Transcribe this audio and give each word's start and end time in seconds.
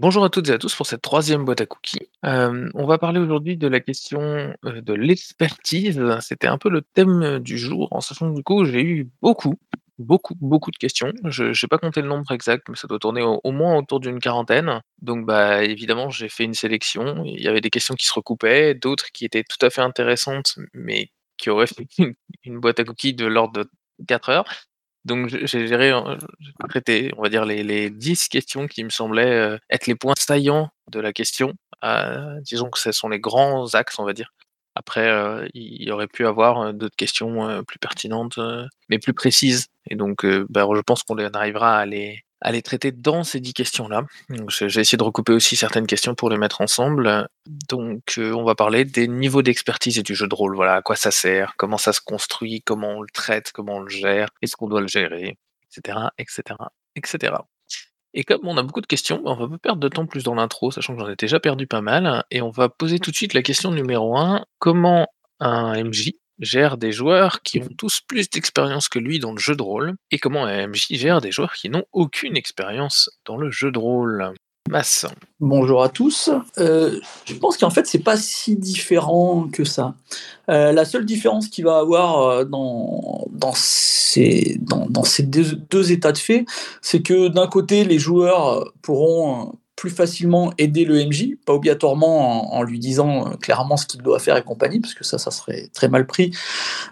Bonjour 0.00 0.24
à 0.24 0.30
toutes 0.30 0.48
et 0.48 0.52
à 0.52 0.58
tous 0.58 0.74
pour 0.74 0.86
cette 0.86 1.02
troisième 1.02 1.44
boîte 1.44 1.60
à 1.60 1.66
cookies. 1.66 2.08
Hem, 2.22 2.70
on 2.74 2.86
va 2.86 2.96
parler 2.96 3.20
aujourd'hui 3.20 3.58
de 3.58 3.68
la 3.68 3.80
question, 3.80 4.54
heu, 4.64 4.80
de 4.80 4.94
l'expertise. 4.94 6.00
C'était 6.22 6.46
un 6.46 6.56
peu 6.56 6.70
le 6.70 6.80
thème, 6.80 7.22
heu, 7.22 7.38
du 7.40 7.58
jour, 7.58 7.88
en 7.90 8.00
sachant 8.00 8.30
que 8.30 8.36
du 8.36 8.42
coup, 8.42 8.64
j'ai 8.64 8.80
eu 8.82 9.10
beaucoup, 9.20 9.56
beaucoup, 9.98 10.34
beaucoup 10.40 10.70
de 10.70 10.78
questions. 10.78 11.12
Je 11.24 11.52
j'ai 11.52 11.66
pas 11.66 11.76
compté 11.76 12.00
le 12.00 12.08
nombre 12.08 12.32
exact, 12.32 12.68
mais 12.70 12.76
ça 12.76 12.88
doit 12.88 12.98
tourner 12.98 13.20
au 13.22 13.52
moins 13.52 13.76
autour 13.76 14.00
d'une 14.00 14.20
quarantaine. 14.20 14.80
Donc 15.02 15.26
bah, 15.26 15.62
évidemment, 15.64 16.08
j'ai 16.08 16.30
fait 16.30 16.44
une 16.44 16.54
sélection. 16.54 17.22
Il 17.26 17.40
y 17.42 17.48
avait 17.48 17.60
des 17.60 17.70
questions 17.70 17.94
qui 17.94 18.06
se 18.06 18.14
recoupaient, 18.14 18.74
d'autres 18.74 19.12
qui 19.12 19.26
étaient 19.26 19.44
tout 19.44 19.64
à 19.66 19.68
fait 19.70 19.82
intéressantes, 19.82 20.54
mais 20.72 21.10
qui 21.36 21.50
auraient 21.50 21.66
fait 21.66 21.86
une 21.98 22.14
une 22.44 22.58
boîte 22.60 22.80
à 22.80 22.84
cookies 22.84 23.12
de 23.14 23.26
l'ordre 23.26 23.64
de 23.64 23.70
4 24.08 24.30
heures. 24.30 24.44
Donc 25.06 25.28
j'ai 25.28 25.66
géré, 25.66 25.92
traité, 26.68 27.10
on 27.16 27.22
va 27.22 27.28
dire 27.30 27.44
les 27.46 27.62
les 27.62 27.88
10 27.90 28.28
questions 28.28 28.66
qui 28.66 28.84
me 28.84 28.90
semblaient, 28.90 29.54
heu, 29.54 29.58
être 29.70 29.86
les 29.86 29.94
points 29.94 30.14
saillants 30.18 30.70
de 30.90 31.00
la 31.00 31.12
question. 31.12 31.54
Heu, 31.84 32.40
disons 32.42 32.68
que 32.70 32.78
ce 32.78 32.92
sont 32.92 33.08
les 33.08 33.18
grands 33.20 33.74
axes, 33.74 33.98
on 33.98 34.04
va 34.04 34.12
dire. 34.12 34.32
Après, 34.74 35.08
il 35.54 35.82
y 35.84 35.90
aurait 35.90 36.06
pu 36.06 36.26
avoir, 36.26 36.72
d'autres 36.74 36.96
questions, 36.96 37.64
plus 37.64 37.78
pertinentes, 37.78 38.38
mais 38.88 38.98
plus 38.98 39.14
précises 39.14 39.66
et 39.88 39.96
donc 39.96 40.24
bah, 40.50 40.66
je 40.74 40.80
pense 40.82 41.02
qu'on 41.02 41.16
arrivera 41.18 41.78
à 41.78 41.86
les 41.86 42.22
à 42.40 42.52
les 42.52 42.62
traiter 42.62 42.92
dans 42.92 43.24
ces 43.24 43.40
10 43.40 43.54
questions-là. 43.54 44.04
J'ai 44.48 44.80
essayé 44.80 44.96
de 44.96 45.02
recouper 45.02 45.32
aussi 45.32 45.56
certaines 45.56 45.86
questions 45.86 46.14
pour 46.14 46.30
les 46.30 46.38
mettre 46.38 46.60
ensemble. 46.60 47.28
Donc 47.68 48.14
heu, 48.18 48.34
on 48.34 48.44
va 48.44 48.54
parler 48.54 48.84
des 48.84 49.08
niveaux 49.08 49.42
d'expertise 49.42 49.98
et 49.98 50.02
du 50.02 50.14
jeu 50.14 50.28
de 50.28 50.34
rôle. 50.34 50.54
Voilà, 50.56 50.74
à 50.76 50.82
quoi 50.82 50.96
ça 50.96 51.10
sert, 51.10 51.54
comment 51.56 51.78
ça 51.78 51.92
se 51.92 52.00
construit, 52.00 52.62
comment 52.62 52.98
on 52.98 53.02
le 53.02 53.10
traite, 53.12 53.52
comment 53.52 53.76
on 53.76 53.80
le 53.80 53.90
gère, 53.90 54.28
est-ce 54.42 54.56
qu'on 54.56 54.68
doit 54.68 54.80
le 54.80 54.88
gérer, 54.88 55.28
et 55.28 55.38
cetera, 55.68 56.12
et 56.18 56.24
cetera, 56.26 56.72
et 58.12 58.24
comme 58.24 58.40
on 58.46 58.56
a 58.56 58.62
beaucoup 58.62 58.80
de 58.80 58.86
questions, 58.86 59.22
bah, 59.22 59.30
on 59.30 59.36
va 59.36 59.48
pas 59.48 59.58
perdre 59.58 59.80
de 59.80 59.88
temps 59.88 60.06
plus 60.06 60.24
dans 60.24 60.34
l'intro, 60.34 60.70
sachant 60.70 60.94
que 60.94 61.00
j'en 61.00 61.08
ai 61.08 61.16
déjà 61.16 61.38
perdu 61.38 61.66
pas 61.66 61.80
mal 61.80 62.24
et 62.30 62.42
on 62.42 62.50
va 62.50 62.68
poser 62.68 62.98
tout 62.98 63.10
de 63.10 63.16
suite 63.16 63.34
la 63.34 63.42
question 63.42 63.70
numéro 63.70 64.16
1: 64.16 64.44
comment 64.58 65.06
un 65.38 65.82
MJ 65.84 66.12
gère 66.40 66.76
des 66.76 66.92
joueurs 66.92 67.42
qui 67.42 67.60
ont 67.60 67.68
tous 67.76 68.00
plus 68.06 68.28
d'expérience 68.30 68.88
que 68.88 68.98
lui 68.98 69.18
dans 69.18 69.32
le 69.32 69.38
jeu 69.38 69.54
de 69.54 69.62
rôle? 69.62 69.94
Et 70.10 70.18
comment 70.18 70.44
un 70.44 70.66
MJ 70.66 70.86
gère 70.90 71.20
des 71.20 71.32
joueurs 71.32 71.52
qui 71.54 71.68
n'ont 71.68 71.84
aucune 71.92 72.36
expérience 72.36 73.10
dans 73.26 73.36
le 73.36 73.50
jeu 73.50 73.70
de 73.70 73.78
rôle? 73.78 74.32
Mas. 74.68 75.06
Bonjour 75.40 75.82
à 75.82 75.88
tous. 75.88 76.30
Heu, 76.58 77.00
je 77.24 77.34
pense 77.34 77.56
qu'en 77.56 77.70
fait, 77.70 77.86
c'est 77.86 77.98
pas 78.04 78.16
si 78.16 78.56
différent 78.56 79.48
que 79.52 79.64
ça. 79.64 79.94
Heu, 80.48 80.72
la 80.72 80.84
seule 80.84 81.04
différence 81.06 81.48
qu'il 81.48 81.64
va 81.64 81.78
avoir, 81.78 82.40
heu, 82.40 82.44
dans 82.44 83.52
ces 83.54 84.58
dans 84.60 84.86
dans 84.88 85.02
ces 85.02 85.24
2 85.24 85.56
2 85.70 85.92
états 85.92 86.12
de 86.12 86.18
fait, 86.18 86.44
c'est 86.82 87.02
que 87.02 87.28
d'un 87.28 87.46
côté, 87.48 87.84
les 87.84 87.98
joueurs 87.98 88.72
pourront 88.82 89.54
plus 89.80 89.88
facilement 89.88 90.52
aider 90.58 90.84
le 90.84 91.02
MJ, 91.06 91.36
pas 91.46 91.54
obligatoirement 91.54 92.54
en 92.54 92.62
lui 92.62 92.78
disant, 92.78 93.32
heu, 93.32 93.36
clairement 93.38 93.78
ce 93.78 93.86
qu'il 93.86 94.02
doit 94.02 94.18
faire 94.18 94.36
et 94.36 94.42
compagnie, 94.42 94.78
parce 94.78 94.92
que 94.92 95.04
ça, 95.04 95.16
ça 95.16 95.30
serait 95.30 95.70
très 95.72 95.88
mal 95.88 96.06
pris, 96.06 96.32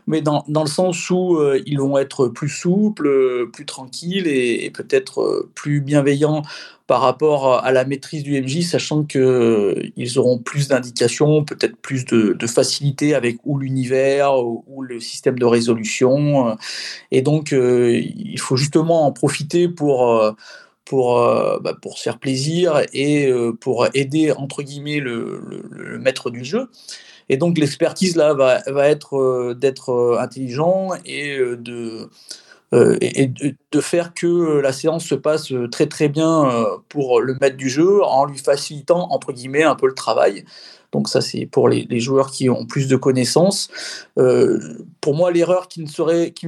mais 0.06 0.22
dans 0.22 0.42
dans 0.48 0.62
le 0.62 0.70
sens 0.70 1.10
où, 1.10 1.36
heu, 1.36 1.62
ils 1.66 1.78
vont 1.78 1.98
être 1.98 2.28
plus 2.28 2.48
souples, 2.48 3.06
heu, 3.06 3.50
plus 3.52 3.66
tranquilles 3.66 4.26
et 4.26 4.70
peut-être, 4.70 5.48
plus 5.54 5.82
bienveillants 5.82 6.42
par 6.86 7.02
rapport 7.02 7.62
à 7.62 7.72
la 7.72 7.84
maîtrise 7.84 8.22
du 8.22 8.40
MJ, 8.40 8.62
sachant 8.62 9.04
qu'ils 9.04 10.12
auront 10.16 10.38
plus 10.38 10.68
d'indications, 10.68 11.44
peut-être 11.44 11.76
plus 11.76 12.06
de 12.06 12.46
facilité 12.46 13.14
avec 13.14 13.36
ou 13.44 13.58
l'univers 13.58 14.38
ou 14.42 14.80
le 14.82 14.98
système 14.98 15.38
de 15.38 15.44
résolution, 15.44 16.56
et 17.10 17.20
donc 17.20 17.52
il 17.52 18.40
faut 18.40 18.56
justement 18.56 19.04
en 19.06 19.12
profiter 19.12 19.68
pour, 19.68 20.34
pour, 20.88 21.18
heu, 21.18 21.58
bah, 21.62 21.74
pour 21.80 21.98
se 21.98 22.04
faire 22.04 22.18
plaisir 22.18 22.82
et 22.94 23.28
heu, 23.30 23.54
pour 23.54 23.86
«aider» 23.94 24.32
entre 24.32 24.62
guillemets 24.62 25.00
le 25.00 25.40
le 25.70 25.98
maître 25.98 26.30
du 26.30 26.44
jeu 26.44 26.70
et 27.28 27.36
donc 27.36 27.58
l'expertise 27.58 28.16
là 28.16 28.34
va 28.34 28.62
va 28.68 28.88
être, 28.88 29.16
heu, 29.18 29.54
d'être, 29.54 30.18
intelligent 30.20 30.90
et 31.06 31.38
de, 31.38 32.08
de 32.72 33.80
faire 33.80 34.14
que 34.14 34.60
la 34.60 34.72
séance 34.72 35.06
se 35.06 35.14
passe, 35.14 35.52
très, 35.72 35.86
très 35.86 36.08
bien, 36.08 36.66
pour 36.88 37.20
le 37.20 37.34
maître 37.40 37.56
du 37.56 37.68
jeu 37.70 38.02
en 38.04 38.26
lui 38.26 38.38
«facilitant» 38.38 39.08
entre 39.10 39.32
guillemets 39.32 39.64
un 39.64 39.74
peu 39.76 39.86
le 39.88 39.94
travail. 39.94 40.44
Donc 40.92 41.08
ça, 41.08 41.20
c'est 41.20 41.46
pour 41.46 41.68
les 41.68 42.00
joueurs 42.00 42.30
qui 42.30 42.48
ont 42.50 42.64
plus 42.66 42.88
de 42.88 42.96
connaissances. 42.96 43.68
Heu, 44.18 44.86
pour 45.00 45.14
moi, 45.14 45.30
l'erreur 45.30 45.68
qu'il 45.68 45.84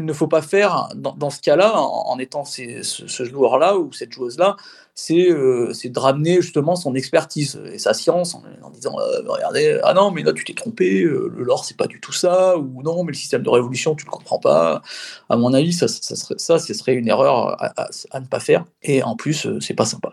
ne 0.05 0.13
faut 0.13 0.29
pas 0.29 0.43
faire 0.43 0.89
dans 0.97 1.31
ce 1.31 1.41
cas-là, 1.41 1.79
en 1.81 2.19
étant 2.19 2.45
ce 2.45 3.25
joueur-là 3.25 3.77
ou 3.79 3.93
cette 3.93 4.13
joueuse-là, 4.13 4.57
c'est, 4.95 5.31
heu, 5.31 5.73
c'est 5.75 5.89
de 5.91 5.99
ramener 5.99 6.43
justement 6.43 6.77
son 6.77 6.95
expertise 6.95 7.61
et 7.73 7.79
sa 7.79 7.95
science 7.95 8.35
en 8.63 8.71
disant: 8.71 8.97
«Heu, 8.99 9.25
regardez, 9.29 9.79
ah 9.83 9.95
non, 9.95 10.11
mais 10.11 10.23
là 10.23 10.33
tu 10.33 10.45
t'es 10.45 10.53
trompé, 10.55 11.03
le 11.03 11.29
lore 11.45 11.65
c'est 11.65 11.77
pas 11.77 11.87
du 11.87 12.01
tout 12.01 12.13
ça» 12.13 12.59
ou 12.59 12.83
«Non, 12.83 13.03
mais 13.05 13.13
le 13.13 13.17
système 13.17 13.43
de 13.43 13.49
résolution 13.51 13.95
tu 13.95 14.05
le 14.05 14.11
comprends 14.11 14.39
pas». 14.39 14.83
À 15.31 15.37
mon 15.37 15.55
avis, 15.55 15.73
ça 15.73 15.89
serait 15.89 16.39
ce 16.39 16.75
serait 16.75 16.95
une 16.95 17.09
erreur 17.09 17.63
à 17.63 17.73
à 18.11 18.21
ne 18.21 18.27
pas 18.27 18.41
faire 18.41 18.65
et 18.83 19.03
en 19.03 19.17
plus, 19.17 19.47
c'est 19.61 19.75
pas 19.75 19.87
sympa 19.87 20.13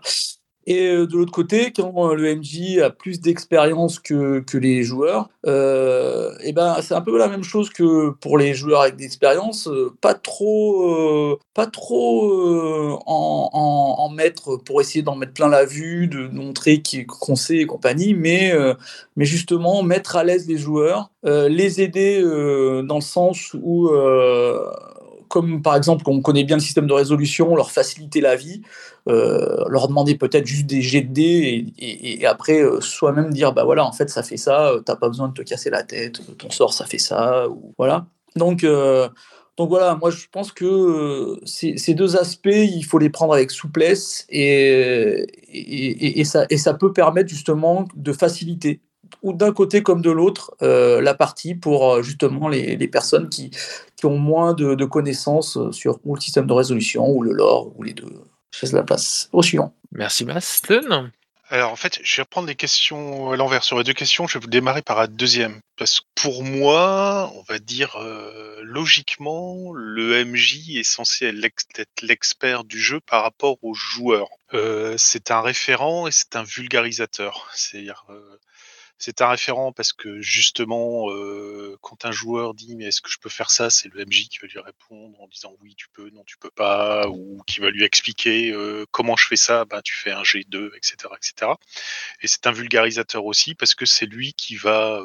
et 0.68 0.90
heu, 0.90 1.08
de 1.08 1.18
l'autre 1.18 1.32
côté, 1.32 1.72
quand 1.72 2.14
le 2.14 2.36
MJ 2.36 2.80
a 2.80 2.90
plus 2.90 3.22
d'expérience 3.22 4.00
que 4.00 4.42
que 4.42 4.58
les 4.58 4.84
joueurs, 4.84 5.30
heu 5.46 6.32
et 6.44 6.52
ben, 6.54 6.76
c'est 6.82 6.94
un 6.94 7.02
peu 7.02 7.18
la 7.18 7.30
même 7.30 7.44
chose 7.44 7.70
que 7.70 8.10
pour 8.10 8.38
les 8.38 8.54
joueurs 8.54 8.82
avec 8.82 8.98
d'expérience, 8.98 9.70
pas 10.02 10.14
trop, 10.14 11.40
pas 11.54 11.68
trop, 11.68 13.00
en 13.06 14.10
mettre 14.10 14.58
pour 14.58 14.82
essayer 14.82 15.02
d'en 15.04 15.16
mettre 15.16 15.34
plein 15.34 15.48
la 15.50 15.66
vue, 15.66 16.08
de 16.08 16.28
montrer 16.28 16.84
qu'on 17.08 17.36
sait 17.36 17.58
et 17.58 17.66
compagnie, 17.66 18.14
mais 18.14 18.54
mais 19.16 19.26
justement 19.26 19.84
mettre 19.84 20.18
à 20.18 20.24
l'aise 20.26 20.48
les 20.48 20.58
joueurs, 20.58 21.12
les 21.24 21.82
aider, 21.82 22.22
dans 22.22 22.96
le 22.96 23.02
sens 23.02 23.54
où, 23.54 23.90
comme 25.30 25.62
par 25.62 25.76
exemple, 25.76 26.04
on 26.08 26.22
connaît 26.22 26.44
bien 26.44 26.58
le 26.58 26.62
système 26.62 26.88
de 26.88 26.94
résolution, 26.94 27.56
leur 27.56 27.72
faciliter 27.72 28.22
la 28.22 28.36
vie, 28.36 28.62
heu, 29.10 29.64
leur 29.70 29.88
demander 29.88 30.16
peut-être 30.16 30.46
juste 30.48 30.66
des 30.68 30.82
jets 30.82 31.02
de 31.02 31.14
dés 31.14 31.66
et 31.80 32.26
après, 32.26 32.62
heu, 32.64 32.82
soi-même 32.82 33.32
dire: 33.32 33.54
«Bah, 33.54 33.64
voilà, 33.66 33.86
en 33.86 33.92
fait, 33.94 34.10
ça 34.10 34.24
fait 34.24 34.38
ça, 34.38 34.74
heu, 34.74 34.84
tu 34.86 34.92
as 34.92 34.96
pas 34.96 35.10
besoin 35.10 35.30
de 35.30 35.34
te 35.34 35.42
casser 35.44 35.70
la 35.70 35.84
tête, 35.84 36.22
ton 36.38 36.50
sort 36.52 36.74
ça 36.74 36.86
fait 36.86 36.98
ça» 37.00 37.50
ou 37.50 37.74
voilà. 37.78 38.08
Donc 38.36 38.66
donc 39.58 39.70
voilà, 39.70 39.96
moi 39.96 40.12
je 40.12 40.28
pense 40.32 40.52
que, 40.52 41.40
ces 41.46 41.94
2 41.96 42.18
aspects, 42.18 42.48
il 42.54 42.84
faut 42.84 43.00
les 43.00 43.10
prendre 43.10 43.34
avec 43.34 43.52
souplesse 43.52 44.26
et 44.30 45.26
et 46.20 46.24
ça 46.26 46.46
et 46.50 46.58
ça 46.58 46.74
peut 46.76 46.94
permettre 46.94 47.30
justement 47.30 47.88
de 47.96 48.14
faciliter 48.14 48.82
ou 49.22 49.34
d'un 49.34 49.52
côté 49.54 49.84
comme 49.84 50.02
de 50.02 50.12
l'autre, 50.12 50.56
heu, 50.62 51.00
la 51.00 51.14
partie 51.14 51.56
pour, 51.56 51.96
heu, 51.96 52.04
justement 52.04 52.48
les 52.48 52.76
les 52.76 52.88
personnes 52.88 53.30
qui 53.30 53.52
qui 53.96 54.06
ont 54.06 54.18
moins 54.18 54.54
de 54.54 54.76
de 54.76 54.86
connaissances, 54.86 55.58
sur 55.72 56.00
ou 56.06 56.16
le 56.16 56.22
système 56.22 56.48
de 56.48 56.54
résolution 56.54 57.08
ou 57.10 57.24
le 57.24 57.32
lore 57.32 57.72
ou 57.78 57.84
les 57.84 57.94
2. 57.94 58.06
Je 58.52 58.62
laisse 58.62 58.74
la 58.74 58.84
place 58.84 59.30
au 59.34 59.42
suivant. 59.42 59.74
Merci 59.92 60.26
Mas. 60.26 60.46
Steun? 60.46 61.12
Alors 61.50 61.72
en 61.72 61.78
fait, 61.78 62.00
je 62.04 62.18
vais 62.18 62.24
reprendre 62.24 62.48
les 62.48 62.56
questions 62.56 63.32
à 63.32 63.38
l'envers. 63.38 63.64
Sur 63.64 63.78
les 63.78 63.86
2 63.86 63.94
questions, 63.94 64.28
je 64.28 64.34
vais 64.38 64.42
vous 64.44 64.50
démarrer 64.50 64.82
par 64.82 64.98
la 65.00 65.08
2e. 65.08 65.62
Parce 65.78 66.02
que 66.02 66.06
pour 66.16 66.44
moi, 66.44 67.32
on 67.36 67.44
va 67.48 67.58
dire, 67.58 67.98
logiquement, 68.64 69.72
le 69.74 70.26
MJ 70.26 70.76
est 70.76 70.84
censé 70.84 71.28
être 71.28 71.36
l'ex 71.36 71.66
être 71.78 72.02
l'expert 72.02 72.66
du 72.66 72.78
jeu 72.78 73.00
par 73.00 73.24
rapport 73.24 73.58
aux 73.62 73.74
joueurs. 73.74 74.28
C'est 74.98 75.32
un 75.32 75.40
référent 75.40 76.08
et 76.08 76.12
c'est 76.12 76.36
un 76.36 76.44
vulgarisateur. 76.44 77.50
C'est-à-dire, 77.54 78.04
c'est 78.98 79.22
un 79.22 79.30
référent 79.30 79.72
parce 79.74 79.94
que 79.94 80.22
justement, 80.22 81.08
quand 81.82 82.06
un 82.06 82.12
joueur 82.12 82.54
dit: 82.54 82.76
«Mais 82.76 82.86
est-ce 82.86 83.02
que 83.02 83.10
je 83.10 83.18
peux 83.20 83.30
faire 83.30 83.50
ça?» 83.52 83.70
c'est 83.70 83.94
le 83.94 84.06
MJ 84.06 84.28
qui 84.30 84.40
va 84.40 84.48
lui 84.48 84.60
répondre 84.60 85.20
en 85.22 85.28
disant: 85.28 85.56
«Oui, 85.62 85.76
tu 85.76 85.88
peux, 85.90 86.10
non, 86.12 86.24
tu 86.26 86.38
peux 86.38 86.52
pas» 86.52 87.08
ou 87.10 87.42
qui 87.48 87.60
va 87.60 87.70
lui 87.70 87.84
expliquer, 87.84 88.54
«Comment 88.92 89.16
je 89.16 89.28
fais 89.28 89.36
ça?» 89.36 89.66
«Ben, 89.66 89.82
tu 89.82 89.94
fais 89.94 90.12
un 90.12 90.24
jet 90.24 90.44
de» 90.48 90.72
et 90.76 90.80
cetera 90.82 91.18
et 92.22 92.28
c'est 92.28 92.48
un 92.48 92.52
vulgarisateur 92.52 93.26
aussi 93.26 93.56
parce 93.56 93.76
que 93.76 93.86
c'est 93.86 94.06
lui 94.06 94.34
qui 94.34 94.56
va, 94.56 95.04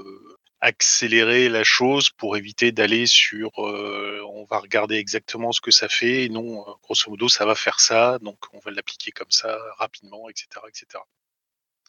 accélérer 0.63 1.49
la 1.49 1.65
chose 1.65 2.09
pour 2.11 2.37
éviter 2.37 2.71
d'aller 2.71 3.07
sur, 3.07 3.51
on 3.59 4.45
va 4.49 4.61
regarder 4.61 4.95
exactement 4.95 5.51
ce 5.51 5.61
que 5.61 5.73
ça 5.73 5.89
fait 5.89 6.25
et 6.25 6.29
non, 6.29 6.65
grosso 6.83 7.11
modo, 7.11 7.29
ça 7.29 7.45
va 7.45 7.57
faire 7.57 7.81
ça, 7.81 8.19
donc 8.21 8.39
on 8.53 8.61
va 8.61 8.71
l'appliquer 8.71 9.11
comme 9.11 9.31
ça 9.31 9.59
rapidement 9.79 10.31
et 10.31 10.33
cetera 10.37 10.69
et 10.69 10.73
cetera. 10.73 11.05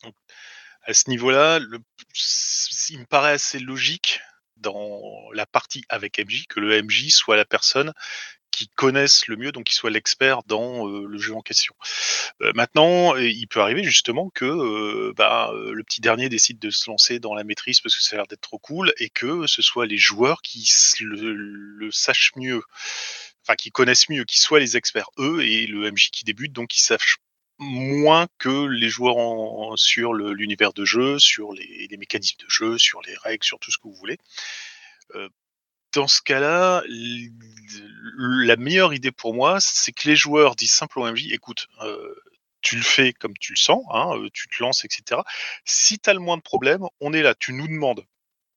Donc 0.01 0.15
à 0.85 0.93
ce 0.93 1.09
niveau-là, 1.09 1.59
il 2.89 2.99
me 2.99 3.05
paraît 3.05 3.31
assez 3.33 3.59
logique 3.59 4.21
dans 4.57 5.01
la 5.33 5.45
partie 5.45 5.83
avec 5.89 6.19
MJ, 6.19 6.45
que 6.47 6.59
le 6.59 6.81
MJ 6.81 7.09
soit 7.09 7.35
la 7.35 7.45
personne 7.45 7.93
qui 8.51 8.67
connaisse 8.67 9.27
le 9.27 9.35
mieux, 9.35 9.51
donc 9.51 9.65
qui 9.65 9.73
soit 9.73 9.89
l'expert 9.89 10.43
dans, 10.43 10.87
heu, 10.87 11.07
le 11.07 11.17
jeu 11.17 11.33
en 11.33 11.41
question. 11.41 11.73
Heu, 12.41 12.51
maintenant, 12.53 13.15
il 13.15 13.47
peut 13.47 13.61
arriver 13.61 13.83
justement 13.83 14.29
que, 14.29 15.11
bah, 15.13 15.51
le 15.53 15.83
petit 15.83 16.01
dernier 16.01 16.29
décide 16.29 16.59
de 16.59 16.69
se 16.69 16.89
lancer 16.89 17.19
dans 17.19 17.33
la 17.33 17.43
maîtrise 17.43 17.81
parce 17.81 17.95
que 17.95 18.03
ça 18.03 18.15
a 18.15 18.17
l'air 18.17 18.27
d'être 18.27 18.41
trop 18.41 18.59
cool 18.59 18.93
et 18.99 19.09
que 19.09 19.47
ce 19.47 19.61
soit 19.61 19.87
les 19.87 19.97
joueurs 19.97 20.41
qui 20.43 20.69
le 21.01 21.89
sachent 21.91 22.33
mieux, 22.35 22.61
enfin 23.41 23.55
qui 23.55 23.71
connaissent 23.71 24.09
mieux, 24.09 24.23
qui 24.23 24.39
soient 24.39 24.59
les 24.59 24.77
experts 24.77 25.09
eux 25.17 25.43
et 25.43 25.65
le 25.65 25.91
MJ 25.91 26.11
qui 26.11 26.23
débute 26.23 26.53
donc 26.53 26.69
qui 26.69 26.81
sache 26.83 27.17
moins 27.63 28.27
que 28.37 28.67
les 28.67 28.89
joueurs 28.89 29.17
en, 29.17 29.75
sur 29.77 30.13
l'univers 30.13 30.73
de 30.73 30.85
jeu, 30.85 31.19
sur 31.19 31.53
les, 31.53 31.87
mécanismes 31.97 32.37
de 32.39 32.49
jeu, 32.49 32.77
sur 32.77 33.01
les 33.01 33.15
règles, 33.15 33.43
sur 33.43 33.59
tout 33.59 33.71
ce 33.71 33.77
que 33.77 33.83
vous 33.83 33.95
voulez. 33.95 34.17
Euh, 35.15 35.29
dans 35.93 36.07
ce 36.07 36.21
cas-là, 36.21 36.83
la 38.17 38.55
meilleure 38.55 38.93
idée 38.93 39.11
pour 39.11 39.33
moi, 39.33 39.59
c'est 39.59 39.91
que 39.91 40.07
les 40.07 40.15
joueurs 40.15 40.55
disent 40.55 40.71
simplement 40.71 41.11
MJ, 41.11 41.31
écoute, 41.31 41.67
euh, 41.81 42.15
tu 42.61 42.75
le 42.75 42.81
fais 42.81 43.13
comme 43.13 43.37
tu 43.37 43.53
le 43.53 43.57
sens, 43.57 43.83
hein, 43.91 44.17
euh, 44.17 44.29
tu 44.33 44.47
te 44.47 44.61
lances, 44.61 44.85
etc. 44.85 45.21
Si 45.65 45.99
tu 45.99 46.09
as 46.09 46.13
le 46.13 46.19
moins 46.19 46.37
de 46.37 46.41
problèmes, 46.41 46.85
on 46.99 47.13
est 47.13 47.21
là, 47.21 47.35
tu 47.35 47.53
nous 47.53 47.67
demandes, 47.67 48.05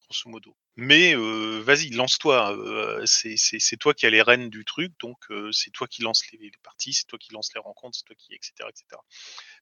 grosso 0.05 0.31
modo. 0.31 0.56
Mais 0.76 1.14
vas-y, 1.14 1.90
lance-toi. 1.90 2.56
C'est 3.06 3.76
toi 3.78 3.94
qui 3.94 4.06
as 4.06 4.11
les 4.11 4.23
rênes 4.23 4.50
du 4.50 4.64
truc, 4.64 4.93
donc 5.00 5.17
c'est 5.52 5.70
toi 5.70 5.87
qui 5.87 6.02
lance 6.02 6.23
les, 6.32 6.38
les 6.38 6.52
parties, 6.62 6.93
c'est 6.93 7.06
toi 7.06 7.19
qui 7.19 7.32
lance 7.32 7.50
les 7.55 7.61
rencontres, 7.61 7.99
c'est 7.99 8.05
toi 8.05 8.17
qui, 8.17 8.34
etc., 8.34 8.52
etc 8.69 9.00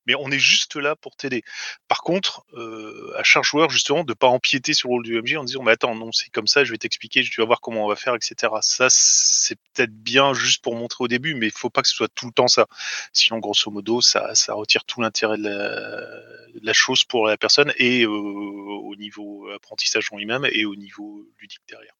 mais 0.07 0.15
on 0.15 0.31
est 0.31 0.39
juste 0.39 0.77
là 0.77 0.97
pour 0.97 1.17
t'aider. 1.17 1.43
Par 1.89 2.03
contre, 2.03 2.45
euh, 2.55 3.13
à 3.17 3.23
chaque 3.23 3.45
joueur, 3.45 3.71
justement, 3.71 4.05
de 4.05 4.13
pas 4.13 4.29
empiéter 4.29 4.75
sur 4.75 4.89
le 4.89 4.95
rôle 4.95 5.05
du 5.05 5.21
MJ 5.21 5.37
en 5.37 5.45
disant, 5.45 5.63
mais 5.63 5.73
attends, 5.73 5.95
non, 5.95 6.13
c'est 6.13 6.31
comme 6.31 6.47
ça, 6.47 6.65
je 6.65 6.71
vais 6.73 6.79
t'expliquer, 6.79 7.23
tu 7.23 7.41
vas 7.41 7.47
voir 7.47 7.61
comment 7.61 7.85
on 7.85 7.89
va 7.89 7.97
faire, 7.97 8.15
etc. 8.15 8.53
Ça, 8.61 8.87
c'est 8.91 9.57
peut-être 9.73 9.95
bien 9.95 10.35
juste 10.35 10.63
pour 10.63 10.77
montrer 10.77 11.05
au 11.05 11.09
début, 11.09 11.35
mais 11.35 11.47
il 11.47 11.53
faut 11.53 11.71
pas 11.71 11.83
que 11.83 11.89
ce 11.89 11.95
soit 11.95 12.13
tout 12.15 12.27
le 12.27 12.33
temps 12.33 12.49
ça. 12.49 12.67
Sinon, 13.13 13.39
grosso 13.39 13.71
modo, 13.71 14.01
ça, 14.01 14.35
ça 14.35 14.55
retire 14.55 14.85
tout 14.85 15.01
l'intérêt 15.01 15.39
de, 15.39 16.61
la, 16.63 16.73
chose 16.73 17.05
pour 17.05 17.27
la 17.27 17.37
personne 17.37 17.73
et 17.77 18.05
euh, 18.05 18.09
au 18.09 18.97
niveau 18.97 19.49
apprentissage 19.51 20.09
en 20.13 20.17
lui-même 20.17 20.47
et 20.51 20.65
au 20.65 20.77
niveau 20.77 21.27
ludique 21.39 21.63
derrière. 21.69 21.95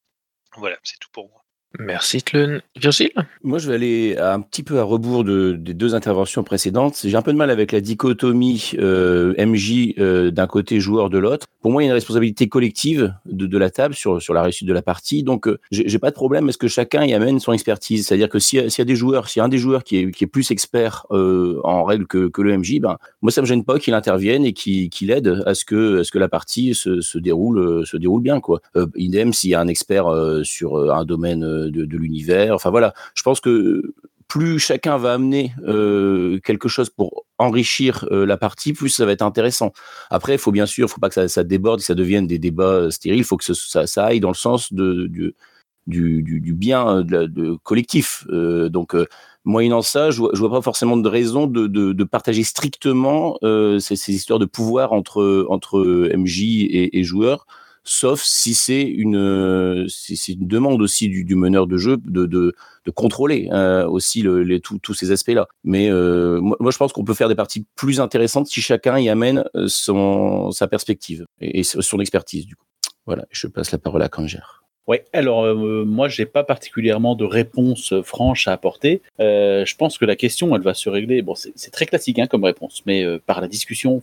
Voilà, 0.57 0.79
c'est 0.83 0.99
tout 0.99 1.11
pour 1.11 1.29
moi. 1.29 1.44
Merci 1.79 2.23
Tlun. 2.23 2.61
Virgile? 2.77 3.11
Moi, 3.43 3.59
je 3.59 3.69
vais 3.69 3.75
aller 3.75 4.17
un 4.17 4.41
petit 4.41 4.63
peu 4.63 4.79
à 4.79 4.85
rebours 4.85 5.25
de, 5.25 5.53
des 5.53 5.75
deux 5.75 5.95
interventions 5.95 6.45
précédentes. 6.45 7.01
J'ai 7.05 7.17
un 7.17 7.23
peu 7.23 7.33
de 7.33 7.37
mal 7.37 7.51
avec 7.51 7.73
la 7.73 7.81
dichotomie 7.81 8.73
euh, 8.79 9.35
MJ 9.45 9.95
euh, 9.99 10.31
d'un 10.31 10.47
côté, 10.47 10.79
joueur 10.79 11.11
de 11.11 11.19
l'autre. 11.19 11.47
Pour 11.61 11.73
moi, 11.73 11.83
il 11.83 11.87
y 11.87 11.89
a 11.89 11.91
une 11.91 11.95
responsabilité 11.95 12.49
collective 12.49 13.15
de, 13.27 13.59
la 13.59 13.71
table 13.71 13.95
sur, 13.95 14.23
sur 14.23 14.35
la 14.35 14.43
réussite 14.43 14.69
de 14.69 14.73
la 14.73 14.83
partie. 14.83 15.23
Donc, 15.25 15.49
euh, 15.49 15.59
j'ai 15.73 15.99
pas 15.99 16.11
de 16.11 16.15
problème 16.15 16.49
est-ce 16.49 16.59
que 16.59 16.69
chacun 16.69 17.05
y 17.05 17.13
amène 17.13 17.41
son 17.41 17.53
expertise? 17.53 18.07
C'est-à-dire 18.07 18.29
que 18.29 18.39
s'il 18.39 18.61
y, 18.61 18.81
a 18.81 18.85
des 18.85 18.97
joueurs, 18.97 19.29
s'il 19.29 19.41
y 19.41 19.43
a 19.43 19.45
un 19.45 19.49
des 19.49 19.59
joueurs 19.59 19.83
qui 19.83 19.97
est, 19.97 20.27
plus 20.27 20.51
expert 20.51 21.07
euh, 21.11 21.61
en 21.65 21.85
règle 21.85 22.07
que, 22.07 22.31
le 22.39 22.59
MJ, 22.59 22.81
ben, 22.81 22.99
moi, 23.21 23.33
ça 23.33 23.41
me 23.41 23.47
gêne 23.47 23.65
pas 23.65 23.79
qu'il 23.79 23.95
intervienne 23.95 24.45
et 24.45 24.53
qu'il 24.53 24.91
qu 24.91 25.11
aide 25.11 25.43
à 25.47 25.55
ce 25.55 25.65
que, 25.65 26.03
ce 26.03 26.13
que 26.13 26.19
la 26.19 26.29
partie 26.29 26.75
se, 26.75 27.01
se 27.01 27.19
déroule, 27.19 27.87
se 27.87 27.97
déroule 27.97 28.23
bien. 28.23 28.41
Quoi. 28.41 28.61
Idem 28.95 29.33
s'il 29.33 29.51
y 29.51 29.55
a 29.55 29.61
un 29.61 29.69
expert 29.69 30.07
sur 30.45 30.93
un 30.93 31.05
domaine 31.05 31.64
de, 31.71 31.97
l'univers. 31.97 32.55
Enfin 32.55 32.71
voilà, 32.71 32.95
je 33.15 33.23
pense 33.23 33.41
que 33.41 33.95
plus 34.29 34.59
chacun 34.59 34.97
va 34.97 35.13
amener 35.15 35.53
euh, 35.67 36.41
quelque 36.41 36.69
chose 36.69 36.91
pour 36.91 37.25
enrichir 37.39 38.07
euh, 38.11 38.25
la 38.27 38.37
partie, 38.37 38.73
plus 38.73 38.89
ça 38.89 39.07
va 39.07 39.13
être 39.13 39.23
intéressant. 39.23 39.73
Après, 40.11 40.35
il 40.35 40.39
faut 40.39 40.53
bien 40.53 40.67
sûr, 40.67 40.89
faut 40.89 41.01
pas 41.01 41.09
que 41.09 41.15
ça, 41.15 41.29
ça, 41.29 41.45
déborde, 41.45 41.81
que 41.81 41.87
ça 41.87 41.95
devienne 41.95 42.27
des 42.27 42.39
débats 42.39 42.91
stériles. 42.91 43.21
Il 43.21 43.25
faut 43.25 43.37
que 43.37 43.45
ça, 43.45 44.05
aille 44.05 44.21
dans 44.21 44.31
le 44.31 44.35
sens 44.35 44.73
du, 44.73 45.35
bien 45.87 47.05
collectif. 47.63 48.27
Euh, 48.31 48.69
donc, 48.69 48.95
euh, 48.95 49.07
moyennant 49.45 49.83
ça, 49.83 50.11
je 50.11 50.23
je 50.33 50.41
vois 50.41 50.51
pas 50.51 50.63
forcément 50.63 50.97
de 50.97 51.09
raison 51.09 51.47
de, 51.47 52.05
partager 52.05 52.45
strictement 52.45 53.39
euh, 53.43 53.79
ces, 53.79 54.13
histoires 54.13 54.39
de 54.39 54.47
pouvoir 54.47 54.93
entre 54.93 55.23
MJ 56.17 56.43
et 56.71 57.05
joueurs 57.05 57.47
sauf 57.85 58.23
si 58.23 58.55
c'est 58.55 58.83
une, 58.83 59.87
demande 60.41 60.83
aussi 60.83 61.09
du, 61.09 61.35
meneur 61.35 61.67
de 61.67 61.77
jeu 61.77 61.99
de, 61.99 62.55
contrôler 62.95 63.49
euh, 63.53 63.87
aussi 63.87 64.25
tous 64.83 64.95
ces 64.95 65.11
aspects-là. 65.13 65.47
Mais 65.63 65.91
euh, 65.91 66.41
moi, 66.41 66.71
je 66.71 66.77
pense 66.77 66.93
qu'on 66.93 67.05
peut 67.05 67.15
faire 67.15 67.29
des 67.29 67.35
parties 67.35 67.67
plus 67.77 68.01
intéressantes 68.01 68.47
si 68.47 68.61
chacun 68.61 68.99
y 68.99 69.09
amène 69.09 69.45
euh, 69.55 69.67
son, 69.69 70.51
sa 70.51 70.67
perspective 70.67 71.25
et, 71.41 71.63
son 71.63 72.01
expertise. 72.01 72.47
Du 72.47 72.57
coup. 72.57 72.65
Voilà, 73.07 73.27
je 73.31 73.47
passe 73.47 73.71
la 73.73 73.79
parole 73.79 74.03
à 74.03 74.09
Kangère. 74.09 74.65
Oui, 74.87 74.99
alors 75.15 75.45
euh, 75.45 75.85
moi 75.87 76.09
j'ai 76.09 76.27
pas 76.27 76.45
particulièrement 76.45 77.15
de 77.15 77.25
réponse 77.25 77.95
franche 78.03 78.49
à 78.49 78.53
apporter. 78.53 79.01
Euh, 79.19 79.65
je 79.65 79.77
pense 79.77 79.97
que 79.97 80.05
la 80.05 80.15
question 80.15 80.55
elle 80.55 80.63
va 80.63 80.75
se 80.75 80.91
régler. 80.91 81.23
Bon, 81.23 81.35
c'est 81.35 81.71
très 81.71 81.87
classique 81.87 82.19
hein, 82.19 82.27
comme 82.27 82.45
réponse, 82.45 82.83
mais 82.85 83.03
euh, 83.03 83.19
par 83.25 83.41
la 83.41 83.49
discussion, 83.49 84.03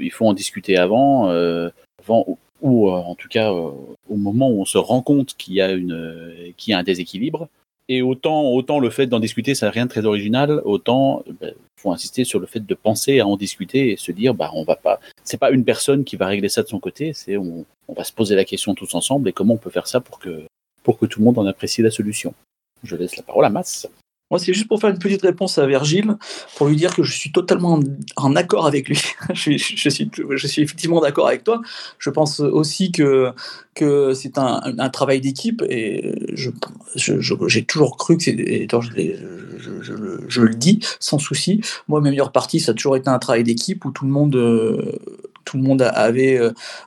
il 0.00 0.10
faut 0.10 0.26
en 0.26 0.32
discuter 0.32 0.76
avant, 0.76 1.30
euh, 1.30 1.70
avant 2.02 2.36
ou 2.60 2.88
euh, 2.88 2.92
en 2.92 3.14
tout 3.14 3.28
cas 3.28 3.52
euh, 3.52 3.70
au 4.08 4.16
moment 4.16 4.50
où 4.50 4.60
on 4.60 4.64
se 4.64 4.78
rend 4.78 5.02
compte 5.02 5.34
qu'il 5.36 5.54
y 5.54 5.60
a 5.60 5.72
une 5.72 5.92
euh, 5.92 6.52
qu'il 6.56 6.72
y 6.72 6.74
a 6.74 6.78
un 6.78 6.82
déséquilibre. 6.82 7.48
Et 7.90 8.02
autant 8.02 8.50
autant 8.52 8.80
le 8.80 8.90
fait 8.90 9.06
d'en 9.06 9.20
discuter, 9.20 9.54
ça 9.54 9.66
n'a 9.66 9.72
rien 9.72 9.86
de 9.86 9.90
très 9.90 10.04
original, 10.04 10.60
autant 10.64 11.22
il 11.26 11.32
ben, 11.34 11.54
faut 11.80 11.90
insister 11.90 12.24
sur 12.24 12.38
le 12.38 12.46
fait 12.46 12.64
de 12.66 12.74
penser 12.74 13.20
à 13.20 13.26
en 13.26 13.36
discuter 13.36 13.92
et 13.92 13.96
se 13.96 14.12
dire 14.12 14.34
bah 14.34 14.50
on 14.54 14.64
va 14.64 14.76
pas 14.76 15.00
c'est 15.24 15.38
pas 15.38 15.50
une 15.50 15.64
personne 15.64 16.04
qui 16.04 16.16
va 16.16 16.26
régler 16.26 16.50
ça 16.50 16.62
de 16.62 16.68
son 16.68 16.80
côté, 16.80 17.12
c'est 17.14 17.38
on, 17.38 17.64
on 17.86 17.94
va 17.94 18.04
se 18.04 18.12
poser 18.12 18.34
la 18.34 18.44
question 18.44 18.74
tous 18.74 18.94
ensemble 18.94 19.28
et 19.28 19.32
comment 19.32 19.54
on 19.54 19.58
peut 19.58 19.70
faire 19.70 19.86
ça 19.86 20.00
pour 20.00 20.18
que 20.18 20.44
pour 20.82 20.98
que 20.98 21.06
tout 21.06 21.20
le 21.20 21.24
monde 21.24 21.38
en 21.38 21.46
apprécie 21.46 21.80
la 21.82 21.90
solution. 21.90 22.34
Je 22.82 22.94
laisse 22.94 23.16
la 23.16 23.22
parole 23.22 23.44
à 23.44 23.50
Masse. 23.50 23.88
Moi, 24.30 24.38
c'est 24.38 24.52
juste 24.52 24.68
pour 24.68 24.78
faire 24.78 24.90
une 24.90 24.98
petite 24.98 25.22
réponse 25.22 25.56
à 25.56 25.66
Virgile, 25.66 26.16
pour 26.56 26.68
lui 26.68 26.76
dire 26.76 26.94
que 26.94 27.02
je 27.02 27.12
suis 27.12 27.32
totalement 27.32 27.80
en, 28.16 28.36
accord 28.36 28.66
avec 28.66 28.88
lui. 28.88 29.00
je, 29.32 29.56
suis, 29.56 29.58
je, 29.78 30.46
suis, 30.46 30.62
effectivement 30.62 31.00
d'accord 31.00 31.28
avec 31.28 31.44
toi. 31.44 31.62
Je 31.98 32.10
pense 32.10 32.40
aussi 32.40 32.92
que, 32.92 33.32
que 33.74 34.12
c'est 34.12 34.36
un, 34.36 34.90
travail 34.90 35.22
d'équipe 35.22 35.62
et 35.68 36.14
j'ai 36.96 37.64
toujours 37.64 37.96
cru 37.96 38.18
que 38.18 38.22
c'est. 38.22 38.68
Je, 39.58 39.82
je, 40.28 40.42
le 40.42 40.54
dis 40.54 40.80
sans 41.00 41.18
souci. 41.18 41.62
Moi, 41.88 42.02
mes 42.02 42.10
meilleures 42.10 42.32
parties, 42.32 42.60
ça 42.60 42.72
a 42.72 42.74
toujours 42.74 42.96
été 42.96 43.08
un 43.08 43.18
travail 43.18 43.44
d'équipe 43.44 43.84
où 43.86 43.92
tout 43.92 44.04
le 44.04 44.10
monde. 44.10 44.32
tout 45.46 45.56
le 45.56 45.62
monde 45.62 45.80
avait, 45.80 46.38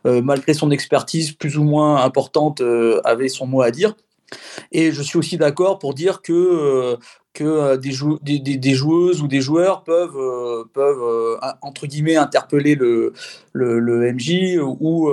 euh, 0.05 0.21
malgré 0.21 0.53
son 0.53 0.69
expertise 0.69 1.31
plus 1.31 1.57
ou 1.57 1.63
moins 1.63 2.03
importante, 2.03 2.61
euh, 2.61 3.01
avait 3.03 3.29
son 3.29 3.47
mot 3.47 3.63
à 3.63 3.71
dire. 3.71 3.95
Et 4.71 4.91
je 4.91 5.01
suis 5.01 5.17
aussi 5.17 5.37
d'accord 5.37 5.79
pour 5.79 5.93
dire 5.93 6.21
que 6.21 6.33
euh, 6.33 6.97
que 7.33 7.43
euh, 7.45 7.77
des, 7.77 7.91
jou 7.91 8.19
des, 8.21 8.39
des, 8.39 8.57
des, 8.57 8.73
joueuses 8.73 9.21
ou 9.21 9.27
des 9.27 9.39
joueurs 9.39 9.85
peuvent, 9.85 10.17
euh, 10.17 10.65
peuvent 10.73 11.39
entre 11.61 11.87
guillemets, 11.87 12.17
interpeller 12.17 12.75
le, 12.75 13.13
le, 13.53 14.11
MJ 14.11 14.59
ou, 14.59 15.09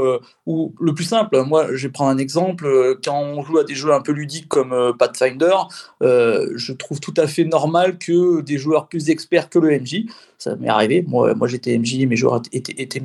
ou 0.46 0.74
le 0.80 0.94
plus 0.94 1.04
simple. 1.04 1.40
Moi, 1.44 1.68
je 1.76 1.86
vais 1.86 1.92
prendre 1.92 2.10
un 2.10 2.18
exemple. 2.18 2.98
Quand 3.04 3.20
on 3.20 3.42
joue 3.42 3.58
à 3.58 3.64
des 3.64 3.76
jeux 3.76 3.92
un 3.92 4.00
peu 4.00 4.10
ludiques 4.10 4.48
comme 4.48 4.92
Pathfinder, 4.98 5.54
je 6.00 6.72
trouve 6.72 6.98
tout 6.98 7.14
à 7.16 7.28
fait 7.28 7.44
normal 7.44 7.98
que 7.98 8.40
des 8.40 8.58
joueurs 8.58 8.88
plus 8.88 9.10
experts 9.10 9.48
que 9.48 9.60
le 9.60 9.78
MJ, 9.78 10.06
ça 10.38 10.56
m'est 10.56 10.68
arrivé. 10.68 11.04
Moi, 11.06 11.34
moi 11.34 11.46
j'étais 11.46 11.78
MJ, 11.78 12.04
mes 12.06 12.16
joueurs 12.16 12.42
étaient 12.52 13.02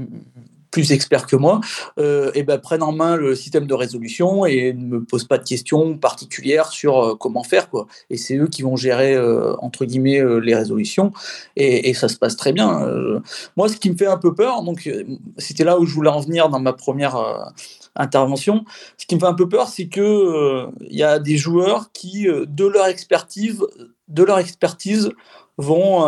plus 0.73 0.91
experts 0.91 1.27
que 1.27 1.35
moi, 1.35 1.61
euh, 1.99 2.31
et 2.33 2.41
ben, 2.41 2.57
prennent 2.57 2.81
en 2.81 2.91
main 2.91 3.15
le 3.15 3.35
système 3.35 3.67
de 3.67 3.75
résolution 3.75 4.43
et 4.47 4.73
ne 4.73 4.83
me 4.83 5.03
posent 5.03 5.27
pas 5.27 5.37
de 5.37 5.43
questions 5.43 5.99
particulières 5.99 6.69
sur 6.69 6.97
euh, 6.97 7.15
comment 7.15 7.43
faire. 7.43 7.69
Quoi. 7.69 7.85
Et 8.09 8.17
c'est 8.17 8.37
eux 8.37 8.47
qui 8.47 8.63
vont 8.63 8.75
gérer, 8.75 9.13
euh, 9.13 9.55
entre 9.59 9.85
guillemets, 9.85 10.19
euh, 10.19 10.39
les 10.39 10.55
résolutions, 10.55 11.13
et, 11.55 11.89
et, 11.89 11.93
ça 11.93 12.07
se 12.07 12.17
passe 12.17 12.35
très 12.35 12.53
bien. 12.53 12.81
Euh, 12.81 13.19
moi, 13.55 13.69
ce 13.69 13.77
qui 13.77 13.91
me 13.91 13.95
fait 13.95 14.07
un 14.07 14.17
peu 14.17 14.33
peur, 14.33 14.63
donc 14.63 14.89
c'était 15.37 15.63
là 15.63 15.79
où 15.79 15.85
je 15.85 15.93
voulais 15.93 16.09
en 16.09 16.21
venir 16.21 16.49
dans 16.49 16.59
ma 16.59 16.73
première 16.73 17.53
intervention, 17.95 18.65
ce 18.97 19.05
qui 19.05 19.13
me 19.13 19.19
fait 19.19 19.27
un 19.27 19.35
peu 19.35 19.47
peur, 19.47 19.67
c'est 19.67 19.87
que 19.87 20.65
il 20.89 20.97
y 20.97 21.03
a 21.03 21.19
des 21.19 21.37
joueurs 21.37 21.91
qui, 21.93 22.25
de 22.25 22.65
leur 22.65 22.87
expertise, 22.87 23.61
de 24.07 24.23
leur 24.23 24.39
expertise 24.39 25.11
vont, 25.59 26.01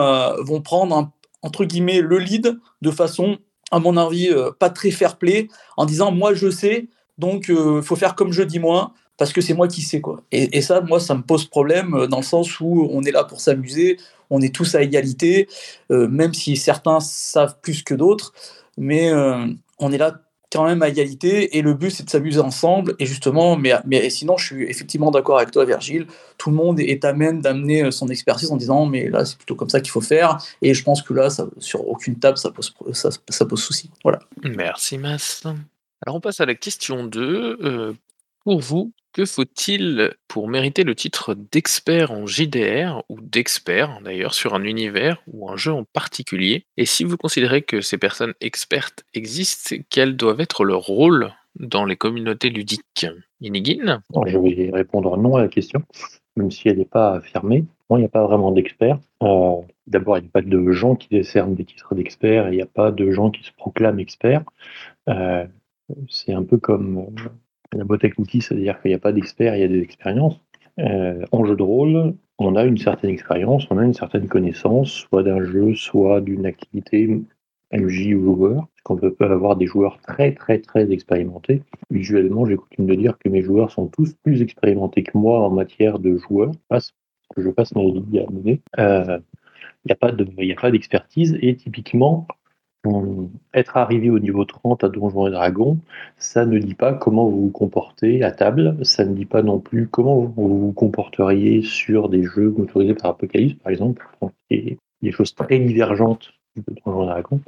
vont 0.43 0.62
prendre 0.62 1.12
entre 1.43 1.65
guillemets 1.65 2.01
le 2.01 2.17
lead 2.17 2.57
de 2.81 2.91
façon 2.91 3.38
à 3.72 3.79
mon 3.79 3.98
avis, 3.98 4.29
euh, 4.29 4.51
pas 4.57 4.69
très 4.69 4.91
fair-play, 4.91 5.48
en 5.77 5.86
disant 5.86 6.12
moi 6.12 6.34
je 6.34 6.50
sais, 6.50 6.88
donc 7.17 7.45
il 7.48 7.55
euh, 7.55 7.81
faut 7.81 7.95
faire 7.95 8.15
comme 8.15 8.31
je 8.31 8.43
dis 8.43 8.60
moi, 8.60 8.93
parce 9.17 9.34
que 9.34 9.41
c'est 9.41 9.53
moi 9.53 9.67
qui 9.67 9.81
sais 9.81 10.01
quoi. 10.01 10.22
Et, 10.31 10.62
ça, 10.62 10.81
moi, 10.81 11.00
ça 11.00 11.15
me 11.15 11.22
pose 11.22 11.45
problème 11.45 11.93
euh, 11.95 12.07
dans 12.07 12.17
le 12.17 12.24
sens 12.24 12.60
où 12.60 12.89
on 12.91 13.03
est 13.03 13.12
là 13.12 13.24
pour 13.24 13.39
s'amuser, 13.39 13.98
on 14.29 14.41
est 14.41 14.53
tous 14.53 14.75
à 14.75 14.81
égalité, 14.81 15.48
même 15.91 16.34
si 16.34 16.57
certains 16.57 17.00
savent 17.00 17.60
plus 17.62 17.84
que 17.84 17.93
d'autres, 17.93 18.34
mais 18.75 19.13
on 19.13 19.91
est 19.91 20.00
là 20.00 20.19
quand 20.51 20.65
même 20.65 20.81
à 20.81 20.89
égalité 20.89 21.57
et 21.57 21.61
le 21.61 21.73
but 21.73 21.89
c'est 21.91 22.03
de 22.03 22.09
s'amuser 22.09 22.39
ensemble 22.39 22.95
et 22.99 23.05
justement 23.05 23.55
mais, 23.55 23.73
mais 23.85 24.09
sinon 24.09 24.37
je 24.37 24.45
suis 24.45 24.63
effectivement 24.63 25.11
d'accord 25.11 25.37
avec 25.37 25.51
toi 25.51 25.65
Virgile. 25.65 26.07
Tout 26.37 26.49
le 26.49 26.55
monde 26.55 26.79
est 26.79 27.03
à 27.05 27.13
même 27.13 27.41
d'amener 27.41 27.91
son 27.91 28.07
expertise 28.07 28.51
en 28.51 28.57
disant 28.57 28.85
mais 28.85 29.09
là 29.09 29.25
c'est 29.25 29.37
plutôt 29.37 29.55
comme 29.55 29.69
ça 29.69 29.81
qu'il 29.81 29.91
faut 29.91 30.01
faire 30.01 30.37
et 30.61 30.73
je 30.73 30.83
pense 30.83 31.01
que 31.01 31.13
là 31.13 31.29
sur 31.59 31.87
aucune 31.87 32.19
table 32.19 32.37
ça 32.37 32.51
pose, 32.51 32.73
ça, 32.93 33.09
ça 33.29 33.45
pose 33.45 33.61
souci. 33.61 33.89
Voilà. 34.03 34.19
Merci 34.43 34.97
Mas. 34.97 35.43
Alors 36.05 36.15
on 36.15 36.21
passe 36.21 36.39
à 36.39 36.45
la 36.45 36.55
question 36.55 37.05
2 37.05 37.57
euh, 37.61 37.93
pour 38.43 38.59
vous 38.59 38.91
que 39.15 39.24
faut-il 39.24 40.12
pour 40.27 40.50
mériter 40.50 40.84
le 40.84 40.93
titre 40.93 41.36
d'expert 41.36 42.12
en 42.12 42.25
JDR 42.25 43.01
ou 43.07 43.22
d'expert 43.22 44.01
d'ailleurs 44.03 44.34
sur 44.34 44.55
un 44.55 44.63
univers 44.65 45.24
ou 45.25 45.50
un 45.50 45.55
jeu 45.55 45.72
en 45.72 45.86
particulier? 45.86 46.65
Et 46.75 46.86
si 46.86 47.05
vous 47.05 47.15
considérez 47.15 47.62
que 47.62 47.79
ces 47.79 47.98
personnes 47.98 48.34
expertes 48.41 49.05
existent, 49.13 49.77
quels 49.89 50.17
doivent 50.17 50.41
être 50.41 50.65
leur 50.65 50.81
rôle 50.81 51.31
dans 51.57 51.86
les 51.86 51.95
communautés 51.95 52.50
ludiques? 52.50 53.07
Inigine 53.39 54.01
Je 54.27 54.38
vais 54.38 54.69
répondre 54.74 55.15
non 55.15 55.38
à 55.38 55.43
la 55.43 55.48
question. 55.48 55.81
même 56.36 56.51
si 56.51 56.67
elle 56.67 56.79
n'est 56.79 56.84
pas 56.84 57.13
affirmée. 57.13 57.63
il 57.91 57.98
n'y 57.98 58.03
a 58.03 58.10
pas 58.10 58.27
vraiment 58.27 58.51
d'experts. 58.51 59.00
Euh, 59.24 59.62
d'abord, 59.88 60.17
il 60.17 60.24
n'y 60.24 60.27
a 60.27 60.31
pas 60.31 60.41
de 60.41 60.72
gens 60.74 60.98
qui 60.98 61.07
décernent 61.07 61.55
des 61.55 61.63
titres 61.63 61.95
d'experts, 61.95 62.50
il 62.50 62.57
n'y 62.57 62.62
a 62.62 62.65
pas 62.65 62.91
de 62.91 63.10
gens 63.12 63.31
qui 63.31 63.45
se 63.45 63.53
proclament 63.53 64.00
experts. 64.00 64.43
Euh, 65.07 65.45
c'est 66.10 66.34
un 66.34 66.43
peu 66.43 66.57
comme 66.57 67.07
la 67.74 67.84
boîte 67.84 68.05
à 68.05 68.10
outils, 68.17 68.41
c'est-à-dire 68.41 68.81
qu'il 68.81 68.89
n'y 68.89 68.95
a 68.95 69.00
pas 69.00 69.12
d'experts, 69.12 69.55
il 69.55 69.62
y 69.62 69.63
a 69.63 69.67
des 69.67 69.81
expériences. 69.81 70.39
en 70.77 71.45
jeu 71.45 71.55
de 71.55 71.63
rôle, 71.63 72.15
on 72.38 72.55
a 72.55 72.65
une 72.65 72.77
certaine 72.77 73.10
expérience, 73.10 73.67
on 73.69 73.77
a 73.77 73.86
une 73.86 73.93
certaine 73.93 74.27
connaissance, 74.27 74.91
soit 74.91 75.24
d'un 75.24 75.43
jeu, 75.43 75.74
soit 75.75 76.22
d'une 76.22 76.45
activité 76.45 77.22
MJ 77.72 78.13
ou 78.13 78.36
joueur. 78.36 78.67
Qu'on 78.84 78.98
peut 78.98 79.15
avoir 79.19 79.55
des 79.55 79.65
joueurs 79.65 79.98
très 80.01 80.34
très 80.34 80.60
très 80.60 80.91
expérimentés. 80.91 81.63
Visuellement, 81.89 82.45
j'ai 82.45 82.55
coutume 82.55 82.86
de 82.86 82.93
dire 82.93 83.17
que 83.17 83.29
mes 83.29 83.41
joueurs 83.41 83.72
sont 83.72 83.88
tous 83.88 84.13
plus 84.22 84.43
expérimentés 84.43 85.01
que 85.01 85.17
moi 85.17 85.39
en 85.39 85.50
matière 85.50 85.98
de 85.98 86.17
joueurs, 86.17 86.51
parce 86.67 86.93
que 87.36 87.41
je 87.41 87.50
passe 87.50 87.74
ma 87.74 87.81
vie 87.81 88.19
à 88.19 88.29
mener. 88.29 88.62
Il 88.77 89.22
n'y 89.88 90.51
a 90.53 90.55
pas 90.55 90.72
d'expertise 90.72 91.36
et 91.41 91.55
typiquement, 91.55 92.27
être 93.53 93.77
arrivé 93.77 94.09
au 94.09 94.19
niveau 94.19 94.45
30 94.45 94.83
à 94.83 94.89
Donjons 94.89 95.27
et 95.27 95.31
Dragons, 95.31 95.77
ça 96.17 96.45
ne 96.45 96.57
dit 96.59 96.75
pas 96.75 96.93
comment 96.93 97.27
vous 97.27 97.41
vous 97.43 97.51
comportez 97.51 98.23
à 98.23 98.31
table, 98.31 98.77
ça 98.83 99.05
ne 99.05 99.13
dit 99.13 99.25
pas 99.25 99.41
non 99.41 99.59
plus 99.59 99.87
comment 99.87 100.21
vous 100.21 100.59
vous 100.59 100.71
comporteriez 100.73 101.61
sur 101.61 102.09
des 102.09 102.23
jeux 102.23 102.53
autorisés 102.57 102.93
par 102.93 103.11
Apocalypse, 103.11 103.55
par 103.61 103.71
exemple, 103.71 104.07
et 104.49 104.77
des 105.01 105.11
choses 105.11 105.33
très 105.35 105.59
divergentes 105.59 106.33
de 106.55 106.63
Donjons 106.85 107.03
et 107.03 107.07
Dragons. 107.07 107.41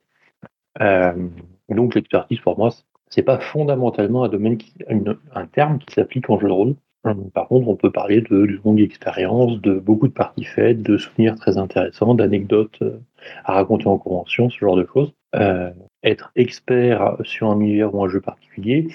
Euh, 0.82 1.27
donc 1.70 1.96
l'expertise 1.96 2.39
pour 2.39 2.58
moi, 2.58 2.70
c'est 3.10 3.24
pas 3.24 3.39
fondamentalement 3.39 4.24
un 4.24 4.29
domaine, 4.29 4.58
qui, 4.58 4.74
un 4.89 5.46
terme 5.48 5.79
qui 5.79 5.94
s'applique 5.94 6.29
en 6.29 6.39
jeu 6.39 6.48
de 6.48 6.53
rôle. 6.53 6.75
Euh, 7.06 7.13
par 7.34 7.48
contre, 7.48 7.67
on 7.67 7.75
peut 7.75 7.91
parler 7.91 8.22
de, 8.22 8.46
de 8.46 8.60
longue 8.63 8.82
expérience, 8.82 9.62
de 9.62 9.74
beaucoup 9.79 10.08
de 10.08 10.13
parties 10.13 10.44
faites, 10.44 10.82
de 10.82 10.98
souvenirs 10.98 11.36
très 11.36 11.58
intéressants, 11.58 12.15
d'anecdotes 12.15 12.82
euh, 12.82 13.00
à 13.46 13.53
raconter 13.53 13.88
en 13.88 13.98
convention, 13.98 14.50
ce 14.50 14.58
genre 14.58 14.75
de 14.75 14.88
choses. 14.94 15.13
Euh, 15.36 15.72
être 16.04 16.32
expert 16.36 17.18
sur 17.24 17.50
un 17.50 17.60
univers 17.60 17.94
ou 17.94 18.04
un 18.04 18.08
jeu 18.08 18.22
particulier, 18.22 18.88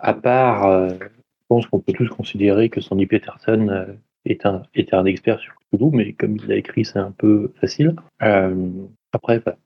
à 0.00 0.12
part, 0.12 0.66
euh, 0.66 0.90
je 0.90 1.46
pense 1.48 1.66
qu'on 1.66 1.80
peut 1.80 1.94
tous 1.94 2.08
considérer 2.08 2.68
que 2.68 2.80
Sandy 2.80 3.06
Peterson 3.06 3.68
euh, 3.70 3.86
est, 4.26 4.44
un, 4.44 4.62
est 4.74 4.92
un 4.92 5.06
expert 5.06 5.38
sur 5.38 5.54
Cthulhu, 5.54 5.90
mais 5.92 6.12
comme 6.12 6.36
il 6.36 6.46
l'a 6.46 6.56
écrit, 6.56 6.84
c'est 6.84 6.98
un 6.98 7.12
peu 7.12 7.52
facile. 7.60 7.96
après, 8.20 9.40
bah, 9.40 9.56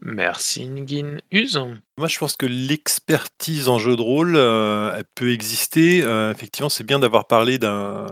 Merci 0.00 0.66
Nguyen. 0.66 1.18
Use 1.30 1.58
Moi 1.98 2.08
je 2.08 2.18
pense 2.18 2.36
que 2.36 2.46
l'expertise 2.46 3.68
en 3.68 3.78
jeu 3.78 3.96
de 3.96 4.00
rôle, 4.00 4.36
elle 4.36 5.04
peut 5.14 5.32
exister. 5.32 5.98
effectivement, 6.30 6.70
c'est 6.70 6.84
bien 6.84 6.98
d'avoir 6.98 7.26
parlé 7.26 7.58
d'un 7.58 8.06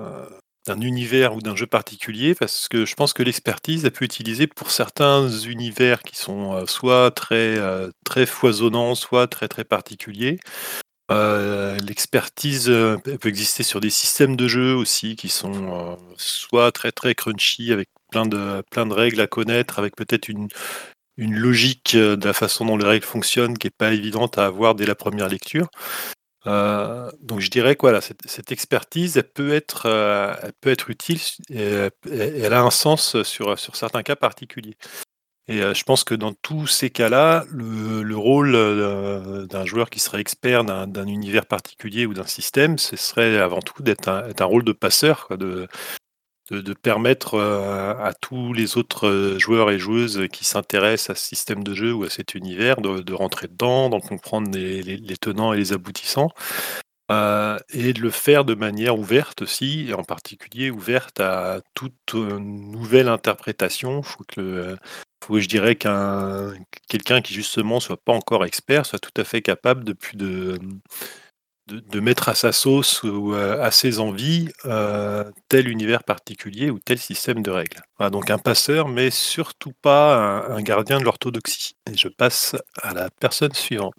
d'un 0.66 0.80
univers 0.80 1.35
ou 1.35 1.40
d'un 1.40 1.56
jeu 1.56 1.66
particulier, 1.66 2.35
parce 2.35 2.68
que 2.68 2.87
je 2.87 2.94
pense 2.94 3.12
que 3.12 3.23
l'expertise, 3.23 3.85
elle 3.85 3.92
peut 3.92 4.04
utiliser 4.04 4.47
pour 4.47 4.71
certains 4.71 5.28
univers 5.28 6.02
qui 6.02 6.16
sont 6.16 6.54
euh, 6.54 6.66
soit 6.66 7.11
très, 7.11 7.59
euh, 7.59 7.90
très 8.04 8.26
foisonnants, 8.26 8.94
soit 8.94 9.26
très 9.26 9.49
très 9.49 9.64
particuliers. 9.64 10.38
Euh, 11.11 11.76
l'expertise 11.87 12.64
peut 12.64 13.28
exister 13.28 13.62
sur 13.62 13.80
des 13.80 13.90
systèmes 13.90 14.37
de 14.37 14.49
jeu 14.49 14.75
aussi 14.75 15.16
qui 15.16 15.28
sont 15.28 15.99
soit 16.16 16.73
très 16.73 16.92
très 16.92 17.14
crunchy 17.14 17.73
avec 17.73 17.90
plein 18.11 18.25
de, 18.25 18.94
règles 18.94 19.21
à 19.21 19.26
connaître, 19.26 19.78
avec 19.78 19.97
peut-être 19.97 20.28
une 20.28 20.49
logique 21.18 21.94
de 21.94 22.25
la 22.25 22.33
façon 22.33 22.64
dont 22.64 22.78
les 22.78 22.87
règles 22.87 23.04
fonctionnent 23.04 23.59
qui 23.59 23.66
n'est 23.66 23.73
pas 23.76 23.92
évidente 23.92 24.38
à 24.38 24.47
avoir 24.47 24.75
dès 24.75 24.87
la 24.87 24.94
première 24.94 25.28
lecture. 25.28 25.68
Euh, 26.46 27.10
donc 27.20 27.40
je 27.40 27.50
dirais 27.50 27.74
que 27.74 27.80
voilà, 27.82 28.00
cette, 28.00 28.52
expertise, 28.52 29.16
elle 29.16 29.28
peut 29.28 29.54
être, 29.54 29.86
euh, 29.86 30.34
peut 30.60 30.70
être 30.70 30.90
utile 30.90 31.20
et, 31.50 31.88
elle 32.10 32.52
a 32.52 32.62
un 32.62 32.70
sens 32.70 33.22
sur, 33.22 33.58
sur 33.58 33.76
certains 33.76 34.02
cas 34.02 34.16
particuliers. 34.16 34.76
Et 35.46 35.60
euh, 35.62 35.74
je 35.74 35.84
pense 35.84 36.04
que 36.04 36.14
dans 36.14 36.32
tous 36.32 36.66
ces 36.66 36.88
cas-là, 36.90 37.44
le, 37.50 38.16
rôle 38.16 38.52
d'un 39.48 39.64
joueur 39.66 39.90
qui 39.90 40.00
serait 40.00 40.20
expert 40.20 40.64
d'un 40.64 41.06
univers 41.06 41.46
particulier 41.46 42.06
ou 42.06 42.14
d'un 42.14 42.26
système, 42.26 42.78
ce 42.78 42.96
serait 42.96 43.38
avant 43.38 43.60
tout 43.60 43.82
d'être 43.82 44.08
un, 44.08 44.44
rôle 44.44 44.64
de 44.64 44.72
passeur, 44.72 45.28
de, 46.50 46.74
permettre 46.74 47.34
euh, 47.34 47.94
à 47.94 48.12
tous 48.12 48.52
les 48.52 48.76
autres 48.76 49.08
euh, 49.08 49.38
joueurs 49.38 49.70
et 49.70 49.78
joueuses 49.78 50.28
qui 50.30 50.44
s'intéressent 50.44 51.10
à 51.10 51.14
ce 51.18 51.26
système 51.26 51.64
de 51.64 51.74
jeu 51.74 51.92
ou 51.92 52.04
à 52.04 52.10
cet 52.10 52.34
univers 52.34 52.80
de, 52.80 53.12
rentrer 53.14 53.48
dedans, 53.48 53.88
d'en 53.88 54.00
comprendre 54.00 54.50
les, 54.56 55.16
tenants 55.16 55.52
et 55.52 55.56
les 55.56 55.72
aboutissants, 55.72 56.30
euh, 57.10 57.58
et 57.72 57.92
de 57.92 58.00
le 58.00 58.10
faire 58.10 58.44
de 58.44 58.54
manière 58.54 58.98
ouverte 58.98 59.42
aussi, 59.42 59.86
et 59.88 59.94
en 59.94 60.04
particulier 60.04 60.70
ouverte 60.70 61.20
à 61.20 61.60
toute 61.74 62.14
nouvelle 62.14 63.08
interprétation. 63.08 64.00
Il 64.00 64.04
faut 64.04 64.24
que, 64.28 64.76
faut 65.24 65.40
je 65.40 65.48
dirais 65.48 65.76
qu'un 65.76 66.52
quelqu'un 66.88 67.22
qui 67.22 67.32
justement 67.32 67.80
soit 67.80 67.96
pas 67.96 68.12
encore 68.12 68.44
expert 68.44 68.84
soit 68.84 68.98
tout 68.98 69.18
à 69.20 69.24
fait 69.24 69.40
capable 69.40 69.84
depuis 69.84 70.16
de 70.18 70.58
de, 70.58 70.58
mettre 72.00 72.28
à 72.28 72.35
sa 72.35 72.52
sauce 72.52 73.02
ou 73.02 73.35
à, 73.35 73.71
ses 73.71 74.00
envies 74.00 74.50
euh, 74.66 75.25
tel 75.49 75.68
univers 75.68 76.04
particulier 76.04 76.71
ou 76.71 76.78
tel 76.78 76.99
système 76.99 77.42
de 77.42 77.50
règles. 77.50 77.80
donc 78.11 78.30
un 78.30 78.38
passeur, 78.38 78.88
mais 78.88 79.11
surtout 79.11 79.73
pas 79.83 80.47
un, 80.49 80.62
gardien 80.62 80.99
de 80.99 81.04
l'orthodoxie. 81.04 81.76
Et 81.90 81.97
je 81.97 82.09
passe 82.09 82.56
à 82.83 82.92
la 82.92 83.11
personne 83.11 83.54
suivante. 83.54 83.94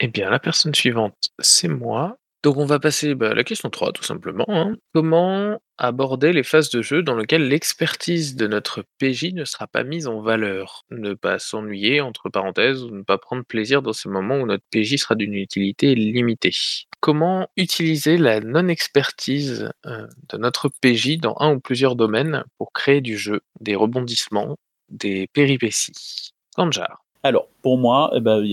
Eh 0.00 0.08
bien, 0.08 0.30
la 0.30 0.38
personne 0.38 0.74
suivante, 0.74 1.30
c'est 1.40 1.68
moi. 1.68 2.16
Donc 2.44 2.56
on 2.56 2.66
va 2.66 2.78
passer 2.78 3.14
bah, 3.14 3.30
à 3.30 3.34
la 3.34 3.42
question 3.42 3.68
3 3.68 3.92
tout 3.92 4.04
simplement. 4.04 4.44
Hein. 4.48 4.76
Comment 4.94 5.60
aborder 5.76 6.32
les 6.32 6.44
phases 6.44 6.70
de 6.70 6.82
jeu 6.82 7.02
dans 7.02 7.16
lesquelles 7.16 7.48
l'expertise 7.48 8.36
de 8.36 8.46
notre 8.46 8.84
PJ 8.98 9.32
ne 9.32 9.44
sera 9.44 9.66
pas 9.66 9.82
mise 9.82 10.06
en 10.06 10.20
valeur? 10.20 10.84
Ne 10.90 11.14
pas 11.14 11.40
s'ennuyer 11.40 12.00
entre 12.00 12.28
parenthèses 12.28 12.84
ou 12.84 12.90
ne 12.90 13.02
pas 13.02 13.18
prendre 13.18 13.44
plaisir 13.44 13.82
dans 13.82 13.92
ces 13.92 14.08
moments 14.08 14.36
où 14.36 14.46
notre 14.46 14.64
PJ 14.70 14.96
sera 14.96 15.16
d'une 15.16 15.34
utilité 15.34 15.96
limitée. 15.96 16.54
Comment 17.00 17.48
utiliser 17.56 18.16
la 18.16 18.40
non-expertise 18.40 19.70
euh, 19.86 20.06
de 20.28 20.38
notre 20.38 20.68
PJ 20.80 21.18
dans 21.18 21.36
un 21.40 21.54
ou 21.54 21.60
plusieurs 21.60 21.96
domaines 21.96 22.44
pour 22.56 22.72
créer 22.72 23.00
du 23.00 23.18
jeu, 23.18 23.40
des 23.60 23.74
rebondissements, 23.74 24.56
des 24.90 25.28
péripéties? 25.32 26.32
Kanjar. 26.54 27.04
Alors, 27.24 27.48
pour 27.62 27.78
moi, 27.78 28.12
eh 28.14 28.20
ben, 28.20 28.44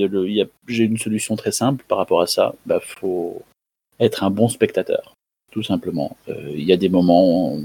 j'ai 0.68 0.84
une 0.84 0.98
solution 0.98 1.36
très 1.36 1.52
simple 1.52 1.86
par 1.88 2.00
rapport 2.00 2.22
à 2.22 2.28
ça. 2.28 2.56
Bah, 2.66 2.80
faut 2.80 3.44
être 4.00 4.24
un 4.24 4.30
bon 4.30 4.48
spectateur, 4.48 5.16
tout 5.52 5.64
simplement. 5.64 6.16
Euh, 6.30 6.52
il 6.54 6.64
y 6.64 6.74
a 6.74 6.78
des 6.78 6.90
moments 6.90 7.54
où 7.54 7.64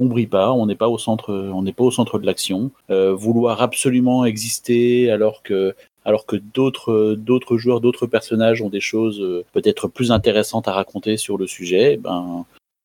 on 0.00 0.06
brille 0.06 0.26
pas, 0.26 0.52
on 0.52 0.66
n'est 0.66 0.74
pas 0.74 0.88
au 0.88 0.98
centre, 0.98 1.32
on 1.32 1.62
n'est 1.62 1.72
pas 1.72 1.84
au 1.84 1.90
centre 1.90 2.18
de 2.18 2.26
l'action. 2.26 2.70
Euh, 2.90 3.14
vouloir 3.14 3.62
absolument 3.62 4.24
exister 4.24 5.10
alors 5.10 5.42
que 5.42 5.74
alors 6.04 6.26
que 6.26 6.36
d'autres 6.36 7.14
d'autres 7.14 7.56
joueurs, 7.56 7.80
d'autres 7.80 8.06
personnages 8.06 8.60
ont 8.60 8.68
des 8.68 8.80
choses 8.80 9.20
euh, 9.20 9.44
peut-être 9.52 9.88
plus 9.88 10.12
intéressantes 10.12 10.68
à 10.68 10.72
raconter 10.72 11.16
sur 11.16 11.38
le 11.38 11.46
sujet, 11.46 11.96
ben 11.96 12.44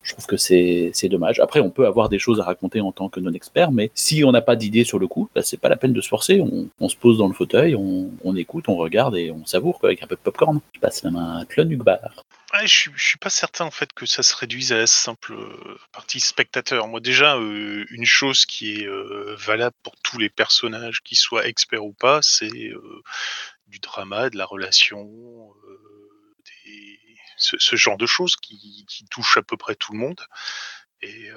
je 0.09 0.15
trouve 0.15 0.25
que 0.25 0.37
c'est 0.37 1.07
dommage. 1.07 1.39
Après, 1.39 1.59
on 1.59 1.69
peut 1.69 1.85
avoir 1.85 2.09
des 2.09 2.17
choses 2.17 2.39
à 2.39 2.43
raconter 2.43 2.81
en 2.81 2.91
tant 2.91 3.09
que 3.09 3.19
non-expert, 3.19 3.71
mais 3.71 3.91
si 3.93 4.23
on 4.23 4.31
n'a 4.31 4.41
pas 4.41 4.55
d'idée 4.55 4.83
sur 4.83 4.97
le 4.97 5.07
coup, 5.07 5.29
bah, 5.35 5.43
c'est 5.43 5.57
pas 5.57 5.69
la 5.69 5.75
peine 5.75 5.93
de 5.93 6.01
se 6.01 6.07
forcer. 6.09 6.41
On, 6.41 6.89
se 6.89 6.95
pose 6.95 7.19
dans 7.19 7.27
le 7.27 7.35
fauteuil, 7.35 7.75
on, 7.75 8.35
écoute, 8.35 8.65
on 8.69 8.75
regarde 8.75 9.15
et 9.15 9.29
on 9.29 9.45
savoure 9.45 9.79
quoi, 9.79 9.89
avec 9.89 10.01
un 10.01 10.07
peu 10.07 10.15
de 10.15 10.21
popcorn. 10.21 10.59
Je 10.73 10.79
passe 10.79 11.03
la 11.03 11.11
main 11.11 11.37
à 11.37 11.45
Tlon 11.45 11.69
je, 12.63 12.67
suis, 12.67 12.91
suis 12.97 13.17
pas 13.19 13.29
certain 13.29 13.65
en 13.65 13.71
fait 13.71 13.93
que 13.93 14.07
ça 14.07 14.23
se 14.23 14.35
réduise 14.35 14.71
à 14.71 14.77
la 14.77 14.87
simple 14.87 15.33
euh, 15.33 15.77
partie 15.91 16.19
spectateur. 16.19 16.87
Moi 16.87 16.99
déjà, 16.99 17.35
euh, 17.37 17.85
une 17.91 18.05
chose 18.05 18.47
qui 18.47 18.81
est 18.81 18.87
euh, 18.87 19.35
valable 19.37 19.75
pour 19.83 19.95
tous 20.01 20.17
les 20.17 20.29
personnages, 20.29 21.01
qu'ils 21.03 21.19
soient 21.19 21.47
experts 21.47 21.85
ou 21.85 21.93
pas, 21.93 22.21
c'est 22.23 22.49
du 23.67 23.77
drama, 23.77 24.31
de 24.31 24.37
la 24.37 24.45
relation, 24.45 25.07
ce, 27.39 27.75
genre 27.75 27.97
de 27.97 28.05
choses 28.05 28.35
qui, 28.35 28.85
touchent 29.09 29.37
à 29.37 29.41
peu 29.41 29.57
près 29.57 29.75
tout 29.75 29.93
le 29.93 29.99
monde. 29.99 30.21
Et 31.01 31.31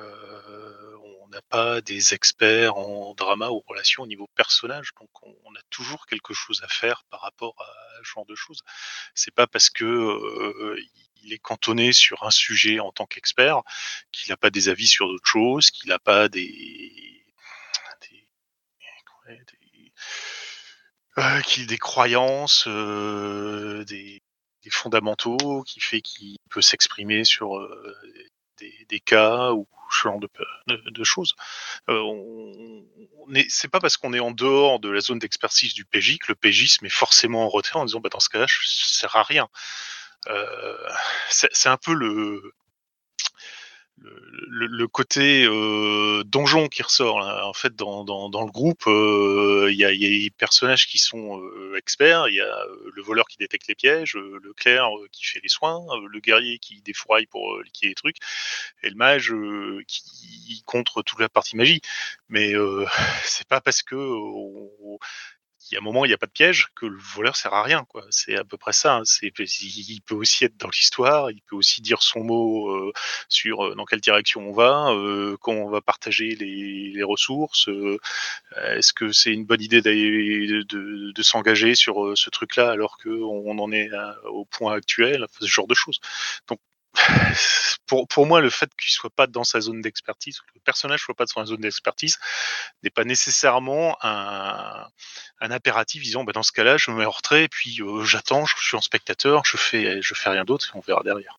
on 1.23 1.29
n'a 1.29 1.43
pas 1.43 1.81
des 1.81 2.15
experts 2.15 2.77
en 2.77 3.15
drama 3.15 3.49
ou 3.51 3.63
relations 3.67 4.03
au 4.03 4.07
niveau 4.07 4.29
personnage, 4.35 4.93
donc 5.01 5.11
on, 5.23 5.55
a 5.55 5.63
toujours 5.71 6.07
quelque 6.07 6.35
chose 6.35 6.63
à 6.63 6.69
faire 6.69 7.05
par 7.11 7.21
rapport 7.21 7.55
à 7.61 7.73
ce 7.99 8.05
genre 8.05 8.27
de 8.27 8.35
choses. 8.35 8.61
C'est 9.15 9.35
pas 9.35 9.47
parce 9.47 9.71
que 9.71 10.77
il 11.23 11.33
est 11.33 11.39
cantonné 11.39 11.93
sur 11.93 12.25
un 12.25 12.31
sujet 12.31 12.81
en 12.81 12.93
tant 12.93 13.07
qu'expert 13.07 13.63
qu'il 14.11 14.31
n'a 14.31 14.37
pas 14.37 14.51
des 14.51 14.69
avis 14.69 14.87
sur 14.87 15.07
d'autres 15.07 15.29
choses, 15.29 15.71
qu'il 15.71 15.89
n'a 15.89 15.99
pas 15.99 16.29
des, 16.29 17.25
des, 18.01 18.27
des, 21.17 21.67
des 21.67 21.79
croyances, 21.79 22.67
des, 22.67 24.22
des 24.63 24.71
fondamentaux 24.71 25.63
qui 25.67 25.81
fait 25.81 26.01
qu'il 26.01 26.37
peut 26.51 26.63
s'exprimer 26.63 27.25
sur 27.25 27.59
des, 28.89 29.01
cas 29.01 29.53
ou 29.53 29.67
ce 29.91 30.03
genre 30.03 30.21
de, 30.21 30.29
de, 30.91 31.05
choses. 31.05 31.35
Euh, 31.89 32.01
on, 32.01 32.85
c'est 33.49 33.69
pas 33.69 33.81
parce 33.81 33.97
qu'on 33.97 34.13
est 34.13 34.21
en 34.21 34.31
dehors 34.31 34.81
de 34.81 34.91
la 34.91 35.01
zone 35.01 35.19
d'expertise 35.19 35.75
du 35.75 35.85
PJ 35.85 36.19
que 36.19 36.27
le 36.29 36.35
PJ 36.35 36.69
se 36.69 36.79
met 36.83 36.91
forcément 36.91 37.45
en 37.45 37.49
retrait 37.49 37.79
en 37.79 37.85
disant 37.85 38.01
bah, 38.01 38.09
dans 38.09 38.21
ce 38.21 38.29
cas-là, 38.29 38.47
je 38.49 38.59
ne 38.59 38.67
sers 38.67 39.17
à 39.17 39.23
rien. 39.23 39.49
Euh, 40.29 40.89
c'est 41.29 41.69
un 41.69 41.77
peu 41.77 41.93
le, 41.93 42.55
le, 44.49 44.67
le, 44.67 44.89
côté 44.89 45.45
euh, 45.45 46.23
donjon 46.25 46.69
qui 46.69 46.83
ressort. 46.83 47.21
Là. 47.21 47.47
En 47.47 47.53
fait, 47.53 47.75
dans, 47.75 48.05
dans, 48.05 48.29
dans 48.29 48.45
le 48.45 48.51
groupe, 48.51 48.85
euh, 48.87 49.69
il 49.71 49.77
y, 49.77 49.85
a, 49.85 49.93
y, 49.93 50.07
a, 50.07 50.09
des 50.09 50.31
personnages 50.31 50.87
qui 50.87 50.99
sont 50.99 51.41
euh, 51.41 51.77
experts. 51.77 52.29
Il 52.29 52.35
y 52.35 52.41
a 52.41 52.65
le 52.95 53.03
voleur 53.03 53.27
qui 53.27 53.39
détecte 53.39 53.67
les 53.69 53.75
pièges, 53.75 54.15
le 54.15 54.53
clerc 54.55 54.89
qui 55.13 55.25
fait 55.25 55.41
les 55.43 55.49
soins, 55.49 55.85
le 56.11 56.21
guerrier 56.21 56.59
qui 56.59 56.81
défouraille 56.83 57.27
pour 57.27 57.61
liquider 57.63 57.89
les 57.89 57.95
trucs, 57.95 58.19
et 58.83 58.91
le 58.91 58.97
mage 58.97 59.35
qui 59.87 60.63
contre 60.67 61.03
toute 61.03 61.21
la 61.21 61.29
partie 61.29 61.57
magie. 61.57 61.81
Mais 62.29 62.53
c'est 63.25 63.47
pas 63.49 63.61
parce 63.61 63.83
que 63.83 63.97
on, 63.97 64.99
y 65.73 65.77
a 65.77 65.81
un 65.81 65.83
moment, 65.85 66.05
il 66.05 66.09
n'y 66.09 66.15
a 66.15 66.19
pas 66.19 66.27
de 66.27 66.33
piège, 66.33 66.69
que 66.75 66.87
le 66.87 66.99
voleur 66.99 67.37
sert 67.37 67.55
à 67.55 67.63
rien. 67.63 67.85
quoi. 67.89 68.05
C'est 68.11 68.37
à 68.37 68.45
peu 68.45 68.57
près 68.57 68.73
ça. 68.73 68.97
Hein. 68.97 69.03
Il 69.23 69.33
peut 70.03 70.15
aussi 70.15 70.45
être 70.45 70.57
dans 70.57 70.69
l'histoire, 70.69 71.31
il 71.31 71.41
peut 71.43 71.57
aussi 71.57 71.83
dire 71.83 72.03
son 72.03 72.21
mot 72.21 72.71
euh, 72.71 72.93
sur 73.29 73.65
euh, 73.65 73.75
dans 73.75 73.85
quelle 73.85 74.01
direction 74.01 74.49
on 74.49 74.53
va, 74.53 74.91
euh, 74.91 75.37
quand 75.41 75.53
on 75.53 75.71
va 75.71 75.81
partager 75.81 76.35
les, 76.37 76.93
les 76.95 77.03
ressources. 77.03 77.69
Euh, 77.69 77.99
est-ce 78.77 78.93
que 78.93 79.13
c'est 79.13 79.33
une 79.33 79.45
bonne 79.45 79.63
idée 79.63 79.81
de, 79.83 80.63
de, 80.63 81.13
de 81.13 81.23
s'engager 81.23 81.75
sur 81.75 82.05
euh, 82.05 82.17
ce 82.17 82.31
truc-là 82.31 82.71
alors 82.71 82.99
qu'on 82.99 83.11
on 83.47 83.59
en 83.59 83.73
est 83.73 83.91
au 84.25 84.45
point 84.45 84.75
actuel, 84.75 85.27
ce 85.41 85.47
genre 85.47 85.67
de 85.67 85.75
choses. 85.75 86.01
Donc 86.49 86.61
pour, 87.87 88.07
pour 88.09 88.27
moi, 88.27 88.41
le 88.41 88.51
fait 88.51 88.71
qu'il 88.81 88.91
soit 88.91 89.11
pas 89.11 89.27
dans 89.27 89.45
sa 89.45 89.61
zone 89.61 89.81
d'expertise, 89.81 90.41
que 90.41 90.47
le 90.55 90.61
personnage 90.61 91.01
soit 91.01 91.15
pas 91.15 91.25
dans 91.25 91.43
sa 91.43 91.47
zone 91.47 91.61
d'expertise, 91.61 92.19
n'est 92.83 92.91
pas 92.91 93.05
nécessairement 93.05 93.97
un, 94.03 94.87
un 95.41 95.51
impératif 95.51 96.03
disant 96.03 96.25
bah, 96.25 96.33
dans 96.33 96.43
ce 96.43 96.53
cas-là, 96.53 96.77
je 96.77 96.91
me 96.91 96.99
mets 96.99 97.05
en 97.05 97.11
retrait, 97.11 97.45
et 97.45 97.49
puis 97.49 97.81
euh, 97.81 98.03
j'attends, 98.05 98.47
je 98.47 98.55
suis 98.57 98.77
en 98.77 98.81
spectateur, 98.81 99.43
je 99.45 99.57
fais, 99.57 100.01
je 100.01 100.15
fais 100.15 100.31
rien 100.31 100.45
d'autre, 100.45 100.67
et 100.67 100.79
on 100.79 100.81
verra 100.81 101.03
derrière. 101.03 101.39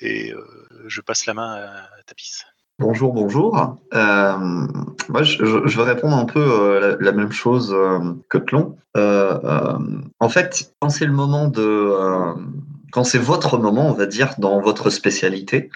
Et 0.00 0.32
euh, 0.32 0.66
je 0.86 1.00
passe 1.00 1.26
la 1.26 1.34
main 1.34 1.54
à 1.54 2.02
Tapis. 2.06 2.42
Bonjour, 2.80 3.12
bonjour. 3.12 3.78
Euh, 3.94 4.38
moi, 5.08 5.22
je, 5.22 5.66
je, 5.66 5.76
vais 5.76 5.84
répondre 5.84 6.16
un 6.16 6.24
peu 6.24 6.98
la, 7.00 7.12
même 7.12 7.30
chose 7.30 7.74
que 8.28 8.38
Tlon. 8.38 8.76
en 8.94 10.28
fait, 10.28 10.72
quand 10.80 10.88
c'est 10.88 11.06
le 11.06 11.12
moment 11.12 11.46
de 11.46 12.34
quand 12.94 13.02
c'est 13.02 13.18
votre 13.18 13.58
moment, 13.58 13.88
on 13.88 13.92
va 13.92 14.06
dire, 14.06 14.34
dans 14.38 14.60
votre 14.60 14.88
spécialité, 14.88 15.68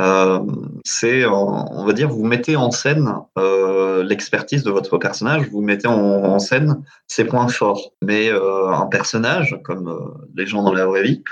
euh, 0.00 0.40
c'est, 0.84 1.24
on 1.24 1.84
va 1.84 1.92
dire, 1.92 2.08
vous 2.08 2.24
mettez 2.24 2.56
en 2.56 2.72
scène 2.72 3.14
euh, 3.38 4.02
l'expertise 4.02 4.64
de 4.64 4.72
votre 4.72 4.98
personnage, 4.98 5.48
vous 5.48 5.62
mettez 5.62 5.86
en, 5.86 6.40
scène 6.40 6.82
ses 7.06 7.24
points 7.24 7.46
forts. 7.46 7.92
Mais 8.02 8.30
euh, 8.30 8.68
un 8.72 8.86
personnage, 8.86 9.56
comme 9.62 9.86
euh, 9.86 10.26
les 10.34 10.44
gens 10.44 10.64
dans 10.64 10.72
la 10.72 10.86
vraie 10.86 11.04
vie, 11.04 11.22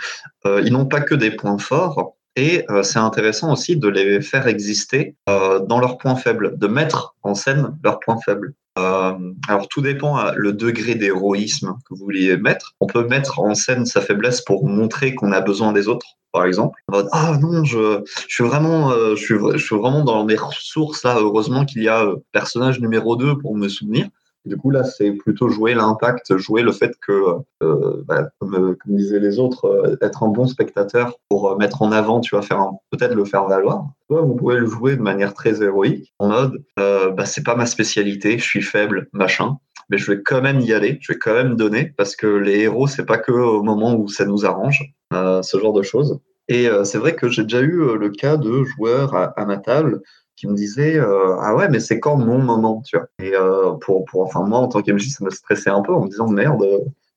euh, 0.47 0.63
ils 0.65 0.73
n'ont 0.73 0.87
pas 0.87 1.01
que 1.01 1.17
des 1.17 1.33
points 1.33 1.59
forts. 1.59 2.15
Et 2.37 2.67
c'est 2.83 2.99
intéressant 2.99 3.53
aussi 3.53 3.77
de 3.77 3.87
les 3.87 4.21
faire 4.21 4.49
exister 4.49 5.15
dans 5.29 5.79
leurs 5.79 5.99
points 5.99 6.17
faibles, 6.17 6.59
de 6.59 6.67
mettre 6.67 7.15
en 7.23 7.37
scène 7.37 7.79
leurs 7.85 8.01
points 8.01 8.19
faibles. 8.25 8.55
Euh, 8.77 9.13
alors 9.47 9.69
tout 9.69 9.83
dépend 9.83 10.17
à 10.17 10.35
le 10.35 10.53
degré 10.53 10.97
d'héroïsme 10.97 11.75
que 11.85 11.95
vous 11.95 12.05
voulez 12.05 12.37
mettre. 12.37 12.75
On 12.81 12.87
peut 12.87 13.07
mettre 13.07 13.39
en 13.39 13.55
scène 13.55 13.87
sa 13.87 14.01
faiblesse 14.01 14.41
pour 14.41 14.67
montrer 14.67 15.15
qu'on 15.15 15.31
a 15.31 15.41
besoin 15.41 15.73
des 15.73 15.87
autres, 15.87 16.07
par 16.33 16.45
exemple. 16.45 16.81
Ah 17.13 17.39
non, 17.41 17.63
je, 17.63 18.03
je 18.29 18.35
suis 18.35 18.45
vraiment, 18.45 18.91
euh, 18.91 19.15
je 19.15 19.23
suis, 19.23 19.35
je 19.53 19.65
suis 19.65 19.77
vraiment 19.77 20.03
dans 20.03 20.25
mes 20.25 20.37
ressources 20.37 21.05
là. 21.05 21.17
Heureusement 21.19 21.65
qu'il 21.65 21.83
y 21.83 21.89
a 21.89 22.05
euh, 22.05 22.17
personnage 22.33 22.81
numéro 22.81 23.17
2 23.17 23.39
pour 23.39 23.57
me 23.57 23.69
souvenir. 23.69 24.09
Du 24.45 24.59
coup, 24.59 24.71
là, 24.71 24.85
c'est 24.85 25.11
plutôt 25.13 25.49
jouer 25.49 25.75
l'impact, 25.75 26.37
jouer 26.37 26.63
le 26.63 26.73
fait 26.73 26.93
que, 27.01 27.37
euh, 27.63 28.03
bah, 28.07 28.29
comme, 28.39 28.55
euh, 28.55 28.77
comme, 28.83 28.97
disaient 28.97 29.19
les 29.19 29.39
autres, 29.39 29.65
euh, 29.65 29.97
être 30.03 30.23
un 30.23 30.29
bon 30.29 30.47
spectateur 30.47 31.15
pour 31.31 31.59
mettre 31.59 31.81
en 31.81 31.93
avant, 31.93 32.21
tu 32.21 32.37
vas 32.37 32.43
peut-être 32.91 33.15
le 33.15 33.25
faire 33.25 33.47
valoir. 33.47 33.87
Toi, 34.09 34.21
vous 34.21 34.35
pouvez 34.35 34.59
le 34.59 34.67
jouer 34.67 34.97
de 34.97 35.03
manière 35.03 35.33
très 35.33 35.63
héroïque, 35.63 36.13
en 36.19 36.29
mode, 36.29 36.63
bah, 36.77 37.25
c'est 37.25 37.45
pas 37.45 37.55
ma 37.55 37.65
spécialité, 37.65 38.39
je 38.39 38.45
suis 38.45 38.63
faible, 38.63 39.09
machin, 39.15 39.57
mais 39.89 39.97
je 39.97 40.13
vais 40.13 40.23
quand 40.23 40.43
même 40.43 40.61
y 40.61 40.75
aller, 40.75 40.99
je 41.01 41.15
vais 41.15 41.19
quand 41.19 41.35
même 41.35 41.57
donner, 41.57 41.95
parce 41.97 42.15
que 42.15 42.27
les 42.27 42.61
héros, 42.61 42.87
c'est 42.87 43.07
pas 43.07 43.19
que 43.19 43.33
au 43.33 43.63
moment 43.63 43.95
où 43.95 44.09
ça 44.09 44.27
nous 44.27 44.45
arrange, 44.45 44.93
ce 45.13 45.59
genre 45.59 45.73
de 45.73 45.83
choses. 45.83 46.21
Et 46.49 46.69
c'est 46.85 46.99
vrai 46.99 47.15
que 47.15 47.29
j'ai 47.29 47.45
déjà 47.45 47.63
eu 47.63 47.97
le 47.97 48.11
cas 48.11 48.37
de 48.37 48.63
joueurs 48.65 49.15
à 49.15 49.47
ma 49.47 49.57
table 49.57 50.03
qui 50.37 50.47
me 50.47 50.55
disait 50.55 50.97
euh, 50.99 51.37
ah 51.41 51.55
ouais 51.55 51.69
mais 51.69 51.81
c'est 51.81 52.01
quand 52.01 52.17
mon 52.17 52.39
moment 52.39 52.83
tu 52.85 52.97
vois. 52.97 53.07
Et 53.19 53.35
euh, 53.35 53.73
pour 53.81 54.05
pour 54.05 54.23
enfin 54.23 54.43
moi 54.43 54.59
en 54.59 54.69
tant 54.69 54.83
qu'MJ 54.83 55.09
ça 55.09 55.25
me 55.25 55.31
stressait 55.31 55.71
un 55.71 55.83
peu 55.83 55.93
en 55.93 56.05
me 56.05 56.09
disant 56.09 56.29
merde 56.29 56.65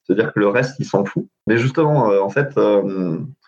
c'est 0.03 0.13
à 0.13 0.15
dire 0.15 0.33
que 0.33 0.39
le 0.39 0.47
reste 0.47 0.75
il 0.79 0.85
s'en 0.85 1.03
fout. 1.05 1.27
Mais 1.47 1.57
justement 1.57 2.09
euh, 2.11 2.21
en 2.21 2.29
fait 2.29 2.57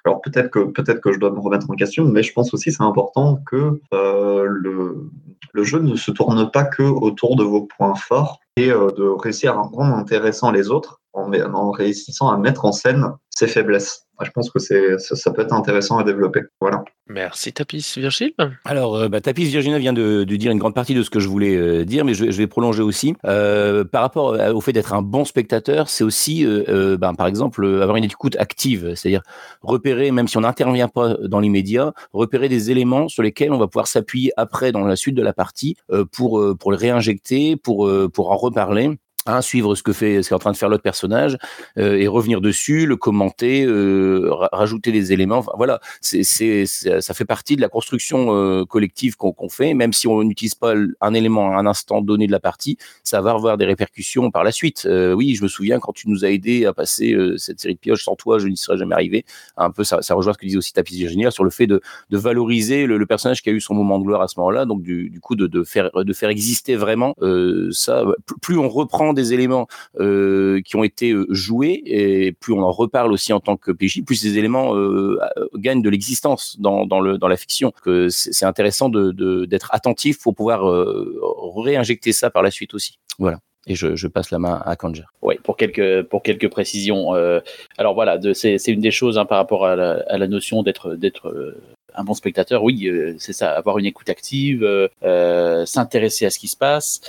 alors 0.05 0.21
peut-être 0.21 0.49
que 0.49 0.59
peut-être 0.59 1.01
que 1.01 1.11
je 1.11 1.19
dois 1.19 1.31
me 1.31 1.39
remettre 1.39 1.69
en 1.69 1.75
question 1.75 2.05
mais 2.05 2.23
je 2.23 2.33
pense 2.33 2.53
aussi 2.53 2.71
c'est 2.71 2.83
important 2.83 3.39
que 3.49 3.79
le 3.91 5.09
le 5.51 5.63
jeu 5.63 5.79
ne 5.79 5.95
se 5.95 6.11
tourne 6.11 6.51
pas 6.51 6.63
que 6.63 6.83
autour 6.83 7.35
de 7.35 7.43
vos 7.43 7.63
points 7.63 7.95
forts 7.95 8.39
et 8.55 8.67
de 8.67 9.21
réussir 9.21 9.57
à 9.57 9.61
rendre 9.63 9.95
intéressant 9.95 10.51
les 10.51 10.69
autres 10.69 11.01
en, 11.13 11.33
en 11.33 11.71
réussissant 11.71 12.29
à 12.29 12.37
mettre 12.37 12.65
en 12.65 12.71
scène 12.71 13.13
ses 13.29 13.47
faiblesses 13.47 14.08
je 14.25 14.31
pense 14.31 14.49
que 14.49 14.59
c'est 14.59 14.97
ça, 14.97 15.15
ça, 15.15 15.31
peut 15.31 15.41
être 15.41 15.53
intéressant 15.53 15.97
à 15.97 16.03
développer. 16.03 16.41
Voilà. 16.59 16.83
Merci 17.07 17.53
Tapis 17.53 17.93
Virgile? 17.97 18.33
Alors 18.65 18.95
euh, 18.95 19.09
bah, 19.09 19.21
Tapis 19.21 19.45
Virginia 19.45 19.79
vient 19.79 19.93
de, 19.93 20.23
de, 20.23 20.35
dire 20.35 20.51
une 20.51 20.59
grande 20.59 20.75
partie 20.75 20.93
de 20.93 21.01
ce 21.01 21.09
que 21.09 21.19
je 21.19 21.27
voulais 21.27 21.55
euh, 21.55 21.85
dire, 21.85 22.05
mais 22.05 22.13
je, 22.13 22.29
je, 22.29 22.37
vais 22.37 22.47
prolonger 22.47 22.83
aussi. 22.83 23.15
Euh, 23.25 23.83
par 23.83 24.01
rapport 24.01 24.37
au 24.53 24.61
fait 24.61 24.73
d'être 24.73 24.93
un 24.93 25.01
bon 25.01 25.25
spectateur, 25.25 25.89
c'est 25.89 26.03
aussi, 26.03 26.45
ben, 26.45 27.13
par 27.15 27.27
exemple, 27.27 27.65
avoir 27.65 27.97
une 27.97 28.03
écoute 28.03 28.35
active, 28.37 28.93
c'est-à-dire 28.95 29.23
repérer, 29.61 30.11
même 30.11 30.27
si 30.27 30.37
on 30.37 30.41
n'intervient 30.41 30.87
pas 30.87 31.15
dans 31.23 31.39
l'immédiat, 31.39 31.93
repérer 32.13 32.49
des 32.49 32.71
éléments 32.71 33.07
sur 33.07 33.23
lesquels 33.23 33.51
on 33.51 33.57
va 33.57 33.67
pouvoir 33.67 33.87
s'appuyer 33.87 34.31
après 34.37 34.71
dans 34.71 34.81
la 34.81 34.95
suite 34.95 35.15
de 35.15 35.23
la 35.23 35.33
partie 35.33 35.75
pour 36.11 36.43
pour 36.59 36.71
le 36.71 36.77
réinjecter, 36.77 37.55
pour 37.55 37.89
pour 38.13 38.31
en 38.31 38.37
reparler 38.37 38.97
Hein, 39.25 39.41
suivre 39.41 39.75
ce 39.75 39.83
que 39.83 39.91
fait, 39.91 40.23
ce 40.23 40.29
qu'est 40.29 40.35
en 40.35 40.39
train 40.39 40.53
de 40.53 40.57
faire 40.57 40.69
l'autre 40.69 40.81
personnage 40.81 41.37
euh, 41.77 41.97
et 41.97 42.07
revenir 42.07 42.39
dessus, 42.39 42.85
le 42.85 42.95
commenter, 42.95 43.65
euh, 43.65 44.31
rajouter 44.53 44.93
des 44.93 45.11
éléments. 45.11 45.43
Voilà, 45.57 45.81
c'est, 45.99 46.23
c'est, 46.23 46.65
ça 46.65 47.13
fait 47.13 47.25
partie 47.25 47.57
de 47.57 47.61
la 47.61 47.67
construction 47.67 48.33
euh, 48.33 48.63
collective 48.63 49.17
qu'on, 49.17 49.49
fait, 49.49 49.73
même 49.73 49.91
si 49.91 50.07
on 50.07 50.23
n'utilise 50.23 50.55
pas 50.55 50.73
un 51.01 51.13
élément 51.13 51.51
à 51.51 51.59
un 51.59 51.65
instant 51.65 52.01
donné 52.01 52.27
de 52.27 52.31
la 52.31 52.39
partie, 52.39 52.77
ça 53.03 53.19
va 53.21 53.31
avoir 53.31 53.57
des 53.57 53.65
répercussions 53.65 54.31
par 54.31 54.45
la 54.45 54.53
suite. 54.53 54.87
Oui, 54.89 55.35
je 55.35 55.43
me 55.43 55.49
souviens 55.49 55.79
quand 55.79 55.91
tu 55.91 56.09
nous 56.09 56.23
as 56.23 56.29
aidé 56.29 56.65
à 56.65 56.73
passer 56.73 57.15
cette 57.37 57.59
série 57.59 57.75
de 57.75 57.79
pioches, 57.79 58.05
sans 58.05 58.15
toi, 58.15 58.39
je 58.39 58.47
n'y 58.47 58.57
serais 58.57 58.77
jamais 58.77 58.95
arrivé. 58.95 59.25
Un 59.57 59.69
peu, 59.69 59.83
ça, 59.83 59.99
rejoint 60.11 60.33
ce 60.33 60.37
que 60.37 60.45
disait 60.45 60.57
aussi 60.57 60.71
Tapis 60.71 60.95
Virginia 60.95 61.29
sur 61.29 61.43
le 61.43 61.49
fait 61.49 61.67
de, 61.67 61.81
valoriser 62.09 62.85
le, 62.85 63.05
personnage 63.05 63.41
qui 63.41 63.49
a 63.49 63.51
eu 63.51 63.59
son 63.61 63.73
moment 63.73 63.99
de 63.99 64.05
gloire 64.05 64.21
à 64.21 64.27
ce 64.27 64.39
moment-là, 64.39 64.65
donc 64.65 64.81
du, 64.81 65.19
coup 65.21 65.35
de 65.35 65.63
faire 65.63 65.91
de 65.93 66.13
faire 66.13 66.29
exister 66.29 66.75
vraiment 66.75 67.15
ça. 67.71 68.05
Plus 68.41 68.57
on 68.57 68.69
reprend 68.69 69.08
des 69.13 69.33
éléments 69.33 69.67
euh, 69.99 70.61
qui 70.61 70.75
ont 70.75 70.83
été 70.83 71.11
euh, 71.11 71.25
joués 71.29 71.81
et 71.85 72.31
plus 72.31 72.53
on 72.53 72.61
en 72.61 72.71
reparle 72.71 73.11
aussi 73.11 73.33
en 73.33 73.39
tant 73.39 73.57
que 73.57 73.71
PJ, 73.71 74.03
plus 74.05 74.15
ces 74.15 74.37
éléments 74.37 74.75
euh, 74.75 75.19
gagnent 75.55 75.81
de 75.81 75.89
l'existence 75.89 76.57
dans, 76.59 76.85
dans, 76.85 76.99
le, 76.99 77.17
dans 77.17 77.27
la 77.27 77.37
fiction. 77.37 77.71
Que 77.83 78.09
c'est 78.09 78.45
intéressant 78.45 78.89
de, 78.89 79.11
de, 79.11 79.45
d'être 79.45 79.69
attentif 79.73 80.21
pour 80.21 80.35
pouvoir 80.35 80.69
euh, 80.69 81.19
réinjecter 81.55 82.11
ça 82.11 82.29
par 82.29 82.43
la 82.43 82.51
suite 82.51 82.73
aussi. 82.73 82.99
Voilà. 83.17 83.39
Et 83.67 83.75
je, 83.75 84.07
passe 84.07 84.31
la 84.31 84.39
main 84.39 84.61
à 84.65 84.75
Kanger. 84.75 85.03
Oui, 85.21 85.35
pour 85.43 85.55
quelques, 85.55 86.03
pour 86.03 86.23
quelques 86.23 86.49
précisions. 86.49 87.13
Euh, 87.13 87.39
alors 87.77 87.93
voilà, 87.93 88.17
c'est 88.33 88.55
une 88.67 88.81
des 88.81 88.89
choses 88.89 89.17
hein, 89.17 89.25
par 89.25 89.37
rapport 89.37 89.65
à 89.65 89.75
la, 89.75 90.03
à 90.07 90.17
la 90.17 90.27
notion 90.27 90.63
d'être 90.63 90.95
d'être 90.95 91.55
un 91.95 92.03
bon 92.03 92.13
spectateur. 92.13 92.63
Oui, 92.63 92.87
euh, 92.87 93.15
c'est 93.19 93.33
ça, 93.33 93.51
avoir 93.51 93.77
une 93.77 93.85
écoute 93.85 94.09
active, 94.09 94.63
euh, 95.03 95.65
s'intéresser 95.65 96.25
à 96.25 96.29
ce 96.29 96.39
qui 96.39 96.47
se 96.47 96.57
passe, 96.57 97.01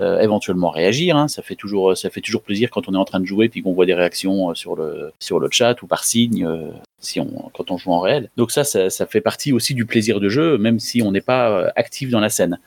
euh, 0.00 0.20
éventuellement 0.20 0.70
réagir. 0.70 1.16
Hein. 1.16 1.28
Ça 1.28 1.40
fait 1.42 1.54
toujours, 1.54 1.96
ça 1.96 2.10
fait 2.10 2.20
toujours 2.20 2.42
plaisir 2.42 2.70
quand 2.70 2.88
on 2.88 2.94
est 2.94 2.98
en 2.98 3.04
train 3.04 3.20
de 3.20 3.26
jouer 3.26 3.48
puis 3.48 3.62
qu'on 3.62 3.72
voit 3.72 3.86
des 3.86 3.94
réactions 3.94 4.50
euh, 4.50 4.54
sur 4.54 4.74
le 4.74 5.12
sur 5.20 5.38
le 5.38 5.48
chat 5.52 5.80
ou 5.82 5.86
par 5.86 6.02
signe 6.02 6.44
euh, 6.44 6.70
si 6.98 7.20
on 7.20 7.50
quand 7.54 7.70
on 7.70 7.76
joue 7.76 7.92
en 7.92 8.00
réel. 8.00 8.28
Donc 8.36 8.50
ça, 8.50 8.64
ça, 8.64 9.06
fait 9.06 9.20
partie 9.20 9.52
aussi 9.52 9.72
du 9.72 9.86
plaisir 9.86 10.18
de 10.18 10.28
jeu, 10.28 10.58
même 10.58 10.80
si 10.80 11.00
on 11.00 11.12
n'est 11.12 11.20
pas 11.20 11.70
actif 11.76 12.10
dans 12.10 12.20
la 12.20 12.28
scène. 12.28 12.58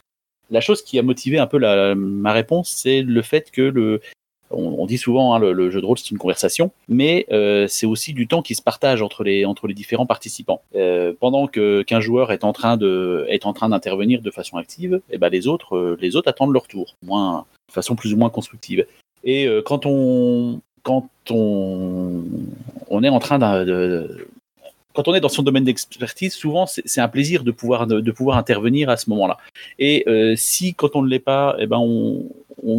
La 0.50 0.62
chose 0.62 0.82
qui 0.84 0.98
a 0.98 1.04
motivé 1.04 1.38
un 1.38 1.48
peu 1.48 1.58
la, 1.58 1.96
ma 1.96 2.32
réponse, 2.32 2.70
c'est 2.70 3.02
le 3.02 3.22
fait 3.22 3.52
que 3.52 3.62
le 3.62 4.00
on, 4.52 4.76
on 4.80 4.86
dit 4.86 4.98
souvent 4.98 5.34
hein, 5.34 5.40
le, 5.40 5.54
le, 5.54 5.70
jeu 5.70 5.82
de 5.82 5.86
rôle 5.86 5.98
c'est 5.98 6.12
une 6.12 6.18
conversation, 6.18 6.72
mais 6.88 7.26
euh, 7.32 7.68
c'est 7.68 7.86
aussi 7.86 8.14
du 8.14 8.28
temps 8.28 8.42
qui 8.42 8.56
se 8.56 8.62
partage 8.62 9.02
entre 9.02 9.24
les 9.24 9.46
entre 9.46 9.68
les 9.68 9.74
différents 9.74 10.06
participants. 10.06 10.62
Euh, 10.76 11.14
pendant 11.20 11.48
que 11.48 11.82
qu'un 11.84 12.00
joueur 12.00 12.32
est 12.32 12.44
en 12.44 12.54
train 12.54 12.78
de 12.78 13.26
est 13.30 13.46
en 13.46 13.54
train 13.54 13.70
d'intervenir 13.70 14.22
de 14.22 14.32
façon 14.32 14.58
active, 14.58 15.02
et 15.10 15.16
eh 15.16 15.18
ben 15.18 15.30
les 15.30 15.48
autres 15.48 15.76
euh, 15.76 15.98
les 16.02 16.16
autres 16.16 16.30
attendent 16.30 16.54
leur 16.54 16.68
tour, 16.68 16.96
moins 17.04 17.46
de 17.68 17.74
façon 17.74 17.96
plus 17.96 18.14
ou 18.14 18.18
moins 18.18 18.30
constructive. 18.30 18.86
Et 19.24 19.48
euh, 19.48 19.62
quand 19.62 19.86
on 19.86 20.62
quand 20.84 21.10
on 21.30 22.24
on 22.90 23.04
est 23.04 23.10
en 23.10 23.20
train 23.20 23.40
de, 23.40 23.66
de 23.66 24.28
quand 24.98 25.08
on 25.08 25.14
est 25.14 25.22
dans 25.22 25.30
son 25.30 25.44
domaine 25.44 25.64
d'expertise, 25.64 26.34
souvent 26.34 26.66
c'est 26.66 27.00
un 27.00 27.08
plaisir 27.08 27.44
de 27.44 27.52
pouvoir 27.52 27.86
de, 27.86 28.12
pouvoir 28.12 28.36
intervenir 28.36 28.90
à 28.90 28.98
ce 28.98 29.12
moment-là. 29.12 29.38
Et 29.78 30.04
euh, 30.08 30.34
si 30.36 30.74
quand 30.74 30.96
on 30.96 31.04
ne 31.04 31.08
l'est 31.08 31.20
pas, 31.20 31.56
eh 31.60 31.68
ben 31.68 31.78
on, 31.78 32.26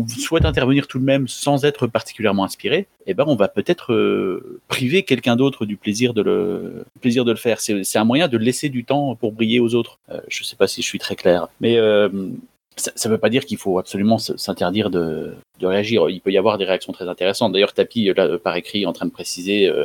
souhaite 0.09 0.44
intervenir 0.44 0.88
tout 0.88 0.98
de 0.98 1.04
même 1.04 1.28
sans 1.28 1.64
être 1.64 1.87
particulièrement 1.87 2.42
inspiré, 2.42 2.88
eh 3.07 3.14
ben 3.14 3.22
on 3.28 3.37
va 3.37 3.46
peut-être 3.46 3.92
euh, 3.92 4.61
priver 4.66 5.04
quelqu'un 5.04 5.37
d'autre 5.37 5.64
du 5.64 5.76
plaisir 5.76 6.12
de 6.12 6.22
le 6.22 6.85
plaisir 7.00 7.24
de 7.24 7.31
le 7.31 7.37
faire. 7.37 7.61
C'est 7.61 7.98
un 7.98 8.04
moyen 8.04 8.26
de 8.26 8.37
laisser 8.37 8.68
du 8.68 8.85
temps 8.85 9.14
pour 9.14 9.31
briller 9.31 9.61
aux 9.61 9.76
autres. 9.76 10.00
Euh, 10.11 10.20
je 10.26 10.42
ne 10.42 10.44
sais 10.44 10.57
pas 10.57 10.66
si 10.66 10.83
je 10.83 10.87
suis 10.88 10.98
très 10.98 11.14
clair, 11.14 11.46
mais 11.61 11.76
ça 12.74 13.09
ne 13.09 13.14
veut 13.14 13.18
pas 13.18 13.31
dire 13.31 13.46
qu'il 13.46 13.59
faut 13.59 13.78
absolument 13.78 14.18
s'interdire 14.18 14.90
de, 14.90 15.35
de, 15.61 15.66
réagir. 15.68 16.11
Il 16.11 16.20
peut 16.20 16.33
y 16.33 16.38
avoir 16.38 16.59
des 16.59 16.64
réactions 16.64 16.92
très 16.92 17.09
intéressantes. 17.09 17.52
D'ailleurs, 17.52 17.74
Tapi, 17.74 18.12
par 18.42 18.57
écrit, 18.57 18.87
en 18.87 18.92
train 18.92 19.07
de 19.07 19.12
préciser, 19.12 19.68
euh, 19.68 19.85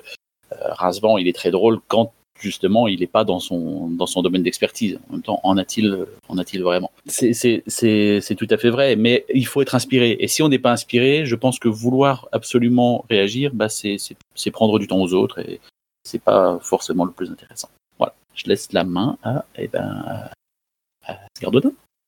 il 1.19 1.28
est 1.28 1.36
très 1.36 1.52
drôle 1.52 1.80
quand 1.88 2.12
justement, 2.43 2.88
il 2.88 2.99
n'est 2.99 3.08
pas 3.08 3.23
dans 3.23 3.39
son, 3.39 3.88
dans 3.89 4.06
son 4.06 4.21
domaine 4.21 4.43
d'expertise. 4.43 4.99
En 5.10 5.13
même 5.13 5.21
temps, 5.23 5.39
en 5.43 5.58
a-t-il 5.58 6.06
en 6.27 6.38
a-t-il 6.38 6.62
vraiment? 6.62 6.91
C'est 7.08 8.36
tout 8.38 8.47
à 8.49 8.58
fait 8.58 8.69
vrai, 8.69 8.95
mais 8.95 9.25
il 9.34 9.47
faut 9.47 9.62
être 9.62 9.73
inspiré. 9.73 10.17
Et 10.19 10.27
si 10.27 10.43
on 10.43 10.49
n'est 10.49 10.60
pas 10.60 10.71
inspiré, 10.71 11.25
je 11.25 11.36
pense 11.36 11.58
que 11.58 11.67
vouloir 11.67 12.27
absolument 12.32 13.06
réagir, 13.10 13.51
bah, 13.53 13.69
c'est 13.69 14.51
prendre 14.51 14.77
du 14.77 14.88
temps 14.88 15.01
aux 15.01 15.13
autres 15.13 15.39
et 15.39 15.60
c'est 16.03 16.21
pas 16.21 16.60
forcément 16.62 17.06
le 17.06 17.12
plus 17.12 17.32
intéressant. 17.32 17.69
Voilà, 17.97 18.13
je 18.36 18.45
laisse 18.47 18.71
la 18.73 18.84
main 18.84 19.17
à, 19.23 19.45
eh 19.56 19.67
ben, 19.67 20.29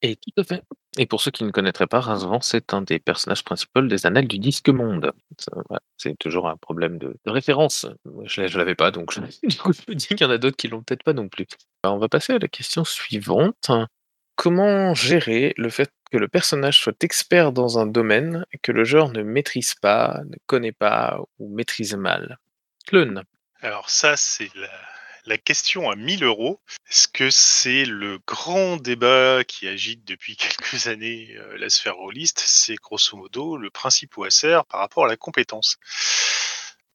et 0.02 0.16
tout 0.16 0.42
à 0.42 0.44
fait. 0.44 0.62
Et 0.98 1.06
pour 1.06 1.22
ceux 1.22 1.32
qui 1.32 1.44
ne 1.44 1.52
connaîtraient 1.52 1.88
pas, 1.88 2.00
Rincevent, 2.00 2.42
c'est 2.42 2.74
un 2.74 2.82
des 2.82 3.00
personnages 3.00 3.44
principaux 3.44 3.82
des 3.82 4.06
Annales 4.06 4.28
du 4.28 4.40
Disque 4.40 4.70
Monde. 4.70 5.12
c'est 5.98 6.18
toujours 6.18 6.48
un 6.48 6.56
problème 6.56 6.98
de, 6.98 7.18
référence. 7.26 7.86
je 8.24 8.42
ne 8.42 8.58
l'avais 8.58 8.76
pas, 8.76 8.92
donc 8.92 9.12
je, 9.14 9.20
me 9.20 9.94
dis 9.94 10.08
qu'il 10.08 10.22
y 10.22 10.26
en 10.26 10.30
a 10.30 10.38
d'autres 10.38 10.56
qui 10.56 10.68
l'ont 10.68 10.82
peut-être 10.82 11.04
pas 11.04 11.14
non 11.14 11.28
plus. 11.28 11.48
on 11.84 11.98
va 11.98 12.08
passer 12.08 12.34
à 12.34 12.40
la 12.40 12.48
question 12.48 12.86
suivante. 12.86 13.72
Comment 14.36 14.94
gérer 14.94 15.54
le 15.58 15.70
fait 15.70 15.92
que 16.12 16.18
le 16.18 16.28
personnage 16.28 16.80
soit 16.80 17.04
expert 17.04 17.52
dans 17.52 17.80
un 17.80 17.86
domaine 17.86 18.46
que 18.62 18.72
le 18.72 18.84
joueur 18.84 19.10
ne 19.10 19.24
maîtrise 19.24 19.76
pas, 19.76 20.22
ne 20.26 20.36
connaît 20.46 20.74
pas 20.74 21.20
ou 21.40 21.54
maîtrise 21.54 21.96
mal? 21.96 22.38
Clun. 22.86 23.24
Alors 23.62 23.90
ça, 23.90 24.16
c'est 24.18 24.54
la, 24.56 24.70
la 25.26 25.38
question 25.38 25.90
à 25.90 25.96
1000 25.96 26.24
euros. 26.24 26.60
Est-ce 26.90 27.08
que 27.08 27.30
c'est 27.30 27.86
le 27.86 28.20
grand 28.28 28.78
débat 28.78 29.44
qui 29.44 29.68
agite 29.68 30.06
depuis 30.06 30.36
quelques 30.38 30.88
années 30.88 31.36
euh, 31.38 31.58
la 31.58 31.70
sphère 31.70 31.96
rôliste? 31.96 32.44
C'est 32.46 32.76
grosso 32.76 33.18
modo 33.18 33.58
le 33.58 33.70
principe 33.70 34.18
OSR 34.18 34.66
par 34.70 34.80
rapport 34.80 35.06
à 35.06 35.08
la 35.08 35.18
compétence. 35.18 35.78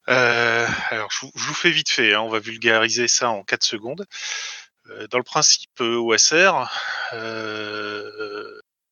Euh, 0.09 0.67
alors, 0.91 1.11
je 1.11 1.27
vous, 1.33 1.55
fais 1.55 1.71
vite 1.71 1.91
fait, 1.91 2.15
hein, 2.15 2.21
on 2.21 2.29
va 2.29 2.41
vulgariser 2.41 3.07
ça 3.07 3.31
en 3.31 3.45
4 3.45 3.63
secondes. 3.63 4.07
Euh, 4.89 5.07
dans 5.09 5.19
le 5.19 5.25
principe 5.25 5.81
OSR, 5.81 6.69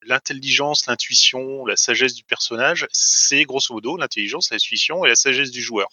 l'intelligence, 0.02 0.86
l'intuition, 0.86 1.66
la 1.66 1.76
sagesse 1.76 2.14
du 2.14 2.24
personnage, 2.24 2.86
c'est 2.92 3.44
grosso 3.44 3.74
modo 3.74 3.96
l'intelligence, 3.96 4.50
l'intuition 4.50 5.04
et 5.04 5.08
la 5.08 5.16
sagesse 5.16 5.50
du 5.50 5.62
joueur 5.62 5.88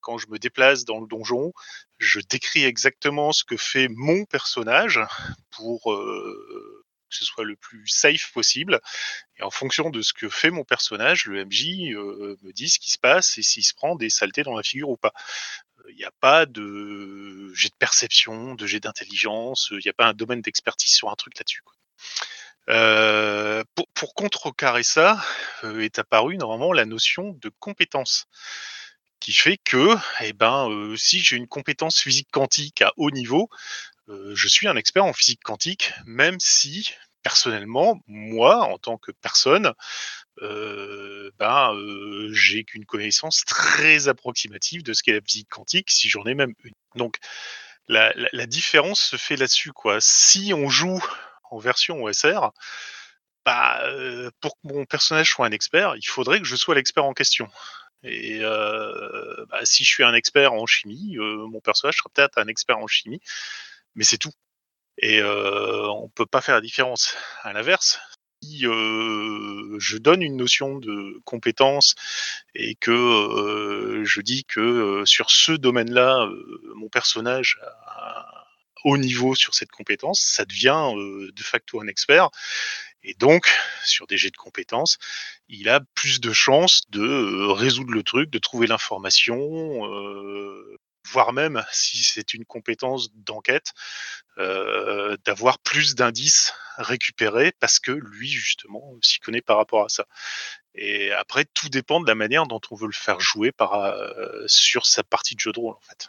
quand 0.00 0.18
je 0.18 0.28
me 0.28 0.38
déplace 0.38 0.84
dans 0.84 1.00
le 1.00 1.06
donjon, 1.06 1.52
je 1.98 2.20
décris 2.20 2.64
exactement 2.64 3.32
ce 3.32 3.44
que 3.44 3.56
fait 3.56 3.88
mon 3.88 4.24
personnage 4.24 5.00
pour 5.50 5.92
euh, 5.92 6.84
que 7.10 7.16
ce 7.16 7.24
soit 7.24 7.44
le 7.44 7.56
plus 7.56 7.86
safe 7.86 8.32
possible. 8.32 8.80
Et 9.36 9.42
en 9.42 9.50
fonction 9.50 9.90
de 9.90 10.02
ce 10.02 10.12
que 10.12 10.28
fait 10.28 10.50
mon 10.50 10.64
personnage, 10.64 11.26
le 11.26 11.44
MJ 11.44 11.92
euh, 11.94 12.36
me 12.42 12.52
dit 12.52 12.68
ce 12.68 12.78
qui 12.78 12.90
se 12.90 12.98
passe 12.98 13.38
et 13.38 13.42
s'il 13.42 13.64
se 13.64 13.74
prend 13.74 13.94
des 13.96 14.10
saletés 14.10 14.42
dans 14.42 14.56
la 14.56 14.62
figure 14.62 14.88
ou 14.88 14.96
pas. 14.96 15.12
Il 15.88 15.96
n'y 15.96 16.04
a 16.04 16.12
pas 16.20 16.46
de 16.46 17.52
jet 17.54 17.68
de 17.68 17.74
perception, 17.78 18.54
de 18.54 18.66
jet 18.66 18.80
d'intelligence, 18.80 19.68
il 19.72 19.80
n'y 19.84 19.90
a 19.90 19.92
pas 19.92 20.06
un 20.06 20.14
domaine 20.14 20.40
d'expertise 20.40 20.92
sur 20.92 21.10
un 21.10 21.16
truc 21.16 21.38
là-dessus. 21.38 21.62
Euh, 22.68 23.64
pour, 23.74 23.88
pour, 23.88 24.14
contrecarrer 24.14 24.84
ça, 24.84 25.20
est 25.64 25.98
apparue 25.98 26.36
normalement 26.36 26.72
la 26.72 26.84
notion 26.84 27.32
de 27.32 27.50
compétence 27.58 28.26
qui 29.22 29.32
fait 29.32 29.56
que, 29.56 29.96
eh 30.20 30.32
ben, 30.32 30.68
euh, 30.68 30.96
si 30.96 31.20
j'ai 31.20 31.36
une 31.36 31.46
compétence 31.46 32.00
physique 32.00 32.28
quantique 32.32 32.82
à 32.82 32.92
haut 32.96 33.12
niveau, 33.12 33.48
euh, 34.08 34.34
je 34.34 34.48
suis 34.48 34.66
un 34.66 34.76
expert 34.76 35.04
en 35.04 35.12
physique 35.12 35.42
quantique, 35.44 35.92
même 36.06 36.40
si 36.40 36.90
personnellement, 37.22 38.00
moi, 38.08 38.64
en 38.64 38.78
tant 38.78 38.98
que 38.98 39.12
personne, 39.12 39.74
euh, 40.42 41.30
ben, 41.38 41.72
j'ai 42.32 42.64
qu'une 42.64 42.84
connaissance 42.84 43.44
très 43.46 44.08
approximative 44.08 44.82
de 44.82 44.92
ce 44.92 45.04
qu'est 45.04 45.12
la 45.12 45.20
physique 45.20 45.48
quantique, 45.48 45.92
si 45.92 46.08
j'en 46.08 46.24
ai 46.24 46.34
même 46.34 46.54
une. 46.64 46.74
Donc, 46.96 47.18
la, 47.86 48.12
différence 48.46 49.00
se 49.00 49.16
fait 49.16 49.36
là-dessus, 49.36 49.72
quoi. 49.72 49.98
Si 50.00 50.52
on 50.52 50.68
joue 50.68 51.00
en 51.52 51.58
version 51.58 52.02
OSR, 52.02 52.50
bah, 53.44 53.82
pour 54.40 54.54
que 54.54 54.60
mon 54.64 54.84
personnage 54.84 55.30
soit 55.30 55.46
un 55.46 55.52
expert, 55.52 55.94
il 55.96 56.08
faudrait 56.08 56.40
que 56.40 56.46
je 56.46 56.56
sois 56.56 56.74
l'expert 56.74 57.04
en 57.04 57.12
question. 57.12 57.48
Et 58.04 58.40
euh, 58.42 59.46
bah, 59.48 59.60
si 59.64 59.84
je 59.84 59.88
suis 59.90 60.04
un 60.04 60.14
expert 60.14 60.52
en 60.52 60.66
chimie, 60.66 61.16
euh, 61.18 61.46
mon 61.46 61.60
personnage 61.60 61.96
sera 61.96 62.10
peut-être 62.12 62.38
un 62.38 62.48
expert 62.48 62.78
en 62.78 62.86
chimie, 62.86 63.20
mais 63.94 64.04
c'est 64.04 64.18
tout. 64.18 64.32
Et 64.98 65.20
euh, 65.20 65.88
on 65.88 66.08
peut 66.08 66.26
pas 66.26 66.40
faire 66.40 66.56
la 66.56 66.60
différence. 66.60 67.16
À 67.42 67.52
l'inverse, 67.52 68.00
si 68.42 68.62
je 68.62 69.96
donne 69.98 70.22
une 70.22 70.36
notion 70.36 70.78
de 70.78 71.20
compétence 71.24 71.94
et 72.54 72.74
que 72.74 74.02
je 74.04 74.20
dis 74.20 74.44
que 74.44 75.04
sur 75.06 75.30
ce 75.30 75.52
domaine-là, 75.52 76.28
mon 76.74 76.88
personnage 76.88 77.60
a 77.86 78.41
niveau 78.96 79.34
sur 79.34 79.54
cette 79.54 79.70
compétence, 79.70 80.20
ça 80.20 80.44
devient 80.44 80.92
de 80.94 81.42
facto 81.42 81.80
un 81.80 81.86
expert. 81.86 82.30
Et 83.04 83.14
donc, 83.14 83.50
sur 83.84 84.06
des 84.06 84.16
jets 84.16 84.30
de 84.30 84.36
compétences, 84.36 84.98
il 85.48 85.68
a 85.68 85.80
plus 85.94 86.20
de 86.20 86.32
chances 86.32 86.82
de 86.90 87.02
euh, 87.02 87.52
résoudre 87.52 87.92
le 87.92 88.02
truc, 88.02 88.30
de 88.30 88.38
trouver 88.38 88.68
l'information, 88.68 89.36
euh, 89.92 90.78
voire 91.08 91.32
même, 91.32 91.64
si 91.72 92.04
c'est 92.04 92.32
une 92.32 92.44
compétence 92.44 93.12
d'enquête, 93.14 93.72
euh, 94.38 95.16
d'avoir 95.24 95.58
plus 95.58 95.96
d'indices 95.96 96.54
récupérés 96.76 97.52
parce 97.58 97.80
que 97.80 97.90
lui, 97.90 98.30
justement, 98.30 98.94
s'y 99.02 99.18
connaît 99.18 99.42
par 99.42 99.56
rapport 99.56 99.84
à 99.84 99.88
ça. 99.88 100.06
Et 100.74 101.10
après, 101.12 101.44
tout 101.44 101.68
dépend 101.68 102.00
de 102.00 102.06
la 102.06 102.14
manière 102.14 102.46
dont 102.46 102.60
on 102.70 102.76
veut 102.76 102.86
le 102.86 102.92
faire 102.92 103.20
jouer 103.20 103.52
sur 104.46 104.86
sa 104.86 105.02
partie 105.02 105.34
de 105.34 105.40
jeu 105.40 105.52
de 105.52 105.58
rôle, 105.58 105.74
en 105.74 105.80
fait. 105.80 106.08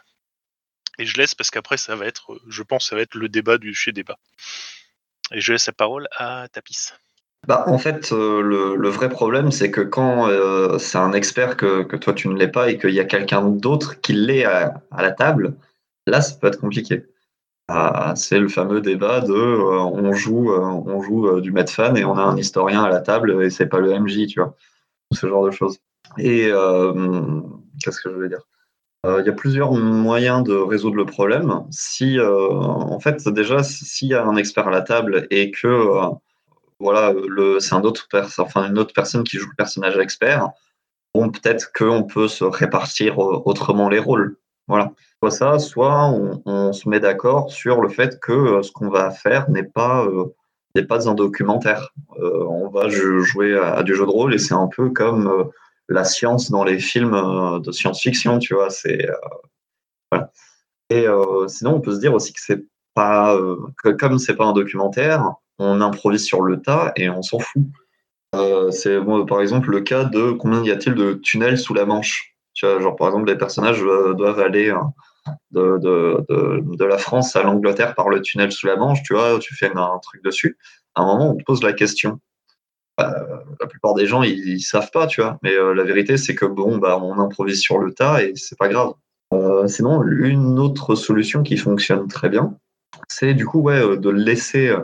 Et 0.98 1.06
je 1.06 1.16
laisse 1.16 1.34
parce 1.34 1.50
qu'après, 1.50 1.76
ça 1.76 1.96
va 1.96 2.06
être, 2.06 2.38
je 2.48 2.62
pense, 2.62 2.88
ça 2.88 2.96
va 2.96 3.02
être 3.02 3.14
le 3.14 3.28
débat 3.28 3.58
du 3.58 3.74
chez 3.74 3.92
débat. 3.92 4.16
Et 5.32 5.40
je 5.40 5.52
laisse 5.52 5.66
la 5.66 5.72
parole 5.72 6.08
à 6.16 6.46
Tapis. 6.52 6.90
Bah, 7.46 7.64
en 7.66 7.76
fait, 7.78 8.12
euh, 8.12 8.40
le, 8.40 8.88
vrai 8.88 9.08
problème, 9.08 9.50
c'est 9.50 9.70
que 9.70 9.82
quand 9.82 10.28
euh, 10.28 10.78
c'est 10.78 10.98
un 10.98 11.12
expert 11.12 11.56
que, 11.56 11.82
toi 11.96 12.14
tu 12.14 12.28
ne 12.28 12.34
l'es 12.36 12.48
pas 12.48 12.70
et 12.70 12.78
qu'il 12.78 12.94
y 12.94 13.00
a 13.00 13.04
quelqu'un 13.04 13.42
d'autre 13.42 14.00
qui 14.00 14.14
l'est 14.14 14.44
à, 14.44 14.82
la 14.96 15.12
table, 15.12 15.54
là, 16.06 16.22
ça 16.22 16.36
peut 16.36 16.46
être 16.46 16.60
compliqué. 16.60 17.04
Ah, 17.68 18.14
c'est 18.16 18.38
le 18.38 18.48
fameux 18.48 18.80
débat 18.80 19.20
de 19.20 19.32
euh, 19.32 19.78
on 19.80 20.12
joue, 20.12 20.52
on 20.52 21.02
joue 21.02 21.40
du 21.40 21.50
Medfan 21.52 21.94
et 21.96 22.04
on 22.04 22.16
a 22.16 22.22
un 22.22 22.36
historien 22.36 22.82
à 22.84 22.90
la 22.90 23.00
table 23.00 23.42
et 23.42 23.50
c'est 23.50 23.66
pas 23.66 23.80
le 23.80 23.98
MJ, 23.98 24.26
tu 24.26 24.40
vois. 24.40 24.56
Ce 25.12 25.26
genre 25.26 25.44
de 25.44 25.50
choses. 25.50 25.78
Et 26.18 26.50
qu'est-ce 27.82 28.00
que 28.00 28.10
je 28.10 28.14
voulais 28.14 28.28
dire? 28.28 28.42
Il 29.04 29.26
y 29.26 29.28
a 29.28 29.32
plusieurs 29.32 29.72
moyens 29.72 30.42
de 30.44 30.54
résoudre 30.54 30.96
le 30.96 31.04
problème. 31.04 31.64
Si, 31.70 32.18
euh, 32.18 32.48
en 32.50 32.98
fait, 33.00 33.28
déjà, 33.28 33.62
s'il 33.62 34.08
y 34.08 34.14
a 34.14 34.24
un 34.24 34.36
expert 34.36 34.68
à 34.68 34.70
la 34.70 34.82
table 34.82 35.26
et 35.30 35.50
que 35.50 35.66
euh, 35.66 36.08
voilà, 36.80 37.12
c'est 37.60 37.74
un 37.74 37.82
autre 37.82 38.08
une 38.56 38.78
autre 38.78 38.94
personne 38.94 39.24
qui 39.24 39.36
joue 39.36 39.48
le 39.48 39.56
personnage 39.56 39.98
expert, 39.98 40.50
bon, 41.14 41.30
peut-être 41.30 41.70
qu'on 41.72 42.04
peut 42.04 42.28
se 42.28 42.44
répartir 42.44 43.18
autrement 43.18 43.88
les 43.88 43.98
rôles. 43.98 44.36
Voilà. 44.68 44.92
Soit 45.20 45.30
ça, 45.30 45.58
soit 45.58 46.10
on, 46.46 46.72
se 46.72 46.88
met 46.88 47.00
d'accord 47.00 47.50
sur 47.50 47.80
le 47.80 47.88
fait 47.88 48.18
que 48.20 48.62
ce 48.62 48.72
qu'on 48.72 48.88
va 48.88 49.10
faire 49.10 49.50
n'est 49.50 49.62
pas, 49.62 50.06
n'est 50.74 50.84
pas 50.84 51.08
un 51.08 51.14
documentaire. 51.14 51.90
on 52.18 52.68
va 52.68 52.88
jouer 52.88 53.56
à, 53.58 53.82
du 53.82 53.94
jeu 53.94 54.06
de 54.06 54.10
rôle 54.10 54.34
et 54.34 54.38
c'est 54.38 54.54
un 54.54 54.68
peu 54.68 54.90
comme 54.90 55.50
la 55.88 56.04
science 56.04 56.50
dans 56.50 56.64
les 56.64 56.78
films 56.78 57.14
euh, 57.14 57.60
de 57.60 57.72
science-fiction, 57.72 58.38
tu 58.38 58.54
vois. 58.54 58.70
C'est 58.70 59.08
euh, 59.08 59.14
voilà. 60.10 60.30
Et 60.90 61.06
euh, 61.06 61.48
sinon, 61.48 61.76
on 61.76 61.80
peut 61.80 61.94
se 61.94 62.00
dire 62.00 62.14
aussi 62.14 62.32
que 62.32 62.40
c'est 62.40 62.64
pas 62.94 63.36
que 63.82 63.88
comme 63.88 64.18
c'est 64.18 64.36
pas 64.36 64.44
un 64.44 64.52
documentaire, 64.52 65.32
on 65.58 65.80
improvise 65.80 66.24
sur 66.24 66.42
le 66.42 66.62
tas 66.62 66.92
et 66.94 67.08
on 67.08 67.22
s'en 67.22 67.40
fout. 67.40 67.62
c'est 68.70 68.98
par 69.26 69.40
exemple 69.40 69.70
le 69.70 69.80
cas 69.80 70.04
de 70.04 70.30
combien 70.30 70.62
y 70.62 70.70
a-t-il 70.70 70.94
de 70.94 71.14
tunnels 71.14 71.58
sous 71.58 71.74
la 71.74 71.86
Manche. 71.86 72.36
Tu 72.52 72.66
vois, 72.66 72.80
genre 72.80 72.94
par 72.94 73.08
exemple 73.08 73.26
les 73.26 73.36
personnages 73.36 73.80
doivent 73.80 74.38
aller 74.38 74.72
de, 75.50 75.78
de, 75.80 76.84
la 76.84 76.98
France 76.98 77.34
à 77.34 77.42
l'Angleterre 77.42 77.96
par 77.96 78.08
le 78.08 78.20
tunnel 78.20 78.52
sous 78.52 78.68
la 78.68 78.76
Manche, 78.76 79.02
tu 79.02 79.14
vois, 79.14 79.40
tu 79.40 79.56
fais 79.56 79.72
un 79.74 79.98
truc 80.00 80.22
dessus. 80.22 80.56
À 80.94 81.02
un 81.02 81.06
moment, 81.06 81.30
on 81.32 81.36
te 81.36 81.42
pose 81.42 81.64
la 81.64 81.72
question 81.72 82.20
bah, 82.96 83.26
la 83.60 83.66
plupart 83.66 83.94
des 83.94 84.06
gens 84.06 84.22
ils, 84.22 84.60
savent 84.60 84.90
pas, 84.90 85.06
tu 85.06 85.20
vois. 85.20 85.38
Mais 85.42 85.52
euh, 85.52 85.74
la 85.74 85.84
vérité 85.84 86.16
c'est 86.16 86.34
que 86.34 86.46
bon, 86.46 86.78
bah, 86.78 86.98
on 87.02 87.18
improvise 87.18 87.60
sur 87.60 87.78
le 87.78 87.92
tas 87.92 88.22
et 88.22 88.32
c'est 88.36 88.58
pas 88.58 88.68
grave. 88.68 88.92
Euh, 89.34 89.66
sinon, 89.66 90.02
une 90.02 90.58
autre 90.58 90.94
solution 90.94 91.42
qui 91.42 91.56
fonctionne 91.56 92.06
très 92.08 92.28
bien, 92.28 92.54
c'est 93.08 93.34
du 93.34 93.46
coup 93.46 93.60
ouais, 93.60 93.80
euh, 93.80 93.96
de 93.96 94.10
laisser 94.10 94.74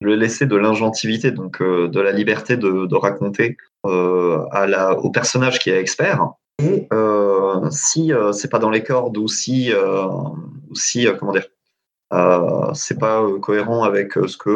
laisser 0.00 0.46
de 0.46 0.56
l'ingentivité, 0.56 1.30
donc 1.30 1.62
de 1.62 2.00
la 2.00 2.10
liberté 2.10 2.56
de, 2.56 2.94
raconter 2.96 3.56
au 3.84 5.10
personnage 5.14 5.60
qui 5.60 5.70
est 5.70 5.78
expert. 5.78 6.26
Et 6.60 6.88
euh, 6.92 7.70
si 7.70 8.10
c'est 8.32 8.50
pas 8.50 8.58
dans 8.58 8.70
les 8.70 8.82
cordes 8.82 9.16
ou 9.16 9.28
si, 9.28 9.72
ou 9.72 10.74
si 10.74 11.06
comment 11.20 11.30
dire, 11.30 11.46
euh, 12.12 12.70
c'est 12.74 12.98
pas 12.98 13.22
euh, 13.22 13.38
cohérent 13.38 13.84
avec 13.84 14.16
euh, 14.18 14.26
ce 14.28 14.36
que, 14.36 14.50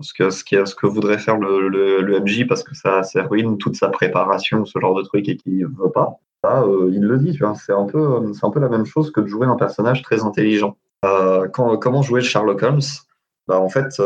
ce 0.00 0.14
que, 0.14 0.30
ce 0.30 0.42
ce 0.64 0.74
que 0.74 0.86
voudrait 0.86 1.18
faire 1.18 1.36
le, 1.38 2.20
MJ 2.20 2.46
parce 2.46 2.62
que 2.62 2.74
ça, 2.74 3.02
ça 3.02 3.24
ruine 3.24 3.58
toute 3.58 3.76
sa 3.76 3.88
préparation, 3.88 4.64
ce 4.64 4.78
genre 4.80 4.94
de 4.94 5.02
truc 5.02 5.28
et 5.28 5.36
qu'il 5.36 5.66
veut 5.66 5.90
pas. 5.92 6.16
Il 6.92 7.00
le 7.02 7.18
dit, 7.18 7.36
c'est 7.56 7.72
un 7.72 7.86
peu, 7.86 8.32
c'est 8.32 8.46
un 8.46 8.50
peu 8.50 8.60
la 8.60 8.68
même 8.68 8.86
chose 8.86 9.10
que 9.10 9.20
de 9.20 9.26
jouer 9.26 9.46
un 9.48 9.56
personnage 9.56 10.02
très 10.02 10.22
intelligent. 10.24 10.76
Comment 11.52 12.02
jouer 12.02 12.20
Sherlock 12.20 12.62
Holmes? 12.62 12.80
Bah, 13.48 13.58
En 13.60 13.68
fait, 13.68 14.00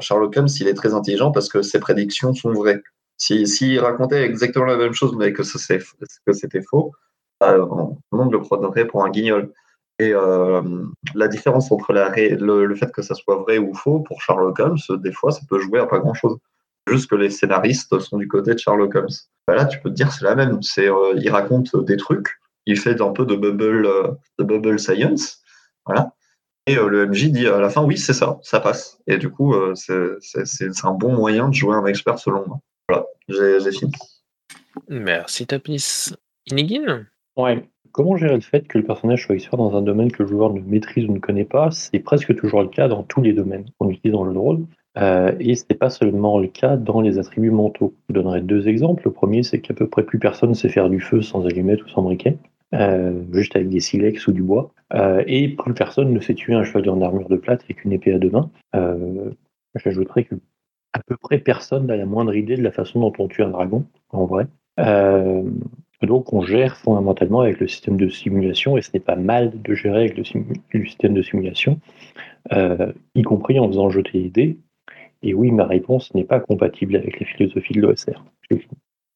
Sherlock 0.00 0.36
Holmes, 0.36 0.48
il 0.58 0.68
est 0.68 0.74
très 0.74 0.94
intelligent 0.94 1.32
parce 1.32 1.48
que 1.50 1.60
ses 1.62 1.78
prédictions 1.78 2.32
sont 2.34 2.52
vraies. 2.52 2.82
S'il 3.18 3.46
si, 3.46 3.56
s'il 3.56 3.80
racontait 3.80 4.22
exactement 4.24 4.64
la 4.64 4.76
même 4.78 4.94
chose 4.94 5.14
mais 5.16 5.32
que 5.34 5.42
c'était 5.42 6.62
faux, 6.62 6.92
bah, 7.40 7.56
on- 7.58 7.94
tout 7.94 8.00
le 8.12 8.18
monde 8.18 8.32
le 8.32 8.40
prendrait 8.40 8.86
pour 8.86 9.04
un 9.04 9.10
guignol. 9.10 9.52
Et 9.98 10.12
euh, 10.12 10.62
la 11.14 11.28
différence 11.28 11.72
entre 11.72 11.92
la 11.92 12.08
ré- 12.10 12.36
le, 12.36 12.66
le 12.66 12.74
fait 12.74 12.92
que 12.92 13.00
ça 13.02 13.14
soit 13.14 13.36
vrai 13.36 13.56
ou 13.58 13.72
faux 13.74 14.00
pour 14.00 14.20
Sherlock 14.20 14.58
Holmes, 14.60 14.76
des 15.02 15.12
fois, 15.12 15.30
ça 15.30 15.40
peut 15.48 15.58
jouer 15.58 15.80
à 15.80 15.86
pas 15.86 15.98
grand-chose. 16.00 16.36
Juste 16.88 17.08
que 17.10 17.16
les 17.16 17.30
scénaristes 17.30 17.98
sont 17.98 18.18
du 18.18 18.28
côté 18.28 18.52
de 18.52 18.58
Sherlock 18.58 18.94
Holmes. 18.94 19.08
Bah 19.48 19.54
là, 19.54 19.64
tu 19.64 19.80
peux 19.80 19.88
te 19.90 19.94
dire 19.94 20.12
c'est 20.12 20.24
la 20.24 20.34
même. 20.34 20.62
C'est, 20.62 20.88
euh, 20.90 21.14
il 21.16 21.30
raconte 21.30 21.74
des 21.84 21.96
trucs, 21.96 22.28
il 22.66 22.78
fait 22.78 23.00
un 23.00 23.12
peu 23.12 23.24
de 23.24 23.34
bubble, 23.36 23.86
euh, 23.86 24.12
de 24.38 24.44
bubble 24.44 24.78
science, 24.78 25.40
voilà. 25.86 26.12
Et 26.68 26.76
euh, 26.76 26.88
le 26.88 27.06
MJ 27.06 27.30
dit 27.30 27.46
à 27.46 27.58
la 27.60 27.70
fin, 27.70 27.82
oui, 27.84 27.96
c'est 27.96 28.12
ça, 28.12 28.38
ça 28.42 28.60
passe. 28.60 28.98
Et 29.06 29.18
du 29.18 29.30
coup, 29.30 29.54
euh, 29.54 29.74
c'est- 29.74 30.84
un 30.84 30.92
bon 30.92 31.12
moyen 31.14 31.48
de 31.48 31.54
jouer 31.54 31.74
un 31.74 31.86
expert 31.86 32.18
selon 32.18 32.44
moi. 32.46 32.58
Voilà, 32.88 33.06
j'ai 33.28 33.60
j'ai 33.60 33.72
fini. 33.72 33.92
Merci 34.88 35.46
Tapis. 35.46 36.12
Inigine 36.46 37.08
Ouais. 37.36 37.68
Comment 37.96 38.18
gérer 38.18 38.34
le 38.34 38.42
fait 38.42 38.68
que 38.68 38.76
le 38.76 38.84
personnage 38.84 39.24
soit 39.24 39.36
expert 39.36 39.56
dans 39.56 39.74
un 39.74 39.80
domaine 39.80 40.12
que 40.12 40.22
le 40.22 40.28
joueur 40.28 40.52
ne 40.52 40.60
maîtrise 40.60 41.06
ou 41.08 41.14
ne 41.14 41.18
connaît 41.18 41.46
pas? 41.46 41.70
C'est 41.70 41.98
presque 41.98 42.36
toujours 42.36 42.60
le 42.60 42.68
cas 42.68 42.88
dans 42.88 43.02
tous 43.02 43.22
les 43.22 43.32
domaines 43.32 43.64
qu'on 43.78 43.88
utilise 43.88 44.12
dans 44.12 44.24
le 44.24 44.32
jeu 44.32 44.34
de 44.34 44.38
rôle. 44.38 44.66
Euh, 44.98 45.32
et 45.40 45.54
ce 45.54 45.64
n'est 45.70 45.78
pas 45.78 45.88
seulement 45.88 46.38
le 46.38 46.46
cas 46.48 46.76
dans 46.76 47.00
les 47.00 47.18
attributs 47.18 47.50
mentaux. 47.50 47.94
Je 47.96 48.12
vous 48.12 48.22
donnerai 48.22 48.42
deux 48.42 48.68
exemples. 48.68 49.04
Le 49.06 49.12
premier, 49.12 49.42
c'est 49.42 49.62
qu'à 49.62 49.72
peu 49.72 49.86
près 49.88 50.02
plus 50.02 50.18
personne 50.18 50.54
sait 50.54 50.68
faire 50.68 50.90
du 50.90 51.00
feu 51.00 51.22
sans 51.22 51.46
allumette 51.46 51.82
ou 51.84 51.88
sans 51.88 52.02
briquet, 52.02 52.36
euh, 52.74 53.18
juste 53.32 53.56
avec 53.56 53.70
des 53.70 53.80
silex 53.80 54.26
ou 54.26 54.32
du 54.32 54.42
bois. 54.42 54.74
Euh, 54.92 55.24
et 55.26 55.48
plus 55.48 55.72
personne 55.72 56.12
ne 56.12 56.20
sait 56.20 56.34
tuer 56.34 56.52
un 56.52 56.64
chevalier 56.64 56.90
en 56.90 57.00
armure 57.00 57.30
de 57.30 57.36
plate 57.36 57.62
avec 57.64 57.82
une 57.82 57.92
épée 57.92 58.12
à 58.12 58.18
deux 58.18 58.30
mains. 58.30 58.50
J'ajouterais 59.74 60.24
que 60.24 60.34
à 60.92 61.00
peu 61.06 61.16
près 61.16 61.38
personne 61.38 61.86
n'a 61.86 61.96
la 61.96 62.04
moindre 62.04 62.34
idée 62.34 62.56
de 62.56 62.62
la 62.62 62.72
façon 62.72 63.00
dont 63.00 63.12
on 63.18 63.28
tue 63.28 63.42
un 63.42 63.48
dragon, 63.48 63.86
en 64.10 64.26
vrai. 64.26 64.48
Donc 66.02 66.32
on 66.32 66.42
gère 66.42 66.76
fondamentalement 66.76 67.40
avec 67.40 67.60
le 67.60 67.68
système 67.68 67.96
de 67.96 68.08
simulation, 68.08 68.76
et 68.76 68.82
ce 68.82 68.90
n'est 68.92 69.00
pas 69.00 69.16
mal 69.16 69.52
de 69.62 69.74
gérer 69.74 70.00
avec 70.00 70.16
le, 70.16 70.84
système 70.84 71.14
de 71.14 71.22
simulation, 71.22 71.80
euh, 72.52 72.92
y 73.14 73.22
compris 73.22 73.58
en 73.58 73.68
faisant 73.68 73.90
jeter 73.90 74.18
les 74.18 74.30
dés. 74.30 74.58
Et 75.22 75.34
oui, 75.34 75.50
ma 75.50 75.64
réponse 75.64 76.14
n'est 76.14 76.24
pas 76.24 76.40
compatible 76.40 76.96
avec 76.96 77.18
les 77.18 77.26
philosophies 77.26 77.74
de 77.74 77.80
l'OSR. 77.80 78.22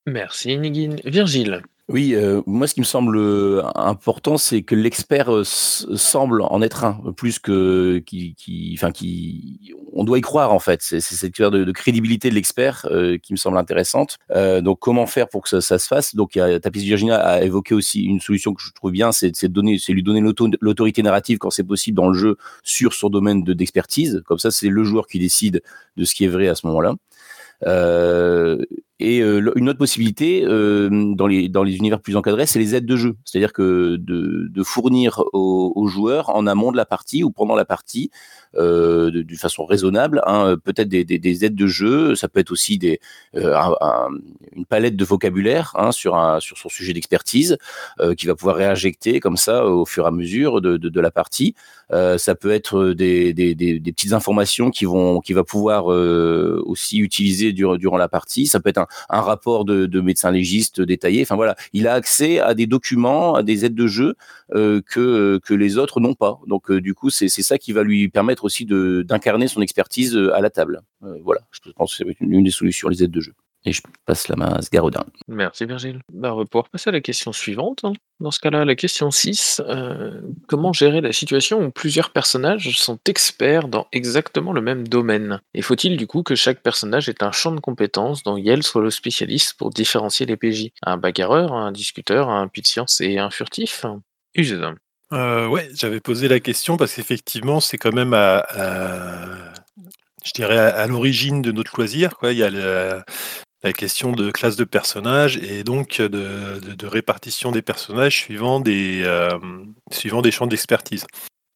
Merci 0.06 0.54
Inigine. 0.54 0.96
Virgile 1.04 1.62
Oui, 1.92 2.14
euh, 2.14 2.40
moi, 2.46 2.68
ce 2.68 2.74
qui 2.74 2.80
me 2.80 2.84
semble 2.84 3.16
euh, 3.18 3.62
important, 3.74 4.38
c'est 4.38 4.62
que 4.62 4.76
l'expert 4.76 5.34
euh, 5.34 5.42
semble 5.44 6.42
en 6.42 6.62
être 6.62 6.84
un, 6.84 6.92
plus 7.16 7.40
que 7.40 7.98
qui, 8.06 8.34
qui, 8.36 8.70
enfin, 8.78 8.92
qui, 8.92 9.74
on 9.92 10.04
doit 10.04 10.18
y 10.18 10.20
croire 10.20 10.52
en 10.52 10.60
fait. 10.60 10.82
C'est 10.82 11.00
cette 11.00 11.30
histoire 11.30 11.50
de, 11.50 11.72
crédibilité 11.72 12.30
de 12.30 12.36
l'expert 12.36 12.86
euh, 12.92 13.18
qui 13.18 13.32
me 13.32 13.36
semble 13.36 13.58
intéressante. 13.58 14.18
Euh, 14.30 14.60
donc, 14.60 14.78
comment 14.78 15.06
faire 15.06 15.28
pour 15.28 15.42
que 15.42 15.48
ça, 15.48 15.60
ça 15.60 15.80
se 15.80 15.88
fasse? 15.88 16.14
Donc, 16.14 16.38
Tapis 16.62 16.84
Virginia 16.84 17.16
a 17.16 17.42
évoqué 17.42 17.74
aussi 17.74 18.02
une 18.04 18.20
solution 18.20 18.54
que 18.54 18.62
je 18.62 18.72
trouve 18.72 18.92
bien, 18.92 19.10
c'est 19.10 19.32
donner, 19.48 19.76
lui 19.88 20.04
donner 20.04 20.20
l'auto- 20.20 20.48
l'autorité 20.60 21.02
narrative 21.02 21.38
quand 21.38 21.50
c'est 21.50 21.64
possible 21.64 21.96
dans 21.96 22.08
le 22.08 22.14
jeu 22.14 22.36
sur 22.62 22.94
son 22.94 23.08
domaine 23.08 23.42
de- 23.42 23.52
d'expertise. 23.52 24.22
Comme 24.26 24.38
ça, 24.38 24.52
c'est 24.52 24.68
le 24.68 24.84
joueur 24.84 25.08
qui 25.08 25.18
décide 25.18 25.60
de 25.96 26.04
ce 26.04 26.14
qui 26.14 26.24
est 26.24 26.28
vrai 26.28 26.46
à 26.46 26.54
ce 26.54 26.68
moment-là. 26.68 26.94
Euh, 27.66 28.64
et 29.00 29.20
euh, 29.22 29.50
une 29.56 29.68
autre 29.68 29.78
possibilité 29.78 30.44
euh, 30.44 30.88
dans, 31.14 31.26
les, 31.26 31.48
dans 31.48 31.62
les 31.62 31.76
univers 31.76 32.00
plus 32.00 32.16
encadrés, 32.16 32.46
c'est 32.46 32.58
les 32.58 32.74
aides 32.74 32.86
de 32.86 32.96
jeu. 32.96 33.16
C'est-à-dire 33.24 33.52
que 33.52 33.96
de, 33.96 34.48
de 34.48 34.62
fournir 34.62 35.22
aux, 35.32 35.72
aux 35.74 35.86
joueurs 35.86 36.28
en 36.30 36.46
amont 36.46 36.70
de 36.70 36.76
la 36.76 36.84
partie 36.84 37.24
ou 37.24 37.30
pendant 37.30 37.54
la 37.56 37.64
partie, 37.64 38.10
euh, 38.56 39.10
d'une 39.10 39.36
façon 39.38 39.64
raisonnable, 39.64 40.22
hein, 40.26 40.56
peut-être 40.62 40.88
des, 40.88 41.04
des, 41.04 41.18
des 41.18 41.44
aides 41.44 41.54
de 41.54 41.66
jeu. 41.66 42.14
Ça 42.14 42.28
peut 42.28 42.40
être 42.40 42.50
aussi 42.50 42.78
des, 42.78 43.00
euh, 43.36 43.56
un- 43.56 43.76
un- 43.80 44.08
une 44.54 44.66
palette 44.66 44.96
de 44.96 45.04
vocabulaire 45.04 45.72
hein, 45.76 45.92
sur, 45.92 46.16
un, 46.16 46.40
sur 46.40 46.58
son 46.58 46.68
sujet 46.68 46.92
d'expertise 46.92 47.56
euh, 48.00 48.14
qui 48.14 48.26
va 48.26 48.34
pouvoir 48.34 48.56
réinjecter 48.56 49.20
comme 49.20 49.36
ça 49.36 49.64
au 49.66 49.86
fur 49.86 50.04
et 50.04 50.08
à 50.08 50.10
mesure 50.10 50.60
de, 50.60 50.76
de, 50.76 50.88
de 50.88 51.00
la 51.00 51.10
partie. 51.10 51.54
Euh, 51.92 52.18
ça 52.18 52.34
peut 52.34 52.50
être 52.50 52.92
des, 52.92 53.32
des, 53.32 53.54
petites 53.80 54.12
informations 54.12 54.70
qui 54.70 54.84
vont 54.84 55.20
qui 55.20 55.32
va 55.32 55.42
pouvoir 55.44 55.86
aussi 55.86 56.98
utiliser 56.98 57.52
durant, 57.52 57.76
durant 57.76 57.96
la 57.96 58.08
partie. 58.08 58.46
Ça 58.46 58.60
peut 58.60 58.68
être 58.68 58.78
un, 58.78 58.86
un 59.08 59.20
rapport 59.20 59.64
de, 59.64 59.86
de 59.86 60.00
médecin 60.00 60.30
légiste 60.30 60.80
détaillé. 60.80 61.22
Enfin 61.22 61.36
voilà, 61.36 61.56
il 61.72 61.86
a 61.86 61.94
accès 61.94 62.40
à 62.40 62.54
des 62.54 62.66
documents, 62.66 63.34
à 63.34 63.42
des 63.42 63.64
aides 63.64 63.74
de 63.74 63.86
jeu 63.86 64.14
euh, 64.54 64.80
que 64.84 65.38
que 65.44 65.54
les 65.54 65.78
autres 65.78 66.00
n'ont 66.00 66.14
pas. 66.14 66.40
Donc 66.46 66.70
euh, 66.70 66.80
du 66.80 66.94
coup, 66.94 67.10
c'est 67.10 67.28
ça 67.28 67.58
qui 67.58 67.72
va 67.72 67.82
lui 67.82 68.08
permettre 68.08 68.44
aussi 68.44 68.66
d'incarner 68.66 69.48
son 69.48 69.62
expertise 69.62 70.16
euh, 70.16 70.34
à 70.34 70.40
la 70.40 70.50
table. 70.50 70.82
Voilà, 71.24 71.40
je 71.50 71.70
pense 71.72 71.96
que 71.96 72.04
c'est 72.04 72.20
une 72.20 72.44
des 72.44 72.50
solutions 72.50 72.88
les 72.88 73.02
aides 73.02 73.10
de 73.10 73.20
jeu. 73.20 73.32
Et 73.66 73.72
je 73.72 73.82
passe 74.06 74.28
la 74.28 74.36
main 74.36 74.46
à 74.54 74.62
Sgarodin. 74.62 75.04
Merci 75.28 75.66
Virgile. 75.66 76.00
Bah, 76.12 76.32
on 76.34 76.38
va 76.38 76.44
pouvoir 76.46 76.70
passer 76.70 76.88
à 76.88 76.92
la 76.94 77.02
question 77.02 77.30
suivante. 77.32 77.80
hein. 77.84 77.92
Dans 78.18 78.30
ce 78.30 78.40
cas-là, 78.40 78.64
la 78.64 78.74
question 78.74 79.10
6. 79.10 79.60
euh, 79.66 80.20
comment 80.48 80.72
gérer 80.72 81.02
la 81.02 81.12
situation 81.12 81.60
où 81.62 81.70
plusieurs 81.70 82.10
personnages 82.10 82.78
sont 82.78 82.98
experts 83.06 83.68
dans 83.68 83.86
exactement 83.92 84.52
le 84.54 84.62
même 84.62 84.88
domaine? 84.88 85.40
Et 85.52 85.60
faut-il 85.60 85.98
du 85.98 86.06
coup 86.06 86.22
que 86.22 86.34
chaque 86.34 86.62
personnage 86.62 87.10
ait 87.10 87.22
un 87.22 87.32
champ 87.32 87.52
de 87.52 87.60
compétences 87.60 88.22
dont 88.22 88.38
Yel 88.38 88.62
soit 88.62 88.80
le 88.82 88.90
spécialiste 88.90 89.54
pour 89.58 89.68
différencier 89.70 90.24
les 90.24 90.36
PJ 90.38 90.70
Un 90.82 90.96
bagarreur, 90.96 91.52
un 91.52 91.70
discuteur, 91.70 92.30
un 92.30 92.48
puits 92.48 92.62
de 92.62 92.66
science 92.66 93.02
et 93.02 93.18
un 93.18 93.28
furtif? 93.30 93.84
Use. 94.34 94.58
Euh, 95.12 95.48
ouais, 95.48 95.68
j'avais 95.74 96.00
posé 96.00 96.28
la 96.28 96.40
question 96.40 96.76
parce 96.78 96.94
qu'effectivement, 96.94 97.60
c'est 97.60 97.76
quand 97.78 97.92
même 97.92 98.14
à, 98.14 98.38
à- 98.38 99.52
je 100.24 100.32
dirais 100.34 100.56
à, 100.58 100.68
à 100.68 100.86
l'origine 100.86 101.42
de 101.42 101.50
notre 101.52 101.76
loisir. 101.76 102.16
Quoi. 102.16 102.32
Il 102.32 102.38
y 102.38 102.42
a 102.42 102.50
le- 102.50 103.02
la 103.62 103.72
question 103.72 104.12
de 104.12 104.30
classe 104.30 104.56
de 104.56 104.64
personnages 104.64 105.36
et 105.36 105.64
donc 105.64 106.00
de, 106.00 106.86
répartition 106.86 107.52
des 107.52 107.62
personnages 107.62 108.16
suivant 108.16 108.60
des, 108.60 109.02
euh, 109.04 109.38
suivant 109.90 110.22
des 110.22 110.30
champs 110.30 110.46
d'expertise. 110.46 111.06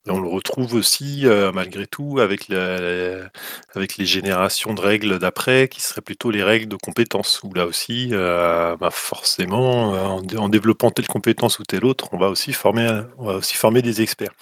On 0.07 0.21
le 0.21 0.29
retrouve 0.29 0.75
aussi, 0.75 1.23
euh, 1.25 1.51
malgré 1.51 1.87
tout, 1.87 2.21
avec, 2.21 2.49
les 2.49 4.05
générations 4.05 4.75
de 4.75 4.81
règles 4.81 5.19
d'après, 5.19 5.69
qui 5.69 5.81
seraient 5.81 6.03
plutôt 6.03 6.31
les 6.31 6.43
règles 6.43 6.69
de 6.69 6.77
compétences, 6.77 7.41
où 7.43 7.55
là 7.55 7.65
aussi, 7.65 8.11
euh, 8.13 8.77
bah, 8.77 8.91
forcément, 8.91 9.93
en, 9.93 10.21
dé- 10.21 10.37
en 10.37 10.51
développant 10.51 10.91
telle 10.91 11.07
compétence 11.07 11.59
ou 11.59 11.63
telle 11.63 11.87
autre, 11.87 12.11
on 12.13 12.19
va 12.19 12.29
aussi 12.29 12.53
former, 12.53 13.01
on 13.17 13.25
va 13.25 13.37
aussi 13.37 13.55
former 13.55 13.81
des 13.81 14.03
experts. 14.03 14.35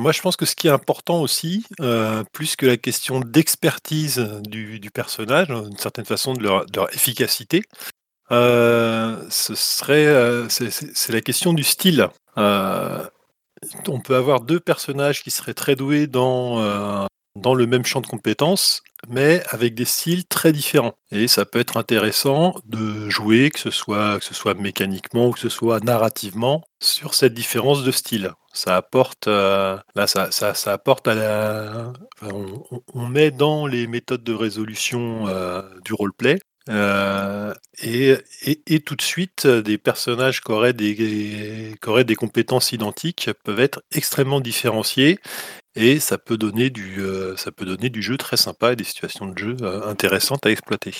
Moi, 0.00 0.12
je 0.12 0.20
pense 0.20 0.36
que 0.36 0.44
ce 0.44 0.56
qui 0.56 0.66
est 0.66 0.70
important 0.70 1.20
aussi, 1.20 1.64
euh, 1.80 2.24
plus 2.32 2.56
que 2.56 2.66
la 2.66 2.76
question 2.76 3.20
d'expertise 3.20 4.18
du, 4.42 4.90
personnage, 4.92 5.48
d'une 5.48 5.78
certaine 5.78 6.04
façon 6.04 6.34
de 6.34 6.42
leur, 6.42 6.64
efficacité, 6.92 7.62
euh, 8.32 9.24
ce 9.30 9.54
serait, 9.54 10.06
euh, 10.06 10.48
c'est- 10.48 11.12
la 11.12 11.20
question 11.20 11.52
du 11.52 11.62
style. 11.62 12.08
On 12.36 14.00
peut 14.00 14.16
avoir 14.16 14.40
deux 14.40 14.60
personnages 14.60 15.22
qui 15.22 15.30
seraient 15.30 15.54
très 15.54 15.76
doués 15.76 16.06
dans, 16.06 17.06
dans 17.36 17.54
le 17.54 17.66
même 17.66 17.84
champ 17.84 18.00
de 18.00 18.06
compétences, 18.06 18.82
mais 19.08 19.42
avec 19.50 19.74
des 19.74 19.84
styles 19.84 20.26
très 20.26 20.52
différents. 20.52 20.94
Et 21.10 21.28
ça 21.28 21.44
peut 21.44 21.58
être 21.60 21.76
intéressant 21.76 22.54
de 22.66 23.08
jouer, 23.10 23.50
que 23.50 23.58
ce 23.60 23.70
soit, 23.70 24.18
mécaniquement 24.54 25.28
ou 25.28 25.32
que 25.32 25.40
ce 25.40 25.48
soit 25.48 25.80
narrativement, 25.84 26.62
sur 26.80 27.14
cette 27.14 27.34
différence 27.34 27.84
de 27.84 27.90
style. 27.92 28.32
Ça 28.52 28.76
apporte, 28.76 29.26
euh, 29.28 29.76
là, 29.96 30.06
ça, 30.06 30.30
ça, 30.30 30.54
ça 30.54 30.72
apporte 30.72 31.08
à 31.08 31.14
la. 31.14 31.92
on, 32.22 32.62
on- 32.94 33.06
met 33.06 33.30
dans 33.30 33.66
les 33.66 33.86
méthodes 33.86 34.22
de 34.24 34.32
résolution 34.34 35.26
euh, 35.28 35.62
du 35.84 35.92
roleplay 35.92 36.38
euh, 36.70 37.52
et, 37.82 38.14
et, 38.46 38.62
et 38.66 38.80
tout 38.80 38.96
de 38.96 39.02
suite, 39.02 39.46
des 39.46 39.76
personnages 39.78 40.40
qui 40.40 40.50
auraient 40.52 40.72
des, 40.72 41.74
qui 41.80 41.88
auraient 41.88 42.04
des 42.04 42.14
compétences 42.16 42.72
identiques 42.72 43.30
peuvent 43.44 43.60
être 43.60 43.82
extrêmement 43.92 44.40
différenciés 44.40 45.18
et 45.76 45.98
ça 46.00 46.18
peut 46.18 46.36
donner 46.36 46.70
du, 46.70 47.00
euh, 47.00 47.36
ça 47.36 47.52
peut 47.52 47.64
donner 47.64 47.90
du 47.90 48.02
jeu 48.02 48.16
très 48.16 48.36
sympa 48.36 48.72
et 48.72 48.76
des 48.76 48.84
situations 48.84 49.26
de 49.26 49.36
jeu 49.36 49.56
euh, 49.62 49.86
intéressantes 49.88 50.46
à 50.46 50.50
exploiter. 50.50 50.94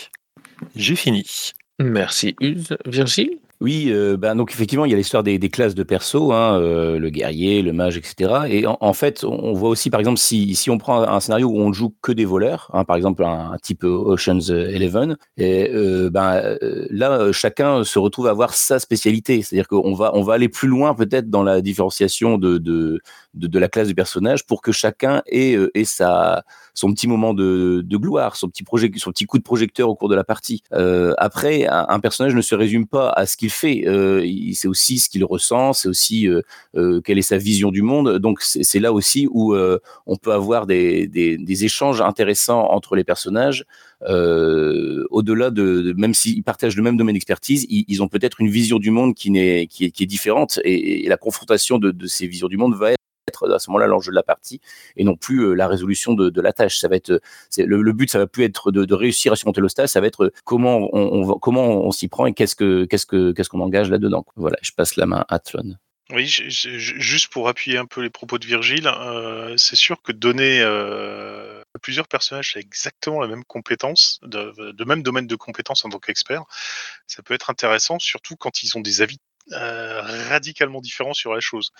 J'ai 0.77 0.97
fini. 0.97 1.53
Merci 1.79 2.37
Use. 2.41 2.77
Virgile? 2.87 3.39
Oui, 3.61 3.87
euh, 3.89 4.17
ben 4.17 4.35
donc 4.35 4.53
effectivement, 4.53 4.85
il 4.85 4.91
y 4.91 4.95
a 4.95 4.97
l'histoire 4.97 5.23
des, 5.23 5.39
des 5.39 5.49
classes 5.49 5.75
de 5.75 5.85
perso, 5.85 6.33
hein, 6.33 6.61
euh, 6.61 6.99
le 6.99 7.09
guerrier, 7.09 7.63
le 7.63 7.73
mage, 7.73 7.97
etc. 7.97 8.43
Et 8.49 8.67
en, 8.67 8.77
en 8.81 8.93
fait, 8.93 9.25
on 9.25 9.55
voit 9.55 9.71
aussi, 9.71 9.91
par 9.91 10.01
exemple, 10.01 10.19
si, 10.19 10.55
si 10.55 10.71
on 10.71 10.77
prend 10.77 11.03
un 11.03 11.21
scénario 11.21 11.49
où 11.49 11.59
on 11.59 11.69
ne 11.69 11.73
joue 11.73 11.95
que 12.03 12.13
des 12.13 12.25
voleurs, 12.25 12.69
hein, 12.75 12.85
par 12.85 12.97
exemple 12.97 13.25
un, 13.25 13.53
un 13.53 13.57
type 13.59 13.85
Ocean's 13.85 14.51
Eleven, 14.51 15.17
et 15.37 15.71
euh, 15.73 16.11
ben 16.11 16.59
là, 16.91 17.33
chacun 17.33 17.85
se 17.85 17.99
retrouve 17.99 18.27
à 18.27 18.31
avoir 18.31 18.53
sa 18.53 18.79
spécialité. 18.81 19.41
C'est-à-dire 19.41 19.69
qu'on 19.69 19.95
va 19.95 20.11
on 20.15 20.23
va 20.23 20.35
aller 20.35 20.49
plus 20.49 20.69
loin 20.69 20.95
peut-être 20.95 21.31
dans 21.31 21.45
la 21.45 21.61
différenciation 21.61 22.39
de, 22.39 22.59
de 22.59 23.01
de, 23.35 23.59
la 23.59 23.69
classe 23.69 23.89
du 23.89 23.95
personnage 23.95 24.47
pour 24.47 24.63
que 24.63 24.73
chacun 24.73 25.23
ait, 25.27 25.55
euh, 25.57 25.71
sa 25.85 26.45
son 26.75 26.93
petit 26.93 27.07
moment 27.07 27.35
de, 27.35 27.85
gloire, 27.93 28.37
son 28.37 28.49
petit 28.49 28.65
projet, 28.65 28.91
son 28.97 29.13
petit 29.13 29.27
coup 29.27 29.39
de 29.39 29.45
projecteur 29.45 29.89
au 29.89 29.95
cours 29.95 30.09
de 30.09 30.17
la 30.17 30.25
partie. 30.25 30.63
Euh, 30.73 31.15
après, 31.19 31.67
un, 31.69 32.01
personnage 32.01 32.35
ne 32.35 32.43
se 32.43 32.55
résume 32.55 32.87
pas 32.87 33.11
à 33.11 33.27
ce 33.27 33.37
qu'il 33.37 33.51
fait. 33.51 33.85
Euh, 33.87 34.27
c'est 34.55 34.69
aussi 34.69 34.99
ce 34.99 35.09
qu'il 35.09 35.25
ressent, 35.25 35.73
c'est 35.73 35.89
aussi 35.89 36.29
euh, 36.29 36.43
euh, 36.77 37.01
quelle 37.01 37.19
est 37.19 37.23
sa 37.23 37.39
vision 37.39 37.71
du 37.71 37.83
monde. 37.83 38.19
Donc 38.19 38.43
c'est 38.43 38.81
là 38.81 38.93
aussi 38.93 39.29
où 39.31 39.55
euh, 39.55 39.79
on 40.07 40.17
peut 40.17 40.33
avoir 40.33 40.67
des, 40.67 41.09
échanges 41.65 42.01
intéressants 42.01 42.69
entre 42.71 42.97
les 42.97 43.05
personnages. 43.05 43.65
Euh, 44.09 45.05
au-delà 45.11 45.51
de, 45.51 45.95
même 45.97 46.13
s'ils 46.13 46.43
partagent 46.43 46.77
le 46.77 46.83
même 46.83 46.97
domaine 46.97 47.15
d'expertise, 47.15 47.67
ils, 47.71 48.03
ont 48.03 48.09
peut-être 48.09 48.41
une 48.41 48.49
vision 48.49 48.79
du 48.79 48.91
monde 48.91 49.15
qui, 49.15 49.39
est, 49.39 50.07
différente 50.07 50.59
et, 50.65 51.05
et 51.05 51.09
la 51.09 51.17
confrontation 51.17 51.79
de, 51.79 51.93
de, 51.93 52.07
ces 52.07 52.27
visions 52.27 52.49
du 52.49 52.57
monde 52.57 52.75
va 52.75 52.91
être 52.93 52.99
être 53.29 53.51
à 53.51 53.59
ce 53.59 53.71
moment-là 53.71 53.87
l'enjeu 53.87 54.11
de 54.11 54.17
la 54.17 54.23
partie 54.23 54.61
et 54.97 55.05
non 55.05 55.17
plus 55.17 55.41
euh, 55.41 55.55
la 55.55 55.69
résolution 55.69 56.15
de, 56.15 56.41
la 56.41 56.53
tâche. 56.53 56.79
Ça 56.79 56.89
va 56.89 56.97
être 56.97 57.21
le, 57.57 57.93
but, 57.93 58.11
ça 58.11 58.19
va 58.19 58.27
plus 58.27 58.45
être 58.45 58.71
de, 58.71 58.95
réussir 58.95 59.33
à 59.33 59.37
surmonter 59.37 59.61
l'hostage, 59.61 59.89
ça 59.89 60.01
va 60.01 60.07
être 60.07 60.33
comment 60.45 60.89
on, 60.93 61.39
comment 61.39 61.85
on 61.85 61.91
s'y 61.91 62.09
prend 62.09 62.27
et 62.27 62.33
qu'est-ce 62.33 62.55
que 62.55 62.85
qu'est-ce 62.85 63.07
que 63.07 63.33
qu'est-ce 63.33 63.49
qu'on 63.49 63.61
engage 63.61 63.91
là-dedans. 63.91 64.25
Voilà, 64.37 64.57
je 64.63 64.73
passe 64.73 64.97
la 64.97 65.07
main 65.07 65.25
à 65.29 65.39
Tlon. 65.39 65.77
Oui, 66.11 66.27
juste 66.27 67.33
pour 67.33 67.49
appuyer 67.49 67.79
un 67.79 67.87
peu 67.87 68.03
les 68.03 68.11
propos 68.11 68.39
de 68.39 68.45
Virgile, 68.45 68.87
euh, 68.87 69.57
c'est 69.57 69.77
sûr 69.77 70.03
que 70.03 70.13
donner 70.13 70.61
euh, 70.61 71.63
à 71.75 71.79
plusieurs 71.79 72.09
personnages 72.09 72.59
exactement 72.59 73.23
la 73.23 73.27
même 73.27 73.45
compétence, 73.45 74.21
de, 74.23 74.85
même 74.85 75.03
domaine 75.03 75.27
de 75.27 75.37
compétence 75.37 75.83
en 75.87 75.89
tant 75.89 75.99
qu'expert, 75.99 76.43
ça 77.07 77.23
peut 77.23 77.33
être 77.33 77.49
intéressant, 77.49 77.99
surtout 77.99 78.37
quand 78.37 78.63
ils 78.63 78.77
ont 78.77 78.83
des 78.83 79.01
avis 79.01 79.19
euh, 79.53 80.03
radicalement 80.29 80.83
différents 80.83 81.15
sur 81.15 81.33
la 81.33 81.41
chose. 81.41 81.71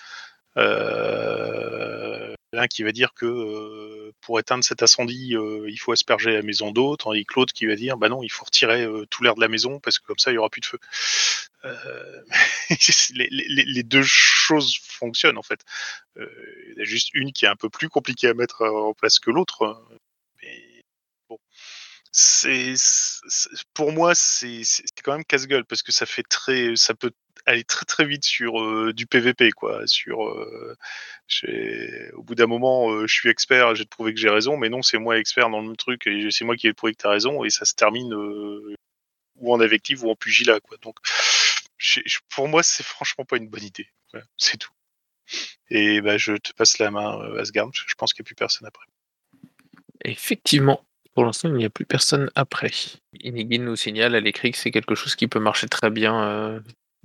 Euh, 0.57 2.35
l'un 2.53 2.69
qui 2.69 2.85
va 2.85 2.93
dire 2.93 3.13
que 3.15 3.27
euh, 3.27 4.13
pour 4.21 4.39
éteindre 4.39 4.63
cet 4.63 4.83
incendie, 4.83 5.35
euh, 5.37 5.69
il 5.69 5.77
faut 5.77 5.93
asperger 5.93 6.33
la 6.33 6.43
maison 6.43 6.71
d'eau, 6.71 6.97
tandis 6.97 7.25
que 7.27 7.35
l'autre 7.35 7.53
qui 7.53 7.67
va 7.67 7.75
dire 7.75 7.97
bah 7.97 8.09
non, 8.09 8.23
il 8.23 8.31
faut 8.31 8.45
retirer 8.45 8.87
tout 9.11 9.23
l'air 9.25 9.35
de 9.35 9.41
la 9.41 9.49
maison 9.49 9.81
parce 9.81 9.99
que 9.99 10.07
comme 10.07 10.19
ça 10.19 10.31
il 10.31 10.35
y 10.35 10.39
aura 10.39 10.51
plus 10.51 10.61
de 10.61 10.67
feu. 10.67 10.79
Les, 13.15 13.29
les, 13.31 13.65
les, 13.65 13.83
deux 13.83 14.03
choses 14.03 14.77
fonctionnent 14.83 15.39
en 15.39 15.43
fait. 15.43 15.61
Il 16.17 16.75
y 16.77 16.81
a 16.81 16.85
juste 16.85 17.11
une 17.15 17.33
qui 17.33 17.47
est 17.47 17.49
un 17.49 17.57
peu 17.57 17.71
plus 17.71 17.89
compliquée 17.89 18.29
à 18.29 18.35
mettre 18.35 18.63
en 18.63 18.93
place 18.93 19.19
que 19.19 19.31
l'autre. 19.31 19.83
Mais 20.43 20.83
bon, 21.29 21.39
pour 23.73 23.93
moi 23.93 24.15
c'est 24.15 24.63
quand 25.03 25.13
même 25.13 25.25
casse-gueule 25.25 25.65
parce 25.65 25.83
que 25.83 25.93
ça 25.93 26.07
fait 26.07 26.23
très, 26.23 26.77
ça 26.77 26.95
peut 26.95 27.13
aller 27.47 27.65
très 27.65 27.85
très 27.85 28.05
vite 28.05 28.25
sur 28.25 28.93
du 28.95 29.07
PVP 29.07 29.53
quoi. 29.53 29.87
Sur, 29.87 30.19
au 30.19 32.23
bout 32.23 32.35
d'un 32.35 32.47
moment, 32.47 33.07
je 33.07 33.15
suis 33.15 33.29
expert, 33.29 33.75
j'ai 33.75 33.85
prouvé 33.85 34.15
que 34.15 34.21
j'ai 34.21 34.31
raison, 34.31 34.57
mais 34.57 34.69
non, 34.69 34.83
c'est 34.83 34.99
moi 34.99 35.19
expert 35.19 35.51
dans 35.51 35.63
le 35.63 35.77
truc 35.77 36.09
c'est 36.31 36.45
moi 36.45 36.57
qui 36.57 36.67
ai 36.67 36.73
prouvé 36.73 36.95
que 36.95 37.03
tu 37.03 37.07
as 37.07 37.11
raison 37.11 37.45
et 37.45 37.51
ça 37.51 37.65
se 37.65 37.75
termine 37.75 38.13
ou 38.15 39.53
en 39.53 39.61
invective 39.61 40.05
ou 40.05 40.11
en 40.11 40.17
pugilat 40.17 40.61
quoi. 40.61 40.77
Donc, 40.83 40.97
pour 42.31 42.49
moi, 42.49 42.63
c'est 42.63 42.85
franchement 42.85 43.25
pas 43.25 43.37
une 43.37 43.49
bonne 43.49 43.65
idée. 43.65 43.89
C'est 44.37 44.57
tout. 44.57 44.73
Et 45.71 46.01
bah, 46.01 46.19
je 46.19 46.35
te 46.35 46.53
passe 46.53 46.79
la 46.79 46.91
main, 46.91 47.19
Asgard, 47.39 47.67
parce 47.67 47.83
que 47.83 47.91
je 47.91 47.95
pense 47.97 48.13
qu'il 48.13 48.23
n'y 48.23 48.27
a 48.27 48.29
plus 48.29 48.35
personne 48.35 48.67
après. 48.67 48.85
Effectivement, 50.05 50.85
pour 51.15 51.25
l'instant, 51.25 51.49
il 51.49 51.55
n'y 51.55 51.65
a 51.65 51.71
plus 51.71 51.87
personne 51.87 52.31
après. 52.35 52.71
Inigine 53.21 53.65
nous 53.65 53.77
signale 53.77 54.15
à 54.15 54.21
l'écrit 54.21 54.53
que 54.53 54.59
c'est 54.59 54.71
quelque 54.71 54.95
chose 54.95 55.17
qui 55.17 55.29
peut 55.29 55.41
marcher 55.41 55.69
très 55.69 55.91
bien 55.91 56.63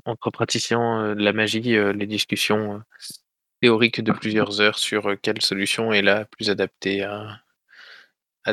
entre 0.10 0.32
praticiens 0.32 1.02
euh, 1.02 1.16
de 1.16 1.24
la 1.24 1.34
magie, 1.34 1.76
euh, 1.76 1.94
les 1.94 2.08
discussions 2.08 2.76
euh, 2.76 2.80
théoriques 3.62 4.02
de 4.02 4.12
plusieurs 4.12 4.62
heures 4.62 4.80
sur 4.80 5.16
quelle 5.22 5.42
solution 5.42 5.94
est 5.94 6.02
la 6.02 6.26
plus 6.26 6.50
adaptée 6.50 7.04
à, 7.04 7.42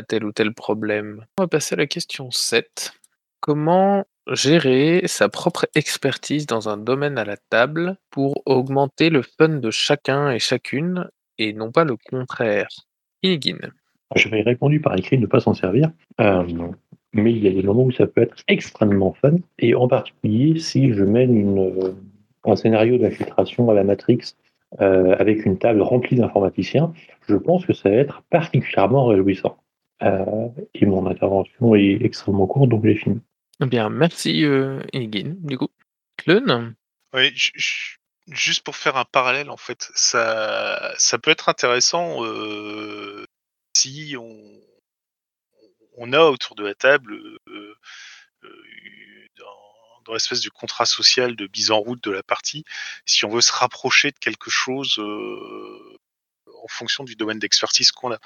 tel 0.07 0.25
ou 0.25 0.31
tel 0.31 0.53
problème. 0.53 1.25
On 1.39 1.43
va 1.43 1.47
passer 1.47 1.73
à 1.73 1.77
la 1.77 1.87
question 1.87 2.29
7. 2.29 2.93
Comment 3.39 4.05
gérer 4.31 5.01
sa 5.07 5.29
propre 5.29 5.65
expertise 5.73 6.45
dans 6.45 6.69
un 6.69 6.77
domaine 6.77 7.17
à 7.17 7.25
la 7.25 7.37
table 7.37 7.97
pour 8.11 8.43
augmenter 8.45 9.09
le 9.09 9.21
fun 9.23 9.49
de 9.49 9.71
chacun 9.71 10.29
et 10.29 10.39
chacune 10.39 11.09
et 11.37 11.53
non 11.53 11.71
pas 11.71 11.83
le 11.83 11.95
contraire? 11.95 12.67
Inigine. 13.23 13.71
J'avais 14.15 14.41
répondu 14.41 14.79
par 14.81 14.95
écrit 14.97 15.17
ne 15.17 15.25
pas 15.25 15.39
s'en 15.39 15.53
servir. 15.53 15.89
Mais 17.17 17.31
il 17.31 17.43
y 17.43 17.47
a 17.47 17.51
des 17.51 17.63
moments 17.63 17.83
où 17.83 17.91
ça 17.91 18.07
peut 18.07 18.21
être 18.21 18.37
extrêmement 18.47 19.13
fun, 19.13 19.35
et 19.59 19.75
en 19.75 19.87
particulier 19.87 20.59
si 20.59 20.93
je 20.93 21.03
mène 21.03 21.35
une, 21.35 21.95
un 22.45 22.55
scénario 22.55 22.97
d'infiltration 22.97 23.69
à 23.69 23.73
la 23.73 23.83
Matrix 23.83 24.35
euh, 24.81 25.15
avec 25.17 25.45
une 25.45 25.57
table 25.57 25.81
remplie 25.81 26.17
d'informaticiens, 26.17 26.93
je 27.27 27.35
pense 27.35 27.65
que 27.65 27.73
ça 27.73 27.89
va 27.89 27.95
être 27.95 28.21
particulièrement 28.29 29.05
réjouissant. 29.05 29.57
Euh, 30.03 30.47
et 30.75 30.85
mon 30.85 31.07
intervention 31.07 31.75
est 31.75 31.97
extrêmement 32.01 32.47
courte, 32.47 32.69
donc 32.69 32.85
j'ai 32.85 32.95
fini. 32.95 33.19
Eh 33.61 33.65
bien, 33.65 33.89
merci 33.89 34.45
euh, 34.45 34.79
Ingin, 34.93 35.35
du 35.39 35.57
coup. 35.57 35.69
Clun 36.17 36.75
Oui, 37.13 37.31
juste 38.27 38.63
pour 38.63 38.75
faire 38.75 38.97
un 38.97 39.05
parallèle, 39.05 39.49
en 39.49 39.57
fait, 39.57 39.89
ça, 39.95 40.93
ça 40.97 41.17
peut 41.17 41.31
être 41.31 41.49
intéressant 41.49 42.23
euh, 42.23 43.25
si 43.75 44.15
on, 44.19 44.35
on 45.97 46.13
a 46.13 46.21
autour 46.21 46.55
de 46.55 46.63
la 46.63 46.75
table 46.75 47.15
euh, 47.15 47.75
euh, 48.43 48.49
dans, 50.05 50.13
l'espèce 50.13 50.39
du 50.39 50.51
contrat 50.51 50.85
social 50.85 51.35
de 51.35 51.49
mise 51.53 51.69
en 51.71 51.79
route 51.79 52.01
de 52.01 52.11
la 52.11 52.23
partie, 52.23 52.63
si 53.05 53.25
on 53.25 53.29
veut 53.29 53.41
se 53.41 53.51
rapprocher 53.51 54.11
de 54.11 54.17
quelque 54.17 54.49
chose 54.49 54.99
euh, 54.99 55.97
en 56.63 56.67
fonction 56.69 57.03
du 57.03 57.15
domaine 57.15 57.39
d'expertise 57.39 57.91
qu'on 57.91 58.13
a. 58.13 58.19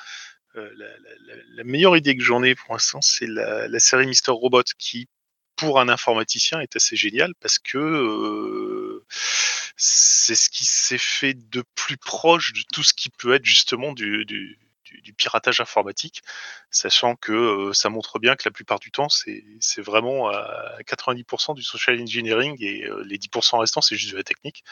La, 0.53 1.63
meilleure 1.63 1.97
idée 1.97 2.15
que 2.15 2.23
j'en 2.23 2.43
ai 2.43 2.55
pour 2.55 2.73
l'instant, 2.73 3.01
c'est 3.01 3.25
la, 3.25 3.79
série 3.79 4.05
Mister 4.05 4.31
Robot 4.31 4.63
qui, 4.77 5.07
pour 5.55 5.79
un 5.79 5.89
informaticien, 5.89 6.59
est 6.59 6.75
assez 6.75 6.95
géniale 6.95 7.33
parce 7.39 7.57
que 7.57 9.01
c'est 9.77 10.35
ce 10.35 10.49
qui 10.49 10.65
s'est 10.65 10.99
fait 10.99 11.33
de 11.33 11.63
plus 11.73 11.97
proche 11.97 12.53
de 12.53 12.61
tout 12.73 12.83
ce 12.83 12.93
qui 12.93 13.09
peut 13.09 13.33
être 13.33 13.45
justement 13.45 13.93
du 13.93 14.25
du, 15.03 15.13
piratage 15.13 15.59
informatique, 15.61 16.21
sachant 16.69 17.15
que 17.15 17.31
euh, 17.31 17.73
ça 17.73 17.89
montre 17.89 18.19
bien 18.19 18.35
que 18.35 18.43
la 18.45 18.51
plupart 18.51 18.79
du 18.79 18.91
temps, 18.91 19.09
c'est 19.09 19.81
vraiment 19.81 20.29
à 20.29 20.77
90% 20.85 21.55
du 21.55 21.63
social 21.63 21.99
engineering 21.99 22.55
et 22.59 22.85
euh, 22.85 23.03
les 23.05 23.17
10% 23.17 23.59
restants, 23.59 23.81
c'est 23.81 23.95
juste 23.95 24.11
de 24.11 24.17
la 24.17 24.23
technique, 24.23 24.63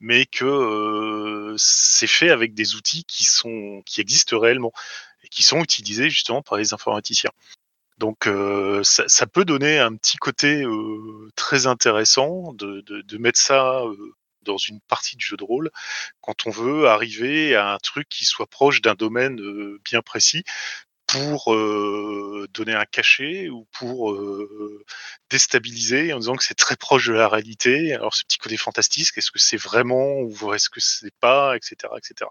mais 0.00 0.26
que 0.26 0.44
euh, 0.44 1.54
c'est 1.58 2.06
fait 2.06 2.30
avec 2.30 2.54
des 2.54 2.74
outils 2.74 3.04
qui, 3.04 3.24
sont, 3.24 3.82
qui 3.86 4.00
existent 4.00 4.38
réellement 4.38 4.72
et 5.24 5.28
qui 5.28 5.42
sont 5.42 5.62
utilisés 5.62 6.10
justement 6.10 6.42
par 6.42 6.58
les 6.58 6.72
informaticiens. 6.74 7.32
Donc 7.98 8.28
ça, 8.82 9.26
peut 9.26 9.46
donner 9.46 9.78
un 9.78 9.96
petit 9.96 10.18
côté 10.18 10.66
très 11.34 11.66
intéressant 11.66 12.52
de, 12.52 12.82
de, 12.82 13.16
mettre 13.16 13.40
ça 13.40 13.82
dans 14.46 14.56
une 14.56 14.80
partie 14.82 15.16
du 15.16 15.24
jeu 15.24 15.36
de 15.36 15.44
rôle 15.44 15.70
quand 16.20 16.46
on 16.46 16.50
veut 16.50 16.88
arriver 16.88 17.54
à 17.54 17.72
un 17.72 17.78
truc 17.78 18.08
qui 18.08 18.24
soit 18.24 18.46
proche 18.46 18.80
d'un 18.80 18.94
domaine 18.94 19.38
bien 19.84 20.02
précis 20.02 20.44
pour 21.06 21.54
donner 21.54 22.74
un 22.74 22.84
cachet 22.84 23.48
ou 23.48 23.66
pour 23.72 24.18
déstabiliser 25.30 26.12
en 26.12 26.18
disant 26.18 26.34
que 26.36 26.44
c'est 26.44 26.54
très 26.54 26.76
proche 26.76 27.06
de 27.06 27.12
la 27.12 27.28
réalité. 27.28 27.94
Alors 27.94 28.14
ce 28.14 28.24
petit 28.24 28.38
côté 28.38 28.56
fantastique, 28.56 29.08
est-ce 29.16 29.30
que 29.30 29.38
c'est 29.38 29.56
vraiment 29.56 30.20
ou 30.20 30.52
est-ce 30.54 30.68
que 30.68 30.80
c'est 30.80 31.14
pas, 31.20 31.56
etc., 31.56 31.92
etc. 31.96 32.30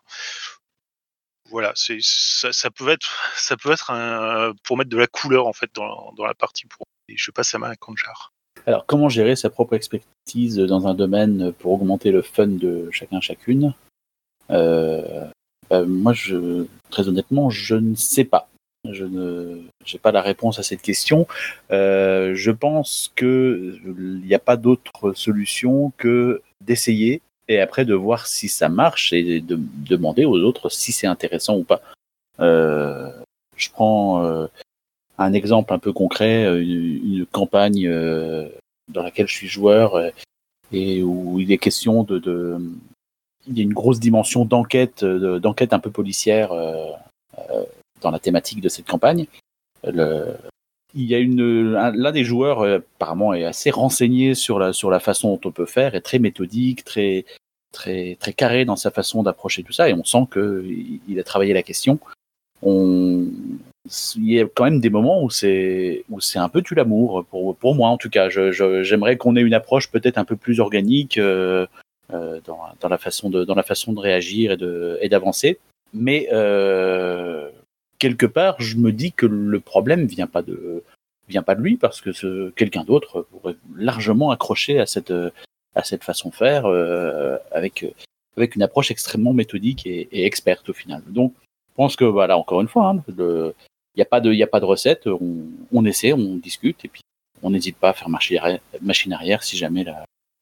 Voilà, 1.52 1.74
c'est 1.76 2.00
ça, 2.02 2.72
peut 2.72 2.90
être 2.90 3.08
ça 3.38 3.56
peut 3.56 3.72
être 3.72 3.92
pour 4.64 4.78
mettre 4.78 4.90
de 4.90 4.98
la 4.98 5.08
couleur 5.08 5.48
en 5.48 5.54
fait 5.54 5.70
dans, 5.74 6.12
dans 6.14 6.26
la 6.26 6.34
partie. 6.34 6.66
Pour, 6.66 6.88
et 7.08 7.18
je 7.18 7.32
passe 7.32 7.54
à 7.54 7.76
Kanjar. 7.76 8.35
Alors, 8.68 8.86
comment 8.86 9.10
gérer 9.10 9.36
sa 9.36 9.50
propre 9.50 9.76
expertise 9.76 10.58
dans 10.58 10.88
un 10.88 10.94
domaine 10.94 11.52
pour 11.54 11.74
augmenter 11.74 12.12
le 12.12 12.22
fun 12.22 12.48
de 12.48 12.90
chacun 12.92 13.22
chacune? 13.22 13.74
Euh, 14.50 15.26
bah, 15.70 15.84
Moi, 15.86 16.14
je, 16.14 16.66
très 16.90 17.08
honnêtement, 17.08 17.50
je 17.50 17.76
ne 17.76 17.96
sais 17.96 18.24
pas. 18.26 18.50
Je 18.92 19.04
ne 19.04 19.62
j'ai 19.84 19.98
pas 19.98 20.12
la 20.12 20.22
réponse 20.22 20.60
à 20.60 20.64
cette 20.64 20.82
question. 20.82 21.28
Euh, 21.72 22.34
je 22.36 22.52
pense 22.52 23.12
que 23.16 23.76
il 23.84 24.26
n'y 24.26 24.36
a 24.36 24.40
pas 24.40 24.58
d'autre 24.58 25.14
solution 25.14 25.92
que 25.98 26.42
d'essayer 26.62 27.22
et 27.48 27.60
après 27.60 27.86
de 27.86 27.94
voir 27.94 28.28
si 28.28 28.48
ça 28.48 28.70
marche 28.70 29.14
et 29.14 29.42
de 29.42 29.60
demander 29.88 30.26
aux 30.26 30.40
autres 30.40 30.70
si 30.70 30.92
c'est 30.92 31.08
intéressant 31.08 31.58
ou 31.58 31.64
pas. 31.64 31.82
Euh, 32.40 33.12
je 33.56 33.70
prends 33.70 34.24
euh, 34.24 34.48
un 35.18 35.34
exemple 35.34 35.74
un 35.74 35.80
peu 35.80 35.94
concret, 35.94 36.46
une, 36.62 37.14
une 37.14 37.26
campagne 37.26 37.88
euh, 37.88 38.48
dans 38.92 39.04
laquelle 39.04 39.28
je 39.28 39.36
suis 39.36 39.48
joueur 39.48 40.12
et 40.72 41.04
où 41.04 41.40
il 41.40 41.52
est 41.52 41.58
question 41.58 42.04
de, 42.04 42.20
de 42.20 42.58
il 43.48 43.58
y 43.58 43.62
a 43.62 43.64
une 43.64 43.74
grosse 43.74 44.00
dimension 44.00 44.44
d'enquête, 44.44 45.06
d'enquête 45.06 45.74
un 45.74 45.80
peu 45.80 45.92
policière 45.92 46.52
dans 48.02 48.12
la 48.12 48.20
thématique 48.20 48.60
de 48.62 48.70
cette 48.70 48.88
campagne. 48.88 49.28
Il 49.84 51.04
y 51.04 51.14
a 51.14 51.20
une 51.20 51.74
l'un 51.74 52.12
des 52.12 52.24
joueurs 52.24 52.64
apparemment 52.64 53.36
est 53.36 53.44
assez 53.44 53.70
renseigné 53.70 54.34
sur 54.34 54.58
la 54.58 54.74
sur 54.74 54.90
la 54.90 55.00
façon 55.00 55.36
dont 55.36 55.50
on 55.50 55.52
peut 55.52 55.68
faire, 55.68 55.94
est 55.94 56.02
très 56.02 56.18
méthodique, 56.18 56.84
très 56.84 57.26
très 57.72 58.18
très 58.20 58.34
carré 58.34 58.66
dans 58.66 58.78
sa 58.78 58.90
façon 58.90 59.22
d'approcher 59.22 59.62
tout 59.62 59.74
ça 59.74 59.90
et 59.90 59.94
on 59.94 60.04
sent 60.04 60.26
que 60.32 60.66
il 61.08 61.20
a 61.20 61.24
travaillé 61.24 61.54
la 61.54 61.64
question. 61.64 62.00
On 62.64 63.28
il 64.16 64.32
y 64.32 64.40
a 64.40 64.46
quand 64.46 64.64
même 64.64 64.80
des 64.80 64.90
moments 64.90 65.24
où 65.24 65.30
c'est 65.30 66.04
où 66.10 66.20
c'est 66.20 66.40
un 66.40 66.50
peu 66.50 66.62
tu 66.62 66.76
l'amour 66.76 67.26
pour 67.26 67.56
pour 67.56 67.76
moi 67.76 67.90
en 67.90 67.98
tout 67.98 68.10
cas. 68.10 68.30
J'aimerais 68.30 69.18
qu'on 69.18 69.36
ait 69.36 69.42
une 69.42 69.54
approche 69.54 69.92
peut-être 69.92 70.18
un 70.18 70.26
peu 70.26 70.36
plus 70.36 70.60
organique 70.60 71.18
euh, 71.18 71.68
euh, 72.14 72.40
dans, 72.46 72.60
dans, 72.80 72.90
la 72.90 72.98
façon 72.98 73.30
de 73.30 73.44
dans 73.44 73.56
la 73.56 73.64
façon 73.64 73.94
de 73.94 74.00
réagir 74.00 74.52
et 74.52 74.58
de 74.58 74.98
et 75.02 75.10
d'avancer. 75.10 75.60
Mais 75.94 76.28
euh, 76.32 77.50
quelque 78.00 78.26
part, 78.26 78.56
je 78.60 78.78
me 78.78 78.92
dis 78.92 79.12
que 79.12 79.26
le 79.26 79.60
problème 79.60 80.06
vient 80.06 80.28
pas 80.28 80.42
de 80.42 80.84
vient 81.30 81.44
pas 81.44 81.56
de 81.56 81.62
lui 81.62 81.78
parce 81.78 82.02
que 82.02 82.50
quelqu'un 82.52 82.84
d'autre 82.84 83.28
pourrait 83.32 83.56
largement 83.78 84.32
accrocher 84.32 84.80
à 84.80 84.86
cette 84.86 85.14
à 85.76 85.84
cette 85.84 86.04
façon 86.04 86.30
de 86.30 86.36
faire 86.36 86.66
avec 87.52 87.86
avec 88.38 88.56
une 88.56 88.64
approche 88.64 88.92
extrêmement 88.92 89.34
méthodique 89.34 89.86
et, 89.86 90.26
experte 90.26 90.70
au 90.70 90.74
final. 90.74 91.02
Donc, 91.08 91.34
je 91.70 91.76
pense 91.76 91.96
que 91.96 92.06
voilà, 92.06 92.38
encore 92.38 92.62
une 92.62 92.68
fois, 92.68 92.90
hein, 92.90 93.04
il 93.96 94.00
n'y 94.00 94.04
a 94.04 94.06
pas 94.06 94.20
de, 94.20 94.42
a 94.42 94.48
pas 94.48 94.60
de 94.60 94.66
recette. 94.66 95.08
On, 95.72 95.86
essaie, 95.86 96.14
on 96.14 96.36
discute 96.36 96.84
et 96.84 96.88
puis 96.88 97.02
on 97.42 97.50
n'hésite 97.50 97.78
pas 97.78 97.90
à 97.90 97.94
faire 97.94 98.10
machine 98.10 98.38
arrière, 98.38 98.60
machine 98.82 99.14
arrière 99.14 99.44
si 99.44 99.58
jamais 99.58 99.86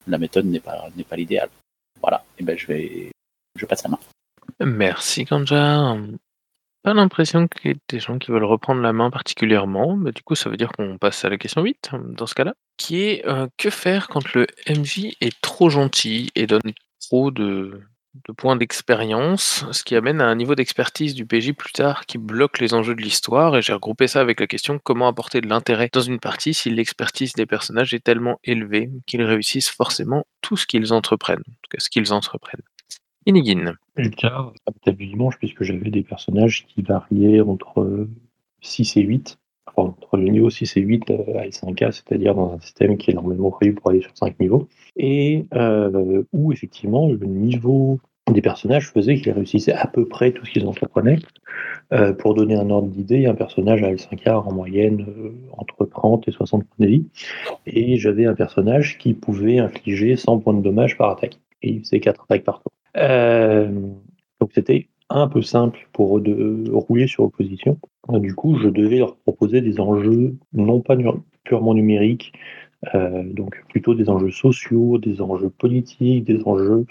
la, 0.08 0.18
méthode 0.18 0.46
n'est 0.46 0.60
pas, 0.60 0.90
n'est 0.96 1.04
pas 1.04 1.16
l'idéal. 1.16 1.50
Voilà. 2.02 2.24
Et 2.38 2.44
ben 2.44 2.58
je 2.58 2.68
vais, 2.68 3.12
je 3.56 3.66
passe 3.66 3.84
la 3.84 3.92
main. 3.92 4.00
Merci 4.60 5.26
Kanja. 5.26 5.98
Pas 6.84 6.94
l'impression 6.94 7.48
qu'il 7.48 7.72
y 7.72 7.74
ait 7.74 7.78
des 7.88 8.00
gens 8.00 8.18
qui 8.18 8.32
veulent 8.32 8.44
reprendre 8.44 8.82
la 8.82 8.92
main 8.92 9.10
particulièrement, 9.10 9.96
mais 9.96 10.12
du 10.12 10.22
coup 10.22 10.36
ça 10.36 10.50
veut 10.50 10.58
dire 10.58 10.72
qu'on 10.72 10.98
passe 10.98 11.24
à 11.24 11.30
la 11.30 11.38
question 11.38 11.62
8 11.62 11.92
dans 12.10 12.28
ce 12.28 12.36
cas-là, 12.36 12.56
qui 12.78 13.02
est 13.02 13.26
euh, 13.26 13.48
que 13.58 13.70
faire 13.70 14.10
quand 14.10 14.34
le 14.34 14.48
MJ 14.68 15.16
est 15.22 15.40
trop 15.42 15.70
gentil 15.70 16.30
et 16.36 16.46
donne 16.46 16.74
trop 17.00 17.32
de, 17.32 17.82
de 18.28 18.32
points 18.32 18.56
d'expérience, 18.56 19.66
ce 19.72 19.84
qui 19.84 19.96
amène 19.96 20.22
à 20.22 20.28
un 20.28 20.36
niveau 20.36 20.56
d'expertise 20.56 21.16
du 21.16 21.26
PJ 21.26 21.54
plus 21.54 21.74
tard 21.74 22.06
qui 22.06 22.18
bloque 22.18 22.60
les 22.60 22.74
enjeux 22.74 22.96
de 22.96 23.02
l'histoire, 23.02 23.58
et 23.58 23.62
j'ai 23.62 23.74
regroupé 23.74 24.08
ça 24.08 24.22
avec 24.22 24.40
la 24.40 24.48
question 24.48 24.80
comment 24.80 25.08
apporter 25.08 25.42
de 25.42 25.48
l'intérêt 25.48 25.90
dans 25.92 26.02
une 26.02 26.20
partie 26.20 26.54
si 26.54 26.70
l'expertise 26.70 27.34
des 27.34 27.46
personnages 27.46 27.94
est 27.94 28.04
tellement 28.04 28.40
élevée 28.44 28.92
qu'ils 29.08 29.24
réussissent 29.24 29.70
forcément 29.70 30.26
tout 30.42 30.58
ce 30.58 30.68
qu'ils 30.68 30.94
entreprennent, 30.94 31.44
en 31.48 31.60
tout 31.62 31.70
cas 31.72 31.80
ce 31.80 31.90
qu'ils 31.90 32.14
entreprennent. 32.14 32.62
Inigine. 33.26 33.76
Le 33.96 34.10
cas, 34.10 34.52
dimanche, 34.86 35.38
puisque 35.38 35.64
j'avais 35.64 35.90
des 35.90 36.04
personnages 36.04 36.66
qui 36.68 36.82
variaient 36.82 37.42
entre 37.42 38.08
6 38.62 38.98
et 38.98 39.02
8, 39.02 39.24
enfin, 39.28 39.40
entre 39.76 40.18
le 40.18 40.24
niveau 40.30 40.50
6 40.50 40.78
et 40.78 40.82
8 40.82 41.12
à 41.12 41.46
L5K, 41.48 41.92
c'est-à-dire 41.92 42.36
dans 42.36 42.54
un 42.54 42.60
système 42.60 42.98
qui 42.98 43.12
est 43.12 43.14
normalement 43.14 43.52
prévu 43.52 43.74
pour 43.74 43.90
aller 43.90 44.02
sur 44.02 44.16
5 44.16 44.40
niveaux, 44.40 44.68
et 44.96 45.46
euh, 45.54 46.24
où 46.34 46.52
effectivement 46.52 47.08
le 47.08 47.26
niveau 47.26 48.00
des 48.32 48.42
personnages 48.42 48.90
faisait 48.92 49.18
qu'ils 49.18 49.34
réussissaient 49.34 49.74
à 49.74 49.88
peu 49.88 50.06
près 50.08 50.32
tout 50.32 50.46
ce 50.46 50.52
qu'ils 50.52 50.66
entreprenaient. 50.66 51.20
Euh, 51.92 52.14
pour 52.14 52.34
donner 52.34 52.56
un 52.56 52.70
ordre 52.70 52.88
d'idée, 52.88 53.26
un 53.28 53.36
personnage 53.36 53.84
à 53.84 53.92
L5K 53.92 54.32
en 54.32 54.52
moyenne 54.52 55.06
euh, 55.08 55.32
entre 55.58 55.86
30 55.86 56.28
et 56.28 56.32
60 56.32 56.64
points 56.64 56.86
de 56.86 56.88
vie, 56.88 57.06
et 57.68 57.98
j'avais 57.98 58.26
un 58.26 58.34
personnage 58.34 58.98
qui 58.98 59.14
pouvait 59.14 59.60
infliger 59.60 60.16
100 60.16 60.40
points 60.40 60.54
de 60.54 60.62
dommage 60.62 60.98
par 60.98 61.12
attaque, 61.12 61.40
et 61.62 61.70
il 61.70 61.80
faisait 61.82 62.00
4 62.00 62.24
attaques 62.24 62.44
par 62.44 62.62
tour. 62.62 62.72
Euh, 62.98 63.70
donc 64.40 64.52
c'était 64.54 64.88
un 65.10 65.28
peu 65.28 65.42
simple 65.42 65.88
pour 65.94 66.20
de 66.20 66.70
rouler 66.72 67.08
sur 67.08 67.24
opposition. 67.24 67.78
Du 68.10 68.36
coup, 68.36 68.58
je 68.58 68.68
devais 68.68 68.98
leur 68.98 69.16
proposer 69.18 69.62
des 69.62 69.80
enjeux 69.80 70.36
non 70.54 70.82
pas 70.82 70.96
purement 71.44 71.74
numériques, 71.74 72.34
euh, 72.96 73.24
donc 73.24 73.64
plutôt 73.70 73.94
des 73.94 74.10
enjeux 74.10 74.32
sociaux, 74.32 74.98
des 74.98 75.22
enjeux 75.22 75.50
politiques, 75.50 76.26
des 76.26 76.42
enjeux 76.46 76.86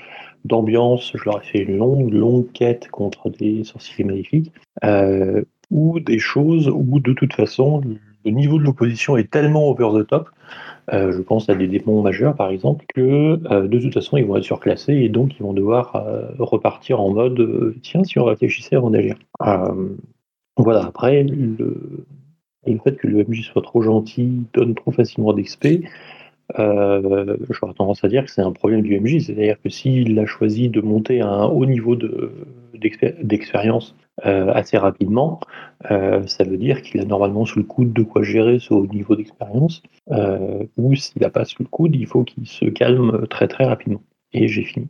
d'ambiance. 0.45 1.13
Je 1.15 1.25
leur 1.25 1.43
ai 1.43 1.45
fait 1.45 1.59
une 1.61 1.77
longue, 1.77 2.13
longue 2.13 2.51
quête 2.53 2.89
contre 2.89 3.31
des 3.31 3.65
sorciers 3.65 4.05
maléfiques, 4.05 4.53
euh, 4.85 5.43
ou 5.71 6.01
des 6.01 6.19
choses 6.19 6.69
où 6.69 7.01
de 7.01 7.13
toute 7.13 7.35
façon 7.35 7.83
le 8.25 8.31
niveau 8.31 8.59
de 8.59 8.64
l'opposition 8.64 9.16
est 9.16 9.31
tellement 9.31 9.68
over 9.68 10.03
the 10.03 10.07
top 10.07 10.29
euh, 10.93 11.12
je 11.12 11.20
pense 11.20 11.49
à 11.49 11.55
des 11.55 11.68
démons 11.68 12.03
majeurs, 12.03 12.35
par 12.35 12.51
exemple, 12.51 12.85
que 12.93 13.39
euh, 13.51 13.68
de 13.68 13.79
toute 13.79 13.95
façon, 13.95 14.16
ils 14.16 14.25
vont 14.25 14.37
être 14.37 14.45
surclassés 14.45 14.95
et 14.95 15.09
donc 15.09 15.37
ils 15.39 15.43
vont 15.43 15.53
devoir 15.53 15.95
euh, 15.97 16.29
repartir 16.39 17.01
en 17.01 17.11
mode 17.11 17.75
tiens, 17.83 18.03
si 18.05 18.18
on 18.18 18.25
réfléchissait 18.25 18.77
avant 18.77 18.91
d'agir. 18.91 19.16
voilà, 20.57 20.85
après, 20.85 21.23
le, 21.23 22.05
le, 22.66 22.79
fait 22.85 22.97
que 22.97 23.07
le 23.07 23.25
MJ 23.25 23.43
soit 23.43 23.62
trop 23.62 23.83
gentil, 23.83 24.45
donne 24.55 24.75
trop 24.75 24.91
facilement 24.91 25.33
d'XP, 25.33 25.85
j'aurais 26.57 27.74
tendance 27.74 28.05
à 28.05 28.09
dire 28.09 28.24
que 28.24 28.30
c'est 28.30 28.43
un 28.43 28.53
problème 28.53 28.82
du 28.82 28.99
MJ. 28.99 29.20
C'est-à-dire 29.20 29.57
que 29.62 29.68
s'il 29.68 30.18
a 30.18 30.26
choisi 30.26 30.68
de 30.68 30.80
monter 30.80 31.20
à 31.20 31.28
un 31.28 31.47
haut 31.47 31.66
niveau 31.66 31.97
d'expérience 32.74 33.95
euh, 34.26 34.53
assez 34.53 34.76
rapidement, 34.76 35.40
euh, 35.90 36.26
ça 36.26 36.45
veut 36.45 36.59
dire 36.59 36.82
qu'il 36.82 37.01
a 37.01 37.05
normalement 37.05 37.47
sous 37.47 37.59
le 37.59 37.64
coude 37.64 37.95
de 37.95 38.03
quoi 38.03 38.22
gérer 38.22 38.59
ce 38.59 38.74
haut 38.74 38.86
niveau 38.86 39.16
d'expérience, 39.16 39.82
euh, 40.11 40.64
ou 40.76 40.95
s'il 40.95 41.22
n'a 41.22 41.30
pas 41.30 41.47
sous 41.47 41.62
le 41.62 41.68
coude, 41.68 41.97
il 41.97 42.07
faut 42.07 42.22
qu'il 42.22 42.47
se 42.47 42.66
calme 42.66 43.26
très 43.28 43.49
très 43.49 43.64
rapidement. 43.64 44.03
Et 44.34 44.49
j'ai 44.49 44.64
fini. 44.64 44.88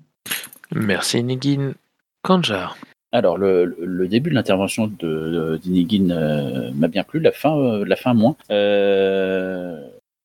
Merci 0.73 1.23
Nigin. 1.23 1.75
Kanjar. 2.23 2.77
Alors, 3.13 3.39
le, 3.39 3.65
le, 3.65 4.09
début 4.09 4.31
de 4.31 4.35
l'intervention 4.35 4.87
de, 4.87 5.61
de 5.63 6.73
m'a 6.75 6.89
bien 6.89 7.05
plu, 7.05 7.21
la 7.21 7.31
fin, 7.31 7.85
la 7.85 7.97
fin 7.97 8.15
moins. 8.15 8.37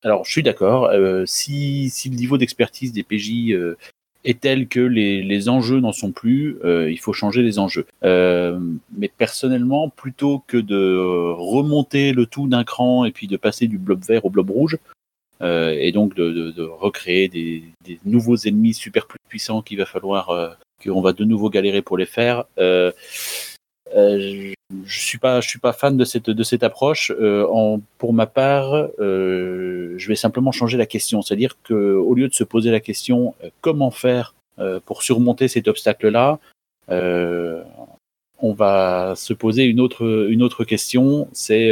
Alors, 0.03 0.25
je 0.25 0.31
suis 0.31 0.43
d'accord. 0.43 0.91
si, 1.25 1.89
si, 1.89 2.09
le 2.09 2.15
niveau 2.15 2.37
d'expertise 2.37 2.93
des 2.93 3.03
PJ 3.03 3.53
est 4.27 4.41
tel 4.41 4.67
que 4.67 4.79
les, 4.79 5.23
les 5.23 5.49
enjeux 5.49 5.79
n'en 5.79 5.93
sont 5.93 6.11
plus, 6.11 6.57
euh, 6.65 6.91
il 6.91 6.97
faut 6.99 7.13
changer 7.13 7.41
les 7.41 7.59
enjeux. 7.59 7.87
Euh, 8.03 8.59
mais 8.95 9.07
personnellement, 9.07 9.89
plutôt 9.89 10.43
que 10.47 10.57
de 10.57 10.97
remonter 11.31 12.11
le 12.11 12.25
tout 12.25 12.47
d'un 12.47 12.65
cran 12.65 13.05
et 13.05 13.11
puis 13.11 13.27
de 13.27 13.37
passer 13.37 13.67
du 13.67 13.77
blob 13.77 14.03
vert 14.03 14.25
au 14.25 14.29
blob 14.29 14.49
rouge, 14.49 14.77
euh, 15.41 15.75
et 15.79 15.91
donc 15.91 16.13
de, 16.15 16.31
de, 16.31 16.51
de 16.51 16.63
recréer 16.63 17.29
des, 17.29 17.63
des, 17.85 17.99
nouveaux 18.05 18.35
ennemis 18.35 18.73
super 18.73 19.07
plus 19.07 19.19
puissants 19.29 19.61
qu'il 19.61 19.77
va 19.77 19.85
falloir, 19.85 20.29
euh, 20.29 20.49
qu'on 20.83 21.01
va 21.01 21.13
de 21.13 21.23
nouveau 21.23 21.49
galérer 21.49 21.81
pour 21.81 21.97
les 21.97 22.05
faire, 22.05 22.45
euh, 23.95 24.53
je 24.85 24.99
suis 24.99 25.17
pas, 25.17 25.41
je 25.41 25.47
suis 25.47 25.59
pas 25.59 25.73
fan 25.73 25.97
de 25.97 26.05
cette 26.05 26.29
de 26.29 26.43
cette 26.43 26.63
approche. 26.63 27.11
Euh, 27.19 27.77
pour 27.97 28.13
ma 28.13 28.27
part, 28.27 28.73
euh, 28.99 29.93
je 29.97 30.07
vais 30.07 30.15
simplement 30.15 30.51
changer 30.51 30.77
la 30.77 30.85
question, 30.85 31.21
c'est-à-dire 31.21 31.57
que 31.63 31.73
au 31.73 32.13
lieu 32.13 32.27
de 32.27 32.33
se 32.33 32.43
poser 32.43 32.71
la 32.71 32.79
question 32.79 33.33
comment 33.61 33.91
faire 33.91 34.33
pour 34.85 35.03
surmonter 35.03 35.47
cet 35.47 35.67
obstacle-là, 35.67 36.39
on 36.89 38.53
va 38.53 39.13
se 39.15 39.33
poser 39.33 39.63
une 39.63 39.79
autre 39.79 40.27
une 40.29 40.41
autre 40.41 40.63
question, 40.63 41.27
c'est 41.31 41.71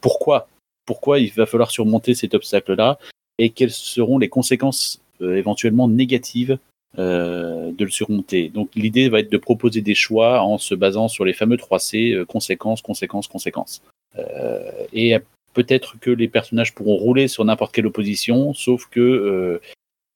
pourquoi 0.00 0.48
pourquoi 0.86 1.20
il 1.20 1.32
va 1.32 1.46
falloir 1.46 1.70
surmonter 1.70 2.14
cet 2.14 2.34
obstacle-là 2.34 2.98
et 3.38 3.50
quelles 3.50 3.70
seront 3.70 4.18
les 4.18 4.28
conséquences 4.28 5.00
éventuellement 5.20 5.86
négatives 5.86 6.58
euh, 6.98 7.70
de 7.70 7.84
le 7.84 7.90
surmonter. 7.90 8.48
Donc 8.48 8.70
l'idée 8.74 9.08
va 9.08 9.20
être 9.20 9.30
de 9.30 9.38
proposer 9.38 9.80
des 9.80 9.94
choix 9.94 10.42
en 10.42 10.58
se 10.58 10.74
basant 10.74 11.06
sur 11.06 11.24
les 11.24 11.32
fameux 11.32 11.56
3C, 11.56 12.12
euh, 12.12 12.24
conséquences, 12.24 12.82
conséquences, 12.82 13.28
conséquences. 13.28 13.82
Euh, 14.18 14.72
et 14.92 15.16
peut-être 15.54 16.00
que 16.00 16.10
les 16.10 16.26
personnages 16.26 16.74
pourront 16.74 16.96
rouler 16.96 17.28
sur 17.28 17.44
n'importe 17.44 17.72
quelle 17.72 17.86
opposition, 17.86 18.54
sauf 18.54 18.86
que 18.86 19.60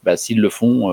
bah, 0.02 0.16
s'ils 0.16 0.40
le 0.40 0.48
font, 0.48 0.92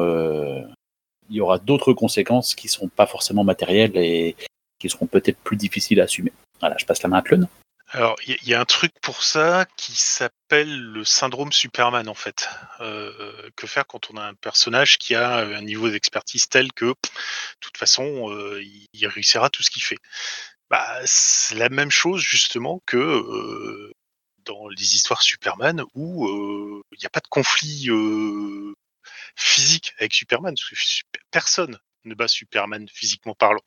il 1.29 1.35
y 1.35 1.41
aura 1.41 1.57
d'autres 1.57 1.93
conséquences 1.93 2.53
qui 2.53 2.67
ne 2.67 2.71
seront 2.71 2.89
pas 2.89 3.07
forcément 3.07 3.43
matérielles 3.43 3.97
et 3.97 4.35
qui 4.77 4.87
seront 4.87 5.07
peut-être 5.07 5.37
plus 5.39 5.57
difficiles 5.57 5.99
à 5.99 6.03
assumer. 6.03 6.31
Voilà, 6.59 6.75
je 6.79 6.85
passe 6.85 7.01
la 7.01 7.09
main 7.09 7.17
à 7.17 7.21
Clone. 7.23 7.47
Alors, 7.93 8.15
il 8.25 8.47
y, 8.47 8.53
a 8.53 8.61
un 8.61 8.65
truc 8.65 8.93
pour 9.01 9.21
ça 9.21 9.65
qui 9.75 9.91
s'appelle 9.91 10.79
le 10.81 11.03
syndrome 11.03 11.51
Superman, 11.51 12.07
en 12.07 12.13
fait. 12.13 12.47
Euh, 12.79 13.49
que 13.57 13.67
faire 13.67 13.85
quand 13.85 14.09
on 14.09 14.15
a 14.15 14.23
un 14.23 14.33
personnage 14.33 14.97
qui 14.97 15.13
a 15.13 15.39
un 15.39 15.61
niveau 15.61 15.89
d'expertise 15.89 16.47
tel 16.47 16.71
que, 16.71 16.85
de 16.85 16.95
toute 17.59 17.77
façon, 17.77 18.31
euh, 18.31 18.63
il 18.93 19.07
réussira 19.07 19.49
tout 19.49 19.61
ce 19.61 19.69
qu'il 19.69 19.83
fait 19.83 19.97
bah, 20.69 21.01
C'est 21.03 21.55
la 21.55 21.67
même 21.67 21.91
chose, 21.91 22.21
justement, 22.21 22.81
que 22.85 22.95
euh, 22.95 23.91
dans 24.45 24.69
les 24.69 24.95
histoires 24.95 25.21
Superman, 25.21 25.83
où 25.93 26.81
il 26.93 26.99
n'y 26.99 27.05
a 27.05 27.09
pas 27.09 27.19
de 27.19 27.27
conflit 27.27 27.89
physique 29.35 29.93
avec 29.99 30.13
Superman, 30.13 30.55
parce 30.55 30.69
que 30.69 31.19
personne 31.29 31.77
ne 32.05 32.15
bat 32.15 32.29
Superman 32.29 32.87
physiquement 32.87 33.35
parlant. 33.35 33.63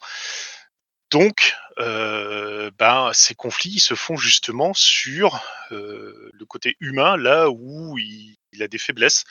Donc, 1.15 1.55
euh, 1.79 2.73
ben, 2.77 3.13
ces 3.13 3.37
conflits 3.37 3.79
se 3.79 3.95
font 3.95 4.17
justement 4.17 4.75
sur 4.75 5.41
le 5.71 6.45
côté 6.45 6.77
humain 6.81 7.17
là 7.17 7.51
où 7.51 7.97
il, 7.99 8.37
a 8.61 8.67
des 8.67 8.79
faiblesses. 8.79 9.23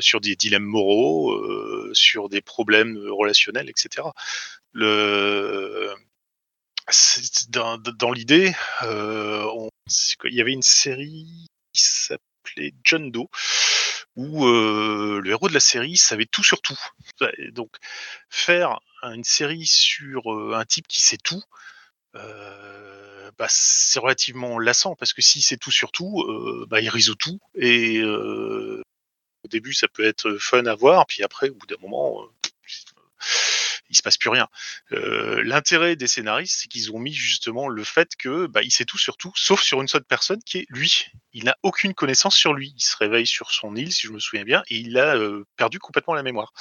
sur 0.00 0.22
des 0.22 0.36
dilemmes 0.36 0.64
moraux, 0.64 1.38
sur 1.92 2.30
des 2.30 2.40
problèmes 2.40 2.96
relationnels, 3.10 3.68
etc. 3.68 4.08
Dans, 7.50 8.10
l'idée, 8.10 8.54
il 8.82 10.34
y 10.34 10.40
avait 10.40 10.52
une 10.52 10.62
série 10.62 11.46
qui 11.74 11.82
s'appelait 11.82 12.72
John 12.84 13.10
Doe, 13.10 13.28
où 14.16 14.46
le 14.46 15.28
héros 15.28 15.48
de 15.48 15.54
la 15.54 15.60
série 15.60 15.98
savait 15.98 16.24
tout 16.24 16.42
sur 16.42 16.62
tout. 16.62 16.80
Donc, 17.52 17.76
faire 18.30 18.80
une 19.02 19.24
série 19.24 19.66
sur 19.66 20.22
un 20.54 20.64
type 20.64 20.88
qui 20.88 21.02
sait 21.02 21.18
tout, 21.18 21.42
bah, 22.14 23.46
c'est 23.48 24.00
relativement 24.00 24.58
lassant 24.58 24.96
parce 24.96 25.12
que 25.12 25.22
s'il 25.22 25.42
sait 25.42 25.56
tout 25.56 25.70
sur 25.70 25.92
tout, 25.92 26.24
bah, 26.68 26.80
il 26.80 26.88
résout 26.88 27.14
tout 27.14 27.38
et 27.54 28.02
au 28.04 28.82
début 29.48 29.72
ça 29.74 29.88
peut 29.88 30.04
être 30.04 30.36
fun 30.38 30.66
à 30.66 30.74
voir, 30.74 31.06
puis 31.06 31.22
après 31.22 31.50
au 31.50 31.54
bout 31.54 31.66
d'un 31.66 31.76
moment 31.80 32.28
il 33.90 33.96
se 33.96 34.02
passe 34.02 34.18
plus 34.18 34.30
rien. 34.30 34.48
L'intérêt 34.90 35.96
des 35.96 36.08
scénaristes, 36.08 36.60
c'est 36.60 36.68
qu'ils 36.68 36.92
ont 36.92 36.98
mis 36.98 37.14
justement 37.14 37.68
le 37.68 37.84
fait 37.84 38.16
que 38.16 38.46
bah, 38.46 38.62
il 38.62 38.70
sait 38.70 38.84
tout 38.84 38.98
sur 38.98 39.16
tout, 39.16 39.32
sauf 39.34 39.62
sur 39.62 39.80
une 39.80 39.88
seule 39.88 40.04
personne 40.04 40.42
qui 40.42 40.58
est 40.58 40.66
lui. 40.68 41.06
Il 41.32 41.44
n'a 41.44 41.56
aucune 41.62 41.94
connaissance 41.94 42.36
sur 42.36 42.52
lui. 42.52 42.74
Il 42.76 42.82
se 42.82 42.96
réveille 42.96 43.26
sur 43.26 43.50
son 43.50 43.76
île, 43.76 43.92
si 43.92 44.06
je 44.06 44.12
me 44.12 44.18
souviens 44.18 44.44
bien, 44.44 44.62
et 44.68 44.76
il 44.76 44.98
a 44.98 45.16
perdu 45.56 45.78
complètement 45.78 46.14
la 46.14 46.22
mémoire. 46.22 46.52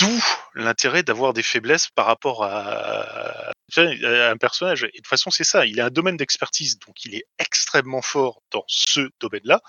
D'où 0.00 0.24
l'intérêt 0.54 1.02
d'avoir 1.02 1.32
des 1.32 1.42
faiblesses 1.42 1.88
par 1.88 2.06
rapport 2.06 2.44
à, 2.44 3.52
un 3.76 4.36
personnage. 4.36 4.82
Et 4.82 4.86
de 4.88 4.96
toute 4.96 5.06
façon, 5.06 5.30
c'est 5.30 5.44
ça. 5.44 5.64
Il 5.64 5.80
a 5.80 5.86
un 5.86 5.90
domaine 5.90 6.16
d'expertise, 6.16 6.78
donc 6.80 7.04
il 7.04 7.14
est 7.14 7.24
extrêmement 7.38 8.02
fort 8.02 8.42
dans 8.50 8.64
ce 8.66 9.08
domaine-là, 9.20 9.60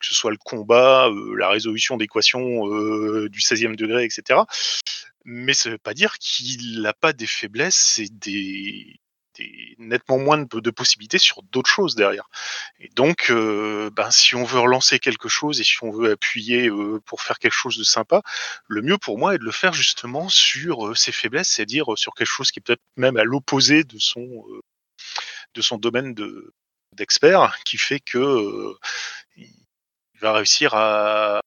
que 0.00 0.06
ce 0.06 0.14
soit 0.14 0.30
le 0.30 0.38
combat, 0.42 1.10
la 1.36 1.50
résolution 1.50 1.98
d'équations 1.98 2.66
du 3.26 3.40
16e 3.40 3.76
degré, 3.76 4.04
etc 4.04 4.40
mais 5.24 5.54
ça 5.54 5.70
ne 5.70 5.74
veut 5.74 5.78
pas 5.78 5.94
dire 5.94 6.18
qu'il 6.18 6.82
n'a 6.82 6.92
pas 6.92 7.12
des 7.12 7.26
faiblesses 7.26 7.98
et 7.98 8.08
des, 8.10 9.00
nettement 9.78 10.18
moins 10.18 10.38
de, 10.38 10.70
possibilités 10.70 11.18
sur 11.18 11.42
d'autres 11.42 11.70
choses 11.70 11.94
derrière. 11.94 12.28
Et 12.80 12.88
donc, 12.90 13.30
euh, 13.30 13.90
ben, 13.90 14.10
si 14.10 14.34
on 14.34 14.44
veut 14.44 14.60
relancer 14.60 14.98
quelque 14.98 15.28
chose 15.28 15.60
et 15.60 15.64
si 15.64 15.76
on 15.82 15.90
veut 15.90 16.12
appuyer 16.12 16.68
euh, 16.68 17.00
pour 17.06 17.22
faire 17.22 17.38
quelque 17.38 17.52
chose 17.52 17.76
de 17.78 17.84
sympa, 17.84 18.22
le 18.66 18.82
mieux 18.82 18.98
pour 18.98 19.18
moi 19.18 19.34
est 19.34 19.38
de 19.38 19.44
le 19.44 19.52
faire 19.52 19.72
justement 19.72 20.28
sur 20.28 20.88
euh, 20.88 20.94
ses 20.94 21.12
faiblesses, 21.12 21.48
c'est-à-dire 21.48 21.86
sur 21.96 22.14
quelque 22.14 22.26
chose 22.26 22.50
qui 22.50 22.60
est 22.60 22.62
peut-être 22.62 22.82
même 22.96 23.16
à 23.16 23.24
l'opposé 23.24 23.84
de 23.84 23.98
son 23.98 24.44
de 25.54 25.62
son 25.62 25.78
domaine 25.78 26.14
de 26.14 26.52
d'expert, 26.92 27.58
qui 27.64 27.76
fait 27.76 28.00
que 28.00 28.74
il 29.36 29.50
va 30.20 30.32
réussir 30.32 30.74
à 30.74 31.40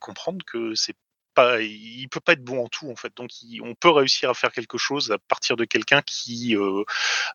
comprendre 0.00 0.44
que 0.46 0.74
c'est 0.74 0.94
pas, 1.34 1.60
il 1.60 2.08
peut 2.08 2.20
pas 2.20 2.32
être 2.32 2.44
bon 2.44 2.64
en 2.64 2.68
tout 2.68 2.90
en 2.90 2.96
fait. 2.96 3.12
Donc 3.16 3.30
on 3.62 3.74
peut 3.74 3.90
réussir 3.90 4.30
à 4.30 4.34
faire 4.34 4.52
quelque 4.52 4.78
chose 4.78 5.10
à 5.10 5.18
partir 5.18 5.56
de 5.56 5.64
quelqu'un 5.64 6.02
qui 6.02 6.56
euh, 6.56 6.84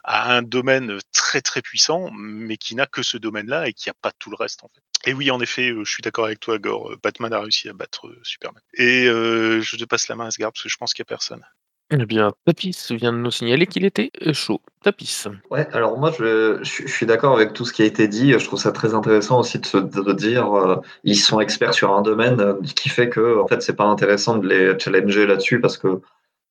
a 0.04 0.34
un 0.34 0.41
domaine 0.41 1.00
très 1.14 1.41
très 1.41 1.62
puissant, 1.62 2.10
mais 2.12 2.58
qui 2.58 2.76
n'a 2.76 2.86
que 2.86 3.04
ce 3.04 3.18
domaine-là 3.18 3.68
et 3.68 3.74
qui 3.74 3.89
a 3.89 3.93
pas 3.93 4.12
tout 4.12 4.30
le 4.30 4.36
reste 4.36 4.64
en 4.64 4.70
fait. 4.74 4.82
Et 5.10 5.14
oui, 5.14 5.32
en 5.32 5.39
effet, 5.39 5.70
euh, 5.72 5.84
je 5.84 5.91
suis 5.91 6.02
d'accord 6.02 6.26
avec 6.26 6.39
toi, 6.39 6.58
Gore. 6.58 6.95
Batman 7.04 7.34
a 7.34 7.39
réussi 7.39 7.70
à 7.70 7.74
battre 7.74 8.08
euh, 8.08 8.20
Superman. 8.24 8.62
Et 8.74 9.06
je 9.06 9.76
te 9.76 9.86
passe 9.86 10.08
la 10.08 10.16
main 10.16 10.28
à 10.28 10.32
ce 10.32 10.39
garde 10.39 10.54
parce 10.54 10.64
que 10.64 10.70
je 10.70 10.78
pense 10.78 10.93
qu'il 10.93 11.04
n'y 11.04 11.08
a 11.08 11.14
personne. 11.16 11.43
Eh 11.90 12.06
bien, 12.06 12.34
Tapis 12.46 12.88
vient 12.92 13.14
de 13.14 13.18
nous 13.18 13.32
signaler 13.32 13.66
qu'il 13.66 13.86
était 13.86 14.12
chaud. 14.34 14.60
Tapis. 14.84 15.24
Ouais, 15.50 15.68
alors 15.72 15.98
moi, 15.98 16.12
je, 16.12 16.60
suis 16.64 17.06
d'accord 17.06 17.34
avec 17.34 17.54
tout 17.54 17.64
ce 17.64 17.72
qui 17.72 17.82
a 17.82 17.86
été 17.86 18.10
dit. 18.10 18.34
Je 18.34 18.46
trouve 18.46 18.60
ça 18.60 18.74
très 18.74 18.94
intéressant 18.94 19.40
aussi 19.40 19.60
de 19.60 19.66
se 19.66 19.78
dire 20.14 20.54
euh, 20.54 20.76
ils 21.06 21.16
sont 21.16 21.40
experts 21.40 21.74
sur 21.74 21.94
un 21.94 22.02
domaine, 22.02 22.42
euh, 22.42 22.56
qui 22.76 22.90
fait 22.90 23.08
que 23.08 23.40
en 23.40 23.48
fait, 23.48 23.62
c'est 23.62 23.76
pas 23.76 23.86
intéressant 23.86 24.38
de 24.38 24.48
les 24.48 24.78
challenger 24.78 25.26
là-dessus 25.26 25.62
parce 25.62 25.78
que 25.78 26.02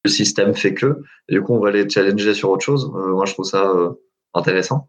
le 0.05 0.11
système 0.11 0.55
fait 0.55 0.73
que. 0.73 1.03
du 1.29 1.43
coup, 1.43 1.55
on 1.55 1.61
va 1.61 1.71
les 1.71 1.87
challenger 1.89 2.33
sur 2.33 2.51
autre 2.51 2.65
chose. 2.65 2.91
Euh, 2.95 3.13
moi, 3.13 3.27
je 3.27 3.35
trouve 3.35 3.45
ça 3.45 3.71
intéressant. 4.33 4.89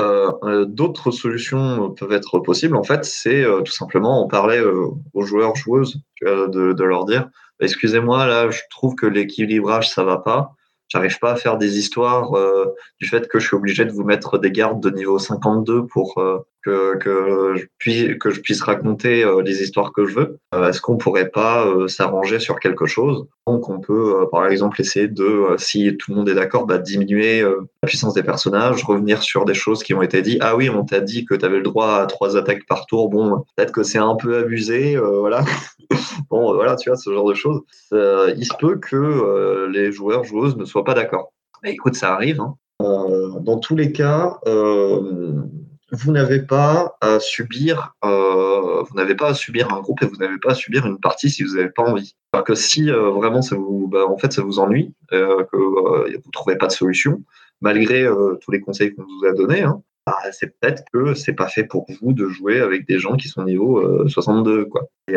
D'autres 0.00 1.10
solutions 1.10 1.90
peuvent 1.90 2.12
être 2.12 2.38
possibles. 2.38 2.76
En 2.76 2.84
fait, 2.84 3.04
c'est 3.04 3.44
tout 3.64 3.72
simplement 3.72 4.22
en 4.22 4.28
parler 4.28 4.60
aux 4.60 5.22
joueurs, 5.22 5.56
joueuses, 5.56 6.00
de, 6.22 6.72
de 6.72 6.84
leur 6.84 7.04
dire 7.04 7.28
excusez-moi, 7.60 8.26
là, 8.26 8.50
je 8.50 8.60
trouve 8.70 8.94
que 8.94 9.06
l'équilibrage, 9.06 9.90
ça 9.90 10.04
va 10.04 10.18
pas. 10.18 10.54
J'arrive 10.88 11.18
pas 11.18 11.32
à 11.32 11.36
faire 11.36 11.58
des 11.58 11.78
histoires 11.78 12.34
euh, 12.34 12.74
du 12.98 13.06
fait 13.06 13.28
que 13.28 13.38
je 13.38 13.46
suis 13.46 13.56
obligé 13.56 13.84
de 13.84 13.92
vous 13.92 14.04
mettre 14.04 14.38
des 14.38 14.50
gardes 14.50 14.82
de 14.82 14.90
niveau 14.90 15.18
52 15.18 15.86
pour 15.86 16.16
euh, 16.18 16.38
que, 16.64 16.96
que, 16.98 17.54
je 17.56 17.66
puisse, 17.78 18.18
que 18.18 18.30
je 18.30 18.40
puisse 18.40 18.62
raconter 18.62 19.24
euh, 19.24 19.42
les 19.42 19.62
histoires 19.62 19.92
que 19.92 20.06
je 20.06 20.14
veux. 20.14 20.38
Est-ce 20.52 20.80
qu'on 20.80 20.96
pourrait 20.96 21.28
pas 21.28 21.66
s'arranger 21.88 22.38
sur 22.38 22.58
quelque 22.58 22.86
chose? 22.86 23.26
Donc 23.46 23.68
on 23.68 23.80
peut 23.80 24.26
par 24.30 24.46
exemple 24.46 24.80
essayer 24.80 25.08
de, 25.08 25.54
si 25.58 25.96
tout 25.96 26.10
le 26.10 26.16
monde 26.16 26.28
est 26.28 26.34
d'accord, 26.34 26.66
bah, 26.66 26.78
diminuer 26.78 27.42
la 27.42 27.86
puissance 27.86 28.14
des 28.14 28.22
personnages, 28.22 28.82
revenir 28.84 29.22
sur 29.22 29.44
des 29.44 29.54
choses 29.54 29.82
qui 29.82 29.94
ont 29.94 30.02
été 30.02 30.22
dites. 30.22 30.38
Ah 30.40 30.56
oui, 30.56 30.70
on 30.70 30.84
t'a 30.84 31.00
dit 31.00 31.24
que 31.24 31.34
tu 31.34 31.44
avais 31.44 31.58
le 31.58 31.62
droit 31.62 31.96
à 31.96 32.06
trois 32.06 32.36
attaques 32.36 32.66
par 32.66 32.86
tour. 32.86 33.08
Bon, 33.10 33.44
peut-être 33.56 33.72
que 33.72 33.82
c'est 33.82 33.98
un 33.98 34.16
peu 34.16 34.38
abusé, 34.38 34.96
voilà. 34.96 35.44
bon, 36.30 36.54
voilà, 36.54 36.76
tu 36.76 36.88
vois, 36.88 36.96
ce 36.96 37.12
genre 37.12 37.28
de 37.28 37.34
choses. 37.34 37.60
il 37.92 38.44
se 38.44 38.54
peut 38.58 38.76
que 38.78 39.68
les 39.70 39.92
joueurs, 39.92 40.24
joueuses 40.24 40.56
ne 40.56 40.64
soient 40.64 40.84
pas 40.84 40.94
d'accord. 40.94 41.32
écoute, 41.64 41.94
ça 41.94 42.14
arrive. 42.14 42.40
Hein. 42.40 42.54
Euh, 42.80 43.40
dans 43.40 43.58
tous 43.58 43.74
les 43.74 43.90
cas, 43.90 44.38
euh, 44.46 45.42
vous 45.90 46.12
n'avez 46.12 46.40
pas 46.40 46.96
à 47.00 47.18
subir, 47.20 47.94
euh, 48.04 48.82
vous 48.82 48.94
n'avez 48.94 49.14
pas 49.14 49.28
à 49.28 49.34
subir 49.34 49.72
un 49.72 49.80
groupe 49.80 50.02
et 50.02 50.06
vous 50.06 50.16
n'avez 50.16 50.38
pas 50.38 50.52
à 50.52 50.54
subir 50.54 50.86
une 50.86 50.98
partie 50.98 51.30
si 51.30 51.42
vous 51.42 51.56
n'avez 51.56 51.70
pas 51.70 51.82
envie. 51.82 52.14
Alors 52.32 52.44
que 52.44 52.54
si 52.54 52.90
vraiment 52.90 53.42
ça 53.42 53.56
vous, 53.56 53.88
bah, 53.88 54.06
en 54.06 54.18
fait, 54.18 54.32
ça 54.32 54.42
vous 54.42 54.58
ennuie, 54.58 54.92
que 55.10 55.56
vous 55.56 56.30
trouvez 56.30 56.56
pas 56.56 56.66
de 56.66 56.72
solution, 56.72 57.22
malgré 57.60 58.06
tous 58.42 58.50
les 58.50 58.60
conseils 58.60 58.94
qu'on 58.94 59.04
vous 59.04 59.26
a 59.26 59.32
donnés, 59.32 59.62
hein, 59.62 59.82
bah, 60.06 60.18
c'est 60.32 60.58
peut-être 60.58 60.84
que 60.92 61.14
c'est 61.14 61.32
pas 61.32 61.48
fait 61.48 61.64
pour 61.64 61.86
vous 62.00 62.12
de 62.12 62.28
jouer 62.28 62.60
avec 62.60 62.86
des 62.86 62.98
gens 62.98 63.16
qui 63.16 63.28
sont 63.28 63.44
niveau 63.44 64.06
62, 64.08 64.66
quoi. 64.66 64.88
Et, 65.08 65.16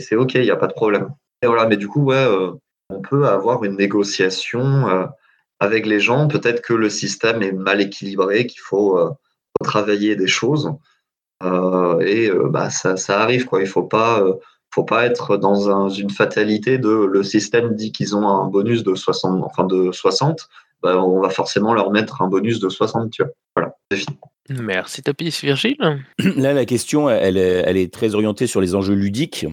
c'est 0.00 0.16
ok, 0.16 0.34
il 0.34 0.42
n'y 0.42 0.50
a 0.50 0.56
pas 0.56 0.66
de 0.66 0.74
problème. 0.74 1.10
Et 1.42 1.46
voilà, 1.46 1.66
mais 1.66 1.76
du 1.76 1.86
coup, 1.86 2.02
ouais, 2.02 2.26
on 2.90 3.00
peut 3.00 3.26
avoir 3.26 3.64
une 3.64 3.76
négociation 3.76 4.88
euh, 4.88 5.06
avec 5.60 5.86
les 5.86 6.00
gens. 6.00 6.28
Peut-être 6.28 6.62
que 6.62 6.74
le 6.74 6.88
système 6.88 7.42
est 7.42 7.52
mal 7.52 7.80
équilibré, 7.80 8.46
qu'il 8.46 8.60
faut 8.60 8.98
euh, 9.60 9.64
travailler 9.64 10.16
des 10.16 10.26
choses. 10.26 10.72
Euh, 11.42 12.00
et 12.00 12.30
bah, 12.50 12.70
ça, 12.70 12.96
arrive. 13.20 13.46
Quoi. 13.46 13.60
Il 13.60 13.64
ne 13.64 13.68
faut 13.68 13.84
pas, 13.84 14.22
faut 14.72 14.84
pas 14.84 15.06
être 15.06 15.36
dans 15.36 15.88
une 15.88 16.10
fatalité 16.10 16.78
de 16.78 16.90
le 16.90 17.22
système 17.22 17.74
dit 17.74 17.92
qu'ils 17.92 18.16
ont 18.16 18.28
un 18.28 18.46
bonus 18.46 18.82
de 18.82 18.94
60, 18.94 19.42
enfin 19.44 19.64
de 19.64 19.92
60 19.92 20.48
bah, 20.82 20.96
on 21.02 21.20
va 21.20 21.30
forcément 21.30 21.74
leur 21.74 21.90
mettre 21.90 22.22
un 22.22 22.28
bonus 22.28 22.60
de 22.60 22.68
60. 22.68 23.10
Tu 23.10 23.22
vois. 23.22 23.32
Voilà, 23.56 23.74
c'est 23.90 23.98
fini. 23.98 24.16
Merci 24.50 25.02
Tapis. 25.02 25.36
Virgile? 25.42 25.76
Là, 26.18 26.52
la 26.52 26.64
question, 26.64 27.10
elle 27.10 27.36
elle 27.36 27.76
est 27.76 27.92
très 27.92 28.14
orientée 28.14 28.46
sur 28.46 28.60
les 28.60 28.74
enjeux 28.74 28.94
ludiques. 28.94 29.46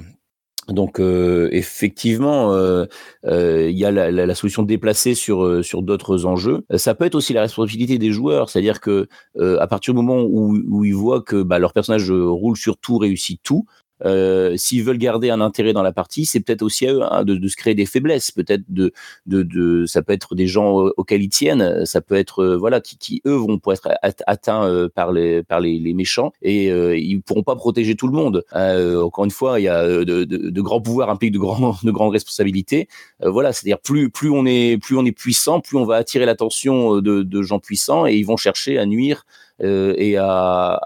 Donc 0.68 1.00
euh, 1.00 1.48
effectivement, 1.52 2.54
euh, 2.54 2.86
euh, 3.26 3.70
il 3.70 3.78
y 3.78 3.86
a 3.86 3.92
la, 3.92 4.10
la, 4.12 4.36
solution 4.36 4.64
de 4.64 4.68
déplacer 4.68 5.14
sur 5.14 5.64
sur 5.64 5.84
d'autres 5.84 6.26
enjeux. 6.26 6.66
Ça 6.76 6.96
peut 6.96 7.06
être 7.06 7.16
aussi 7.16 7.34
la 7.34 7.42
responsabilité 7.42 8.00
des 8.00 8.12
joueurs, 8.12 8.50
c'est-à-dire 8.50 8.82
que 8.82 9.08
à 9.40 9.68
partir 9.68 9.94
du 9.94 10.02
moment 10.02 10.24
où, 10.24 10.58
où 10.68 10.84
ils 10.84 10.96
voient 10.96 11.22
que 11.22 11.44
bah, 11.44 11.60
leur 11.60 11.74
personnage 11.74 12.10
roule 12.12 12.58
sur 12.58 12.78
tout, 12.78 12.98
réussit 12.98 13.40
tout, 13.44 13.66
euh, 14.04 14.58
s'ils 14.58 14.84
veulent 14.84 14.98
garder 14.98 15.30
un 15.30 15.42
intérêt 15.42 15.74
dans 15.74 15.84
la 15.84 15.94
partie, 15.94 16.26
c'est 16.26 16.40
peut-être 16.40 16.62
aussi 16.62 16.88
à 16.88 16.94
eux 16.94 17.02
hein, 17.04 17.24
de, 17.24 17.36
de, 17.36 17.48
se 17.48 17.56
créer 17.56 17.76
des 17.76 17.86
faiblesses. 17.86 18.32
Peut-être 18.32 18.64
de, 18.68 18.92
de, 19.26 19.44
de, 19.44 19.86
ça 19.86 20.02
peut 20.02 20.14
être 20.14 20.36
des 20.36 20.48
gens 20.48 20.74
auxquels 20.98 21.24
ils 21.24 21.30
tiennent, 21.30 21.86
ça 21.86 22.02
peut 22.02 22.16
être 22.16 22.44
euh, 22.44 22.58
voilà 22.58 22.82
qui, 22.82 22.98
qui, 22.98 23.22
eux 23.26 23.36
vont 23.36 23.58
pouvoir 23.58 23.78
être 24.04 24.24
atteints 24.28 24.68
euh, 24.68 24.90
par 24.90 25.12
les 25.12 25.44
par 25.44 25.60
les, 25.60 25.80
les 25.80 25.94
méchants 25.94 26.34
et 26.42 26.72
euh, 26.72 26.98
ils 26.98 27.22
pourront 27.22 27.44
pas 27.44 27.56
protéger 27.56 27.96
tout 27.96 28.08
le 28.08 28.14
monde. 28.14 28.44
encore 28.52 29.26
une 29.26 29.32
fois, 29.32 29.60
il 29.60 29.64
y 29.64 29.70
a 29.70 29.86
de, 29.86 30.24
de 30.24 30.62
grands 30.62 30.82
pouvoirs 30.82 31.10
impliquent 31.10 31.34
de 31.34 31.40
grands 31.40 31.78
de 31.84 31.92
grandes 31.92 32.12
responsabilités. 32.12 32.88
voilà, 33.22 33.54
c'est-à-dire 33.54 33.80
plus 33.80 34.10
plus 34.10 34.30
on 34.30 34.46
est 34.46 34.78
plus 34.82 34.98
on 34.98 35.06
est 35.06 35.12
puissant, 35.12 35.62
plus 35.62 35.78
on 35.78 35.86
va 35.86 35.96
attirer 35.96 36.26
l'attention 36.26 37.00
de, 37.02 37.42
gens 37.42 37.60
puissants 37.60 38.08
et 38.08 38.16
ils 38.16 38.26
vont 38.26 38.38
chercher 38.38 38.78
à 38.78 38.86
nuire 38.86 39.26
euh, 39.26 39.45
et 39.60 40.18
à, 40.18 40.80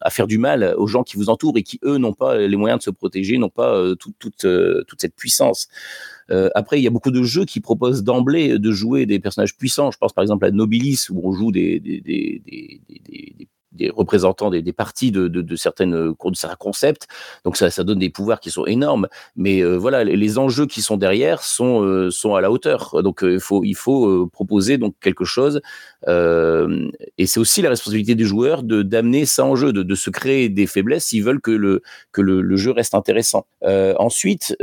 à, 0.00 0.10
faire 0.10 0.26
du 0.26 0.38
mal 0.38 0.74
aux 0.76 0.86
gens 0.86 1.02
qui 1.02 1.16
vous 1.16 1.30
entourent 1.30 1.56
et 1.56 1.62
qui, 1.62 1.78
eux, 1.84 1.98
n'ont 1.98 2.12
pas 2.12 2.36
les 2.36 2.56
moyens 2.56 2.80
de 2.80 2.84
se 2.84 2.90
protéger, 2.90 3.38
n'ont 3.38 3.48
pas 3.48 3.74
euh, 3.74 3.94
toute, 3.94 4.44
euh, 4.44 4.84
toute 4.88 5.00
cette 5.00 5.14
puissance. 5.14 5.68
Euh, 6.30 6.48
après, 6.54 6.80
il 6.80 6.82
y 6.82 6.86
a 6.86 6.90
beaucoup 6.90 7.10
de 7.10 7.22
jeux 7.22 7.44
qui 7.44 7.60
proposent 7.60 8.02
d'emblée 8.02 8.58
de 8.58 8.72
jouer 8.72 9.06
des 9.06 9.18
personnages 9.20 9.56
puissants. 9.56 9.90
Je 9.90 9.98
pense 9.98 10.12
par 10.12 10.22
exemple 10.22 10.44
à 10.44 10.50
Nobilis, 10.50 11.06
où 11.10 11.20
on 11.24 11.32
joue 11.32 11.52
des 11.52 11.80
des 13.72 13.90
représentants 13.90 14.50
des, 14.50 14.62
des 14.62 14.72
parties 14.72 15.12
de, 15.12 15.56
certaines 15.56 15.92
de 15.92 16.36
certains 16.36 16.56
concepts. 16.56 17.08
Donc 17.44 17.56
ça, 17.56 17.70
donne 17.84 17.98
des 17.98 18.10
pouvoirs 18.10 18.40
qui 18.40 18.50
sont 18.50 18.66
énormes. 18.66 19.08
Mais 19.36 19.62
voilà, 19.62 20.04
les, 20.04 20.38
enjeux 20.38 20.66
qui 20.66 20.80
sont 20.82 20.96
derrière 20.96 21.42
sont 21.42 22.10
sont 22.10 22.34
à 22.34 22.40
la 22.40 22.50
hauteur. 22.50 23.02
Donc 23.02 23.24
il 23.24 23.74
faut 23.74 24.26
proposer 24.32 24.78
donc 24.78 24.94
quelque 25.00 25.24
chose. 25.24 25.60
et 26.06 27.26
c'est 27.26 27.40
aussi 27.40 27.62
la 27.62 27.68
responsabilité 27.70 28.14
du 28.14 28.26
joueur 28.26 28.62
de 28.62 28.82
d'amener 28.82 29.26
ça 29.26 29.44
en 29.44 29.56
jeu, 29.56 29.72
de, 29.72 29.94
se 29.94 30.10
créer 30.10 30.48
des 30.48 30.66
faiblesses 30.66 31.06
s'ils 31.06 31.22
veulent 31.22 31.40
que 31.40 31.50
le 31.50 31.82
que 32.12 32.20
le, 32.22 32.56
jeu 32.56 32.70
reste 32.70 32.94
intéressant. 32.94 33.46
ensuite, 33.62 34.56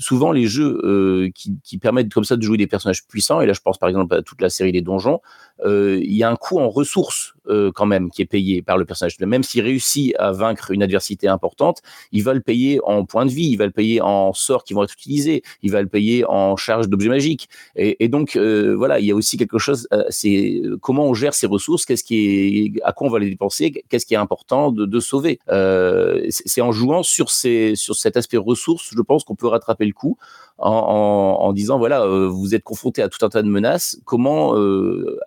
souvent 0.00 0.32
les 0.32 0.46
jeux 0.46 1.30
qui, 1.34 1.78
permettent 1.78 2.12
comme 2.12 2.24
ça 2.24 2.36
de 2.36 2.42
jouer 2.42 2.58
des 2.58 2.66
personnages 2.66 3.06
puissants, 3.06 3.40
et 3.40 3.46
là 3.46 3.52
je 3.52 3.60
pense 3.60 3.78
par 3.78 3.88
exemple 3.88 4.14
à 4.14 4.22
toute 4.22 4.40
la 4.40 4.50
série 4.50 4.72
des 4.72 4.82
donjons, 4.82 5.20
euh, 5.64 5.98
il 6.02 6.16
y 6.16 6.22
a 6.22 6.30
un 6.30 6.36
coût 6.36 6.58
en 6.58 6.68
ressources 6.68 7.34
euh, 7.48 7.70
quand 7.74 7.86
même 7.86 8.09
qui 8.10 8.22
est 8.22 8.26
payé 8.26 8.62
par 8.62 8.78
le 8.78 8.84
personnage. 8.84 9.18
Même 9.20 9.42
s'il 9.42 9.62
réussit 9.62 10.14
à 10.18 10.32
vaincre 10.32 10.70
une 10.70 10.82
adversité 10.82 11.28
importante, 11.28 11.82
il 12.12 12.22
va 12.22 12.34
le 12.34 12.40
payer 12.40 12.80
en 12.84 13.04
points 13.04 13.26
de 13.26 13.30
vie, 13.30 13.48
il 13.50 13.56
va 13.56 13.66
le 13.66 13.72
payer 13.72 14.00
en 14.00 14.32
sorts 14.32 14.64
qui 14.64 14.74
vont 14.74 14.84
être 14.84 14.92
utilisés, 14.92 15.42
il 15.62 15.70
va 15.70 15.82
le 15.82 15.88
payer 15.88 16.24
en 16.26 16.56
charge 16.56 16.88
d'objets 16.88 17.08
magiques. 17.08 17.48
Et, 17.76 18.08
donc 18.08 18.36
euh, 18.36 18.74
voilà, 18.76 18.98
il 19.00 19.06
y 19.06 19.12
a 19.12 19.14
aussi 19.14 19.36
quelque 19.36 19.58
chose. 19.58 19.88
Euh, 19.92 20.04
c'est 20.08 20.62
comment 20.80 21.06
on 21.06 21.14
gère 21.14 21.34
ses 21.34 21.46
ressources, 21.46 21.84
qu'est-ce 21.86 22.04
qui 22.04 22.76
est, 22.76 22.82
à 22.82 22.92
quoi 22.92 23.06
on 23.06 23.10
va 23.10 23.18
les 23.18 23.30
dépenser, 23.30 23.84
qu'est-ce 23.88 24.06
qui 24.06 24.14
est 24.14 24.18
important 24.18 24.72
de, 24.72 25.00
sauver. 25.00 25.38
Euh, 25.48 26.26
c'est 26.28 26.60
en 26.60 26.72
jouant 26.72 27.02
sur 27.02 27.30
ces, 27.30 27.74
sur 27.74 27.96
cet 27.96 28.16
aspect 28.16 28.36
ressources, 28.36 28.90
je 28.94 29.02
pense 29.02 29.24
qu'on 29.24 29.34
peut 29.34 29.46
rattraper 29.46 29.86
le 29.86 29.92
coup 29.92 30.18
en, 30.58 31.52
disant 31.52 31.78
voilà, 31.78 32.02
euh, 32.02 32.28
vous 32.28 32.54
êtes 32.54 32.64
confronté 32.64 33.02
à 33.02 33.08
tout 33.08 33.24
un 33.24 33.28
tas 33.28 33.42
de 33.42 33.48
menaces, 33.48 33.98
comment 34.04 34.56
euh, 34.56 35.18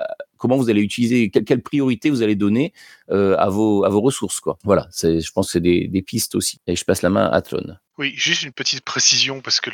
comment 0.43 0.57
vous 0.57 0.69
allez 0.69 0.81
utiliser, 0.81 1.29
quelle, 1.29 1.61
priorité 1.61 2.09
vous 2.09 2.21
allez 2.21 2.35
donner 2.35 2.73
euh, 3.09 3.37
à, 3.37 3.47
vos, 3.47 3.85
à 3.85 3.89
vos 3.89 4.01
ressources. 4.01 4.41
Quoi. 4.41 4.57
Voilà, 4.65 4.89
je 4.91 5.31
pense 5.31 5.47
que 5.47 5.51
c'est 5.53 5.61
des, 5.61 6.01
pistes 6.05 6.35
aussi. 6.35 6.59
Et 6.67 6.75
je 6.75 6.83
passe 6.83 7.01
la 7.01 7.09
main 7.09 7.29
à 7.31 7.41
Tlon. 7.41 7.77
Oui, 7.97 8.11
juste 8.17 8.43
une 8.43 8.51
petite 8.51 8.83
précision, 8.83 9.39
parce 9.39 9.61
que 9.61 9.71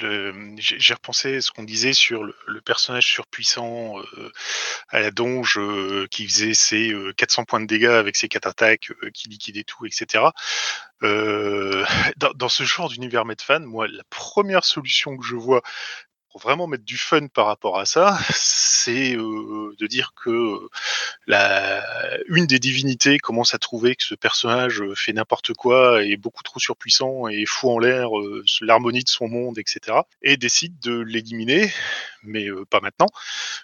j'ai 0.57 0.93
repensé 0.93 1.37
à 1.37 1.41
ce 1.41 1.49
qu'on 1.49 1.63
disait 1.63 1.93
sur 1.93 2.23
le, 2.23 2.35
le 2.45 2.61
personnage 2.61 3.07
surpuissant 3.07 3.97
euh, 3.97 4.31
à 4.89 4.99
la 4.99 5.09
donge 5.09 5.57
euh, 5.57 6.05
qui 6.11 6.27
faisait 6.27 6.53
ses 6.53 6.93
400 7.17 7.45
points 7.45 7.61
de 7.61 7.65
dégâts 7.65 7.85
avec 7.85 8.15
ses 8.15 8.27
4 8.27 8.45
attaques, 8.45 8.91
qui 9.15 9.27
liquidait 9.27 9.63
tout, 9.63 9.87
etc. 9.87 10.25
Dans, 11.01 12.33
dans, 12.35 12.49
ce 12.49 12.63
genre 12.63 12.89
d'univers 12.89 13.23
Medfan, 13.23 13.61
moi, 13.61 13.87
la 13.87 14.03
première 14.09 14.65
solution 14.65 15.15
que 15.15 15.25
je 15.25 15.35
vois 15.35 15.61
pour 16.29 16.41
vraiment 16.41 16.67
mettre 16.67 16.83
du 16.83 16.97
fun 16.97 17.27
par 17.27 17.47
rapport 17.47 17.79
à 17.79 17.85
ça, 17.85 18.19
c'est 18.29 19.15
euh, 19.15 19.75
de 19.77 19.87
dire 19.87 20.13
que 20.15 20.59
la, 21.25 21.83
une 22.27 22.45
des 22.45 22.59
divinités 22.59 23.17
commence 23.17 23.53
à 23.55 23.57
trouver 23.57 23.95
que 23.95 24.03
ce 24.03 24.15
personnage 24.15 24.83
fait 24.95 25.13
n'importe 25.13 25.53
quoi, 25.53 26.03
est 26.03 26.17
beaucoup 26.17 26.43
trop 26.43 26.59
surpuissant 26.59 27.27
et 27.27 27.45
fout 27.45 27.71
en 27.71 27.79
l'air 27.79 28.17
euh, 28.17 28.43
l'harmonie 28.61 29.03
de 29.03 29.09
son 29.09 29.27
monde, 29.27 29.57
etc. 29.57 29.97
Et 30.21 30.37
décide 30.37 30.79
de 30.79 30.99
l'éliminer, 30.99 31.71
mais 32.21 32.47
euh, 32.47 32.63
pas 32.65 32.79
maintenant, 32.79 33.07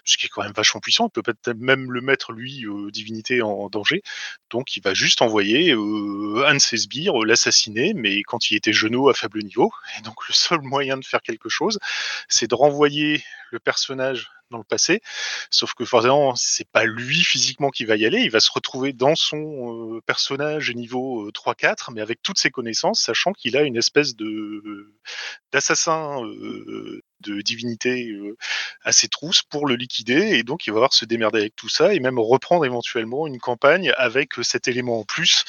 ce 0.04 0.16
qui 0.16 0.26
est 0.26 0.28
quand 0.28 0.42
même 0.42 0.52
vachement 0.52 0.80
puissant. 0.80 1.06
Il 1.06 1.10
peut 1.10 1.22
peut-être 1.22 1.58
même 1.58 1.92
le 1.92 2.00
mettre, 2.00 2.32
lui, 2.32 2.64
divinité 2.92 3.42
en 3.42 3.68
danger. 3.68 4.02
Donc 4.50 4.76
il 4.76 4.82
va 4.82 4.92
juste 4.92 5.22
envoyer 5.22 5.72
un 5.72 6.54
de 6.54 6.58
ses 6.58 6.78
sbires 6.78 7.24
l'assassiner, 7.24 7.94
mais 7.94 8.22
quand 8.22 8.50
il 8.50 8.56
était 8.56 8.72
genou 8.72 9.08
à 9.08 9.14
faible 9.14 9.42
niveau. 9.42 9.70
Et 9.98 10.02
donc 10.02 10.16
le 10.28 10.34
seul 10.34 10.60
moyen 10.62 10.96
de 10.96 11.04
faire 11.04 11.22
quelque 11.22 11.48
chose, 11.48 11.78
c'est 12.28 12.48
renvoyer 12.56 13.22
le 13.50 13.58
personnage 13.58 14.28
dans 14.50 14.58
le 14.58 14.64
passé. 14.64 15.00
Sauf 15.50 15.74
que 15.74 15.84
forcément, 15.84 16.34
c'est 16.36 16.68
pas 16.68 16.84
lui 16.84 17.22
physiquement 17.22 17.70
qui 17.70 17.84
va 17.84 17.96
y 17.96 18.06
aller. 18.06 18.20
Il 18.20 18.30
va 18.30 18.40
se 18.40 18.50
retrouver 18.52 18.92
dans 18.92 19.14
son 19.14 19.96
euh, 19.96 20.00
personnage 20.06 20.72
niveau 20.72 21.30
3-4, 21.30 21.92
mais 21.92 22.00
avec 22.00 22.22
toutes 22.22 22.38
ses 22.38 22.50
connaissances, 22.50 23.00
sachant 23.00 23.32
qu'il 23.32 23.56
a 23.56 23.62
une 23.62 23.76
espèce 23.76 24.14
de 24.16 24.92
d'assassin 25.52 26.24
euh, 26.24 27.02
de 27.20 27.40
divinité 27.40 28.10
euh, 28.10 28.36
à 28.82 28.92
ses 28.92 29.08
trousses 29.08 29.42
pour 29.42 29.66
le 29.66 29.76
liquider. 29.76 30.38
Et 30.38 30.42
donc, 30.42 30.66
il 30.66 30.70
va 30.70 30.78
avoir 30.78 30.92
se 30.92 31.04
démerder 31.04 31.40
avec 31.40 31.56
tout 31.56 31.68
ça 31.68 31.94
et 31.94 32.00
même 32.00 32.18
reprendre 32.18 32.64
éventuellement 32.64 33.26
une 33.26 33.38
campagne 33.38 33.92
avec 33.96 34.34
cet 34.42 34.68
élément 34.68 35.00
en 35.00 35.04
plus, 35.04 35.44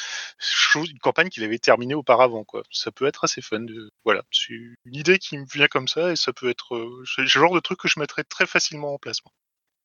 une 0.75 0.99
campagne 0.99 1.29
qu'il 1.29 1.43
avait 1.43 1.59
terminée 1.59 1.95
auparavant. 1.95 2.43
Quoi. 2.43 2.63
Ça 2.71 2.91
peut 2.91 3.05
être 3.05 3.23
assez 3.23 3.41
fun. 3.41 3.65
Voilà, 4.03 4.23
c'est 4.31 4.53
une 4.53 4.75
idée 4.93 5.19
qui 5.19 5.37
me 5.37 5.45
vient 5.51 5.67
comme 5.67 5.87
ça 5.87 6.11
et 6.11 6.15
ça 6.15 6.33
peut 6.33 6.49
être 6.49 6.77
le 7.17 7.25
genre 7.25 7.53
de 7.53 7.59
truc 7.59 7.79
que 7.79 7.87
je 7.87 7.99
mettrais 7.99 8.23
très 8.23 8.45
facilement 8.45 8.93
en 8.93 8.97
place. 8.97 9.19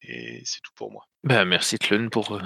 Et 0.03 0.43
c'est 0.45 0.61
tout 0.61 0.72
pour 0.74 0.91
moi. 0.91 1.07
Bah, 1.24 1.45
merci 1.45 1.78
Tlun 1.78 2.09
pour, 2.09 2.33
euh, 2.33 2.41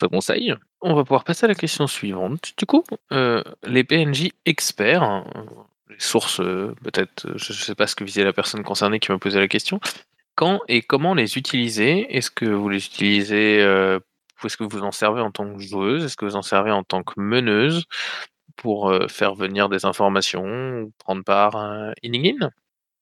ce 0.00 0.06
conseil. 0.06 0.54
On 0.80 0.94
va 0.94 1.02
pouvoir 1.02 1.24
passer 1.24 1.44
à 1.44 1.48
la 1.48 1.54
question 1.54 1.86
suivante. 1.86 2.52
Du 2.56 2.66
coup, 2.66 2.84
euh, 3.12 3.42
les 3.64 3.84
PNJ 3.84 4.30
experts, 4.44 5.02
hein, 5.02 5.24
les 5.90 6.00
sources, 6.00 6.40
euh, 6.40 6.74
peut-être, 6.82 7.26
je 7.36 7.52
ne 7.52 7.56
sais 7.56 7.74
pas 7.74 7.86
ce 7.86 7.94
que 7.96 8.04
visait 8.04 8.24
la 8.24 8.32
personne 8.32 8.62
concernée 8.62 8.98
qui 8.98 9.12
m'a 9.12 9.18
posé 9.18 9.38
la 9.38 9.48
question. 9.48 9.80
Quand 10.34 10.60
et 10.68 10.82
comment 10.82 11.14
les 11.14 11.36
utiliser? 11.36 12.16
Est-ce 12.16 12.30
que 12.30 12.46
vous 12.46 12.68
les 12.68 12.84
utilisez 12.84 13.60
euh, 13.60 13.98
Est-ce 14.44 14.56
que 14.56 14.64
vous 14.64 14.82
en 14.82 14.92
servez 14.92 15.20
en 15.20 15.30
tant 15.30 15.52
que 15.52 15.60
joueuse? 15.60 16.04
Est-ce 16.04 16.16
que 16.16 16.24
vous 16.24 16.36
en 16.36 16.42
servez 16.42 16.70
en 16.70 16.84
tant 16.84 17.02
que 17.02 17.20
meneuse 17.20 17.84
pour 18.56 18.90
euh, 18.90 19.08
faire 19.08 19.34
venir 19.34 19.68
des 19.68 19.84
informations 19.84 20.82
ou 20.82 20.92
prendre 20.98 21.24
part 21.24 21.56
à 21.56 21.64
un 21.66 21.90
in 22.04 22.50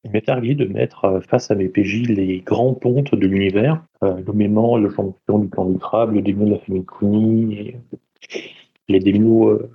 il 0.07 0.13
m'est 0.13 0.29
arrivé 0.29 0.55
de 0.55 0.67
mettre 0.67 1.21
face 1.29 1.51
à 1.51 1.57
mes 1.57 1.69
PJ 1.69 2.09
les 2.09 2.39
grands 2.39 2.75
pontes 2.75 3.13
de 3.13 3.27
l'univers, 3.27 3.83
euh, 4.05 4.23
nommément 4.23 4.77
le 4.77 4.89
champion 4.89 5.41
du 5.41 5.49
clan 5.49 5.65
du 5.65 5.79
crabe, 5.79 6.15
le 6.15 6.23
démon 6.23 6.47
de 6.47 6.53
la 6.53 6.59
famille 6.61 6.85
Kuni, 6.87 7.75
les 8.87 9.01
démons 9.01 9.51
euh, 9.51 9.69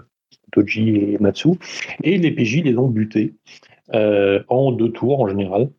Toji 0.52 0.96
et 0.96 1.18
Matsu. 1.20 1.50
Et 2.04 2.18
les 2.18 2.32
PJ 2.32 2.64
les 2.64 2.78
ont 2.78 2.88
butés 2.88 3.34
euh, 3.94 4.44
en 4.48 4.72
deux 4.72 4.92
tours 4.92 5.22
en 5.22 5.28
général. 5.28 5.70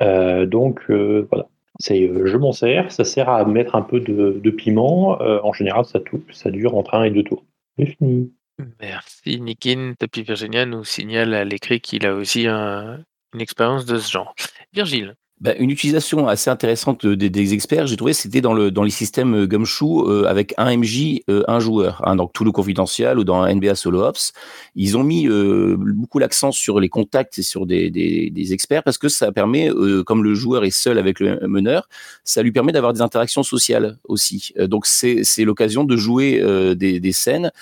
Euh, 0.00 0.46
donc 0.46 0.82
voilà, 0.88 1.46
c'est 1.78 2.10
je 2.24 2.36
m'en 2.36 2.52
sers, 2.52 2.90
ça 2.90 3.04
sert 3.04 3.28
à 3.28 3.44
mettre 3.44 3.74
un 3.76 3.82
peu 3.82 4.00
de, 4.00 4.50
piment. 4.50 5.18
en 5.20 5.52
général, 5.52 5.84
ça, 5.84 6.00
ça 6.32 6.50
dure 6.50 6.76
entre 6.76 6.94
un 6.94 7.04
et 7.04 7.10
deux 7.10 7.24
tours. 7.24 7.44
C'est 7.78 7.86
fini. 7.86 8.32
Merci 8.80 9.40
Nikin. 9.40 9.94
Tapi 9.98 10.22
Virginia 10.22 10.64
nous 10.64 10.84
signale 10.84 11.34
à 11.34 11.44
l'écrit 11.44 11.80
qu'il 11.80 12.06
a 12.06 12.14
aussi 12.14 12.46
un, 12.46 13.04
une 13.32 13.40
expérience 13.40 13.84
de 13.84 13.98
ce 13.98 14.10
genre. 14.10 14.34
Virgile. 14.72 15.14
Bah, 15.44 15.52
une 15.58 15.68
utilisation 15.68 16.26
assez 16.26 16.48
intéressante 16.48 17.04
des, 17.04 17.52
experts, 17.52 17.86
j'ai 17.86 17.98
trouvé, 17.98 18.14
c'était 18.14 18.40
dans, 18.40 18.54
le, 18.54 18.70
dans 18.70 18.82
les 18.82 18.90
systèmes 18.90 19.44
Gumshoe 19.44 20.08
euh, 20.08 20.24
avec 20.24 20.54
un 20.56 20.74
MJ, 20.74 21.20
euh, 21.28 21.44
un 21.48 21.60
joueur. 21.60 22.00
Hein, 22.06 22.16
donc 22.16 22.32
tout 22.32 22.44
le 22.44 22.50
confidentiel 22.50 23.18
ou 23.18 23.24
dans 23.24 23.46
NBA 23.46 23.74
Solo 23.74 24.04
Ops, 24.04 24.32
ils 24.74 24.96
ont 24.96 25.04
mis 25.04 25.28
euh, 25.28 25.76
beaucoup 25.78 26.18
l'accent 26.18 26.50
sur 26.50 26.80
les 26.80 26.88
contacts 26.88 27.38
et 27.38 27.42
sur 27.42 27.66
des, 27.66 28.52
experts 28.54 28.84
parce 28.84 28.96
que 28.96 29.10
ça 29.10 29.32
permet, 29.32 29.68
euh, 29.68 30.02
comme 30.02 30.24
le 30.24 30.32
joueur 30.32 30.64
est 30.64 30.70
seul 30.70 30.96
avec 30.98 31.20
le 31.20 31.38
meneur, 31.46 31.90
ça 32.24 32.42
lui 32.42 32.50
permet 32.50 32.72
d'avoir 32.72 32.94
des 32.94 33.02
interactions 33.02 33.42
sociales 33.42 33.98
aussi. 34.04 34.54
Euh, 34.58 34.66
donc 34.66 34.86
c'est 34.86 35.44
l'occasion 35.44 35.84
de 35.84 35.94
jouer 35.94 36.40
euh, 36.40 36.74
des, 36.74 37.12
scènes 37.12 37.52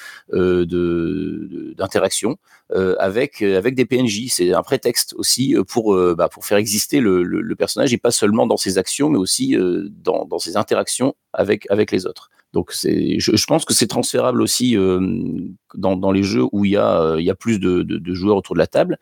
d'interaction 1.76 2.36
avec, 3.00 3.42
des 3.42 3.84
PNJ. 3.84 4.28
C'est 4.28 4.52
un 4.54 4.62
prétexte 4.62 5.14
aussi 5.14 5.56
pour, 5.66 5.96
bah, 6.14 6.30
faire 6.42 6.58
exister 6.58 7.00
le 7.00 7.54
personnage 7.56 7.71
et 7.80 7.98
pas 7.98 8.10
seulement 8.10 8.46
dans 8.46 8.56
ses 8.56 8.78
actions, 8.78 9.08
mais 9.08 9.18
aussi 9.18 9.56
euh, 9.56 9.88
dans, 9.90 10.38
ses 10.38 10.56
interactions 10.56 11.14
avec, 11.32 11.66
les 11.90 12.06
autres. 12.06 12.30
Donc 12.52 12.72
je, 12.72 13.46
pense 13.46 13.64
que 13.64 13.72
c'est 13.72 13.86
transférable 13.86 14.42
aussi 14.42 14.76
euh, 14.76 15.00
dans, 15.74 16.12
les 16.12 16.22
jeux 16.22 16.44
où 16.52 16.66
il 16.66 16.72
y 16.72 16.76
a, 16.76 17.00
euh, 17.00 17.34
plus 17.34 17.58
de, 17.58 18.14
joueurs 18.14 18.36
autour 18.36 18.54
de 18.54 18.58
la 18.58 18.66
table. 18.66 18.98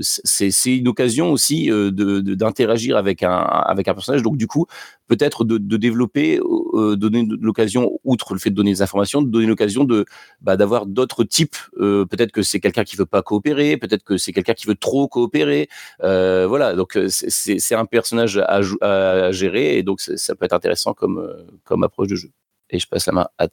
C'est, 0.00 0.76
une 0.76 0.88
occasion 0.88 1.30
aussi 1.30 1.68
d'interagir 1.68 2.96
avec 2.96 3.22
un, 3.22 3.36
avec 3.36 3.88
un 3.88 3.94
personnage. 3.94 4.22
Donc 4.22 4.36
du 4.36 4.46
coup, 4.46 4.66
peut-être 5.08 5.44
de, 5.44 5.76
développer, 5.76 6.38
euh, 6.74 6.96
donner 6.96 7.26
l'occasion, 7.40 7.98
outre 8.04 8.34
le 8.34 8.40
fait 8.40 8.50
de 8.50 8.54
donner 8.54 8.72
des 8.72 8.82
informations, 8.82 9.22
de 9.22 9.30
donner 9.30 9.46
l'occasion 9.46 9.84
de 9.84 10.04
bah, 10.40 10.56
d'avoir 10.56 10.86
d'autres 10.86 11.24
types. 11.24 11.56
Euh, 11.78 12.04
peut-être 12.04 12.30
que 12.30 12.42
c'est 12.42 12.60
quelqu'un 12.60 12.84
qui 12.84 12.96
veut 12.96 13.06
pas 13.06 13.22
coopérer, 13.22 13.76
peut-être 13.76 14.04
que 14.04 14.16
c'est 14.18 14.32
quelqu'un 14.32 14.54
qui 14.54 14.66
veut 14.66 14.76
trop 14.76 15.08
coopérer. 15.08 15.68
Euh, 16.04 16.46
voilà, 16.46 16.74
donc 16.74 16.98
c'est, 17.08 17.58
c'est 17.58 17.74
un 17.74 17.86
personnage 17.86 18.38
à, 18.38 18.60
à, 18.80 19.32
gérer 19.32 19.78
et 19.78 19.82
donc 19.82 20.00
ça 20.00 20.34
peut 20.34 20.44
être 20.44 20.52
intéressant 20.52 20.94
comme 20.94 21.18
comme 21.64 21.82
approche 21.82 22.08
de 22.08 22.16
jeu 22.16 22.30
et 22.70 22.78
je 22.78 22.86
passe 22.86 23.06
la 23.06 23.12
main 23.12 23.28
à. 23.38 23.46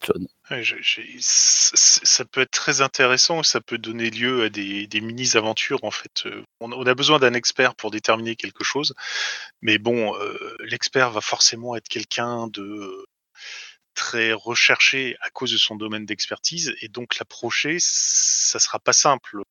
Ouais, 0.51 0.63
ça 1.19 2.25
peut 2.25 2.41
être 2.41 2.51
très 2.51 2.81
intéressant, 2.81 3.43
ça 3.43 3.61
peut 3.61 3.77
donner 3.77 4.09
lieu 4.09 4.43
à 4.43 4.49
des, 4.49 5.01
mini-aventures 5.01 5.83
en 5.83 5.91
fait. 5.91 6.27
On, 6.59 6.71
on 6.71 6.85
a 6.85 6.93
besoin 6.93 7.19
d'un 7.19 7.33
expert 7.33 7.75
pour 7.75 7.91
déterminer 7.91 8.35
quelque 8.35 8.63
chose, 8.63 8.93
mais 9.61 9.77
bon, 9.77 10.15
euh, 10.17 10.55
l'expert 10.59 11.11
va 11.11 11.21
forcément 11.21 11.75
être 11.75 11.87
quelqu'un 11.87 12.47
de 12.47 13.05
très 13.95 14.33
recherché 14.33 15.17
à 15.21 15.29
cause 15.29 15.51
de 15.51 15.57
son 15.57 15.75
domaine 15.75 16.05
d'expertise, 16.05 16.75
et 16.81 16.89
donc 16.89 17.17
l'approcher, 17.17 17.77
ça 17.79 18.59
sera 18.59 18.79
pas 18.79 18.93
simple. 18.93 19.41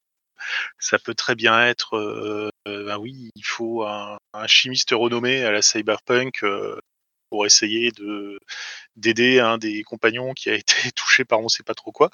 Ça 0.79 0.99
peut 0.99 1.15
très 1.15 1.35
bien 1.35 1.67
être, 1.67 1.97
euh, 1.97 2.51
ben 2.67 2.99
oui, 2.99 3.31
il 3.35 3.45
faut 3.45 3.85
un, 3.85 4.19
chimiste 4.47 4.91
renommé 4.93 5.43
à 5.43 5.51
la 5.53 5.62
cyberpunk 5.62 6.43
euh, 6.43 6.79
pour 7.35 7.47
essayer 7.47 7.91
de 7.91 8.39
d'aider 8.95 9.41
un 9.41 9.59
des 9.59 9.82
compagnons 9.82 10.35
qui 10.35 10.51
a 10.51 10.55
été 10.62 10.93
touché 10.93 11.24
par 11.24 11.41
on 11.41 11.49
sait 11.49 11.64
pas 11.64 11.74
trop 11.74 11.91
quoi. 11.91 12.11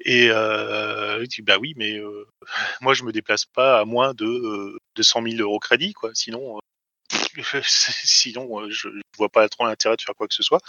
Et 0.00 0.30
euh, 0.32 1.20
il 1.22 1.28
dit 1.28 1.42
bah 1.42 1.58
oui, 1.60 1.74
mais 1.76 1.96
euh, 1.98 2.26
moi 2.80 2.92
je 2.92 3.04
me 3.04 3.12
déplace 3.12 3.44
pas 3.46 3.78
à 3.78 3.84
moins 3.84 4.14
de 4.14 4.26
euh, 4.26 4.78
200 4.96 5.22
000 5.22 5.36
euros 5.42 5.60
crédit, 5.60 5.92
quoi. 5.92 6.10
Sinon, 6.12 6.58
euh, 6.58 7.60
sinon 7.64 8.68
je 8.68 8.88
vois 9.16 9.28
pas 9.28 9.48
trop 9.48 9.64
l'intérêt 9.64 9.96
de 9.96 10.02
faire 10.02 10.16
quoi 10.16 10.26
que 10.26 10.34
ce 10.34 10.42
soit. 10.42 10.60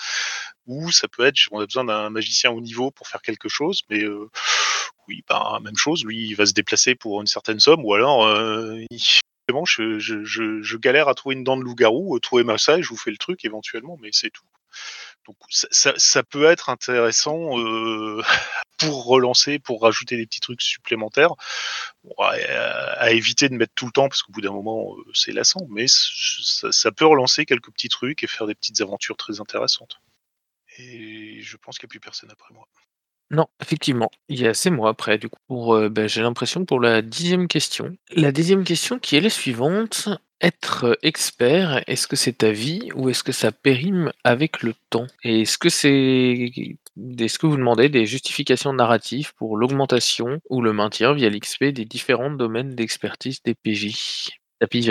Ou 0.68 0.92
ça 0.92 1.08
peut 1.08 1.26
être, 1.26 1.40
on 1.52 1.60
a 1.60 1.66
besoin 1.66 1.86
d'un 1.86 2.12
magicien 2.12 2.52
au 2.52 2.62
niveau 2.62 2.92
pour 2.92 3.08
faire 3.08 3.24
quelque 3.24 3.50
chose, 3.50 3.82
mais 3.90 4.04
oui, 5.08 5.24
bah, 5.28 5.60
même 5.64 5.78
chose. 5.78 6.06
Lui, 6.06 6.28
il 6.28 6.36
va 6.36 6.46
se 6.46 6.54
déplacer 6.54 6.94
pour 6.94 7.22
une 7.22 7.28
certaine 7.28 7.60
somme, 7.60 7.84
ou 7.84 7.96
alors 7.96 8.24
Je, 9.66 10.78
galère 10.78 11.08
à 11.08 11.16
trouver 11.16 11.36
une 11.36 11.44
dent 11.44 11.58
de 11.58 11.64
loup-garou, 11.64 12.16
euh, 12.16 12.20
trouver 12.20 12.44
ma 12.44 12.58
salle, 12.58 12.82
je 12.82 12.90
vous 12.90 12.98
fais 12.98 13.12
le 13.12 13.18
truc 13.18 13.46
éventuellement, 13.46 13.98
mais 14.02 14.10
c'est 14.12 14.30
tout. 14.30 14.46
Donc 15.26 15.36
ça, 15.50 15.68
ça, 15.72 15.94
ça 15.98 16.24
peut 16.24 16.46
être 16.46 16.70
intéressant 16.70 17.60
euh, 17.60 18.22
pour 18.78 19.06
relancer, 19.06 19.60
pour 19.60 19.82
rajouter 19.82 20.18
des 20.18 20.26
petits 20.26 20.40
trucs 20.40 20.62
supplémentaires, 20.62 21.34
à, 22.20 23.12
éviter 23.12 23.50
de 23.50 23.56
mettre 23.56 23.74
tout 23.76 23.86
le 23.86 23.92
temps, 23.92 24.10
parce 24.10 24.22
qu'au 24.22 24.32
bout 24.32 24.42
d'un 24.42 24.52
moment, 24.52 24.96
euh, 24.96 25.04
c'est 25.14 25.32
lassant, 25.32 25.66
mais 25.70 25.86
ça, 25.88 26.72
ça 26.72 26.92
peut 26.92 27.06
relancer 27.06 27.46
quelques 27.46 27.72
petits 27.72 27.90
trucs 27.90 28.24
et 28.24 28.28
faire 28.28 28.48
des 28.48 28.56
petites 28.56 28.82
aventures 28.82 29.18
très 29.18 29.40
intéressantes. 29.40 30.00
Et 30.78 31.42
je 31.42 31.58
pense 31.58 31.78
qu'il 31.78 31.88
n'y 31.88 31.92
a 31.92 31.94
plus 31.94 32.00
personne 32.00 32.32
après 32.32 32.54
moi. 32.54 32.68
Non, 33.32 33.46
effectivement, 33.62 34.10
il 34.28 34.40
y 34.42 34.48
a 34.48 34.56
c'est 34.56 34.72
moi 34.72 34.90
après 34.90 35.20
du 35.20 35.30
coup 35.30 35.40
pour, 35.48 35.76
heu, 35.76 35.88
bah, 35.90 36.08
j'ai 36.08 36.22
l'impression 36.24 36.66
pour 36.66 36.80
la 36.80 37.04
dixième 37.04 37.48
question. 37.48 37.96
La 38.16 38.32
dixième 38.32 38.64
question 38.64 38.98
qui 38.98 39.18
est 39.18 39.22
la 39.22 39.30
suivante: 39.30 40.10
être, 40.42 40.86
heu, 40.88 40.98
expert, 41.04 41.84
est-ce 41.88 42.08
que 42.08 42.16
c'est 42.16 42.34
ta 42.40 42.52
vie 42.52 42.90
ou 42.96 43.08
est-ce 43.10 43.24
que 43.24 43.32
ça 43.32 43.52
périme 43.52 44.12
avec 44.24 44.64
le 44.64 44.74
temps? 44.90 45.06
Et 45.24 45.42
est-ce 45.42 45.60
que 45.60 45.70
c'est 45.70 46.52
est-ce 47.20 47.38
que 47.40 47.46
vous 47.46 47.56
demandez 47.58 47.88
des 47.90 48.06
justifications 48.08 48.74
narratives 48.74 49.34
pour 49.36 49.58
l'augmentation 49.58 50.40
ou 50.50 50.62
le 50.64 50.74
maintien 50.74 51.14
via 51.14 51.30
l'XP 51.30 51.66
des 51.66 51.86
différents 51.86 52.32
domaines 52.32 52.74
d'expertise 52.74 53.44
des 53.44 53.54
PJ? 53.54 54.39
Tapis? 54.60 54.90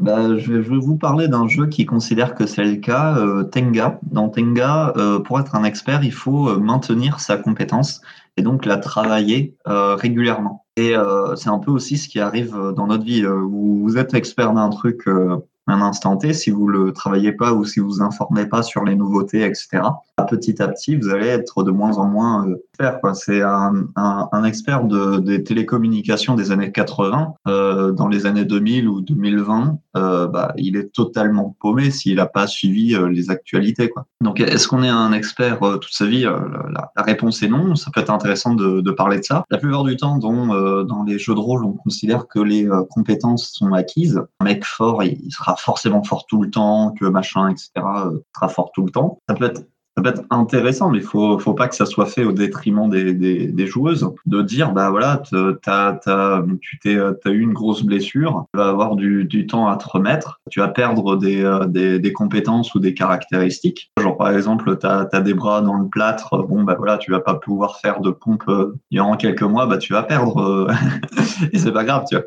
Bah, 0.00 0.36
je, 0.38 0.52
vais, 0.52 0.78
vous 0.78 0.96
parler 0.96 1.26
d'un 1.26 1.48
jeu 1.48 1.66
qui 1.66 1.86
considère 1.86 2.34
que 2.34 2.46
c'est 2.46 2.64
le 2.64 2.76
cas, 2.76 3.16
euh, 3.18 3.42
Tenga. 3.42 3.98
Dans 4.02 4.28
Tenga, 4.28 4.92
euh, 4.96 5.18
pour 5.18 5.40
être 5.40 5.56
un 5.56 5.64
expert, 5.64 6.04
il 6.04 6.12
faut 6.12 6.48
euh, 6.48 6.58
maintenir 6.58 7.18
sa 7.18 7.36
compétence 7.36 8.00
et 8.36 8.42
donc 8.42 8.64
la 8.64 8.76
travailler 8.76 9.56
euh, 9.66 9.96
régulièrement. 9.96 10.64
Et 10.76 10.94
c'est 11.36 11.50
un 11.50 11.58
peu 11.58 11.70
aussi 11.70 11.98
ce 11.98 12.08
qui 12.08 12.18
arrive 12.18 12.56
dans 12.74 12.86
notre 12.86 13.04
vie. 13.04 13.22
Vous, 13.24 13.82
vous 13.82 13.98
êtes 13.98 14.14
expert 14.14 14.54
d'un 14.54 14.70
truc 14.70 15.06
un 15.06 15.82
instant 15.82 16.16
T, 16.16 16.32
si 16.32 16.50
vous 16.50 16.66
le 16.66 16.92
travaillez 16.92 17.32
pas 17.32 17.52
ou 17.52 17.64
si 17.66 17.78
vous 17.78 18.00
informez 18.00 18.46
pas 18.46 18.62
sur 18.62 18.82
les 18.84 18.94
nouveautés, 18.94 19.44
etc. 19.44 19.82
Petit 20.24 20.62
à 20.62 20.68
petit, 20.68 20.96
vous 20.96 21.08
allez 21.08 21.26
être 21.26 21.62
de 21.62 21.70
moins 21.70 21.98
en 21.98 22.06
moins 22.06 22.46
euh, 22.46 22.56
expert. 22.72 23.00
quoi. 23.00 23.14
C'est 23.14 23.42
un, 23.42 24.44
expert 24.44 24.84
de, 24.84 25.18
des 25.18 25.44
télécommunications 25.44 26.34
des 26.34 26.50
années 26.50 26.72
80, 26.72 27.34
euh, 27.48 27.92
dans 27.92 28.08
les 28.08 28.26
années 28.26 28.44
2000 28.44 28.88
ou 28.88 29.00
2020, 29.00 29.78
euh, 29.96 30.26
bah, 30.26 30.52
il 30.56 30.76
est 30.76 30.92
totalement 30.92 31.56
paumé 31.60 31.90
s'il 31.90 32.16
n'a 32.16 32.26
pas 32.26 32.46
suivi 32.46 32.94
euh, 32.94 33.08
les 33.08 33.30
actualités. 33.30 33.90
Donc, 34.20 34.40
est-ce 34.40 34.68
qu'on 34.68 34.82
est 34.82 34.88
un 34.88 35.12
expert 35.12 35.62
euh, 35.62 35.76
toute 35.78 35.92
sa 35.92 36.06
vie? 36.06 36.26
Euh, 36.26 36.38
la, 36.70 36.90
réponse 37.02 37.42
est 37.42 37.48
non. 37.48 37.74
Ça 37.74 37.90
peut 37.92 38.00
être 38.00 38.10
intéressant 38.10 38.54
de, 38.54 38.90
parler 38.92 39.18
de 39.18 39.24
ça. 39.24 39.44
La 39.50 39.58
plupart 39.58 39.84
du 39.84 39.96
temps, 39.96 40.18
dans, 40.18 40.54
euh, 40.54 40.84
les 41.06 41.18
jeux 41.18 41.34
de 41.34 41.40
rôle, 41.40 41.64
on 41.64 41.72
considère 41.72 42.26
que 42.28 42.38
les 42.38 42.68
euh, 42.68 42.84
compétences 42.90 43.52
sont 43.52 43.72
acquises. 43.72 44.22
Un 44.40 44.44
mec 44.44 44.64
fort, 44.64 45.02
il, 45.02 45.18
il 45.24 45.32
sera 45.32 45.56
forcément 45.56 46.02
fort 46.02 46.26
tout 46.26 46.42
le 46.42 46.50
temps, 46.50 46.94
que 46.98 47.06
machin, 47.06 47.48
etc., 47.48 47.70
euh, 47.76 48.18
sera 48.34 48.48
fort 48.48 48.70
tout 48.72 48.84
le 48.84 48.90
temps. 48.90 49.18
Ça 49.28 49.34
peut 49.34 49.46
être 49.46 49.62
peut 50.02 50.10
être 50.10 50.22
intéressant, 50.30 50.90
mais 50.90 50.98
il 50.98 51.04
faut, 51.04 51.38
faut 51.38 51.54
pas 51.54 51.68
que 51.68 51.74
ça 51.74 51.86
soit 51.86 52.06
fait 52.06 52.24
au 52.24 52.32
détriment 52.32 52.90
des, 52.90 53.14
des, 53.14 53.66
joueuses. 53.66 54.08
De 54.26 54.42
dire, 54.42 54.72
bah 54.72 54.90
voilà, 54.90 55.22
t'as, 55.62 55.92
t'as, 55.94 56.42
tu 56.80 57.00
as 57.00 57.30
eu 57.30 57.40
une 57.40 57.52
grosse 57.52 57.82
blessure, 57.82 58.46
tu 58.52 58.58
vas 58.58 58.68
avoir 58.68 58.96
du, 58.96 59.24
du 59.24 59.46
temps 59.46 59.68
à 59.68 59.76
te 59.76 59.88
remettre, 59.88 60.40
tu 60.50 60.60
vas 60.60 60.68
perdre 60.68 61.16
des, 61.16 61.42
euh, 61.44 61.66
des 61.66 62.12
compétences 62.12 62.74
ou 62.74 62.80
des 62.80 62.94
caractéristiques. 62.94 63.92
Genre 64.00 64.16
par 64.16 64.30
exemple, 64.30 64.78
tu 64.78 64.86
as, 64.86 65.20
des 65.20 65.34
bras 65.34 65.62
dans 65.62 65.76
le 65.76 65.88
plâtre, 65.88 66.42
bon 66.48 66.64
bah 66.64 66.74
voilà, 66.76 66.98
tu 66.98 67.10
vas 67.10 67.20
pas 67.20 67.34
pouvoir 67.34 67.78
faire 67.78 68.00
de 68.00 68.10
pompe 68.10 68.44
euh, 68.48 68.74
durant 68.90 69.16
quelques 69.16 69.42
mois, 69.42 69.66
bah 69.66 69.78
tu 69.78 69.92
vas 69.92 70.02
perdre. 70.02 70.38
euh, 70.42 70.72
Et 71.52 71.58
c'est 71.58 71.72
pas 71.72 71.84
grave, 71.84 72.04
tu 72.08 72.16
vois. 72.16 72.24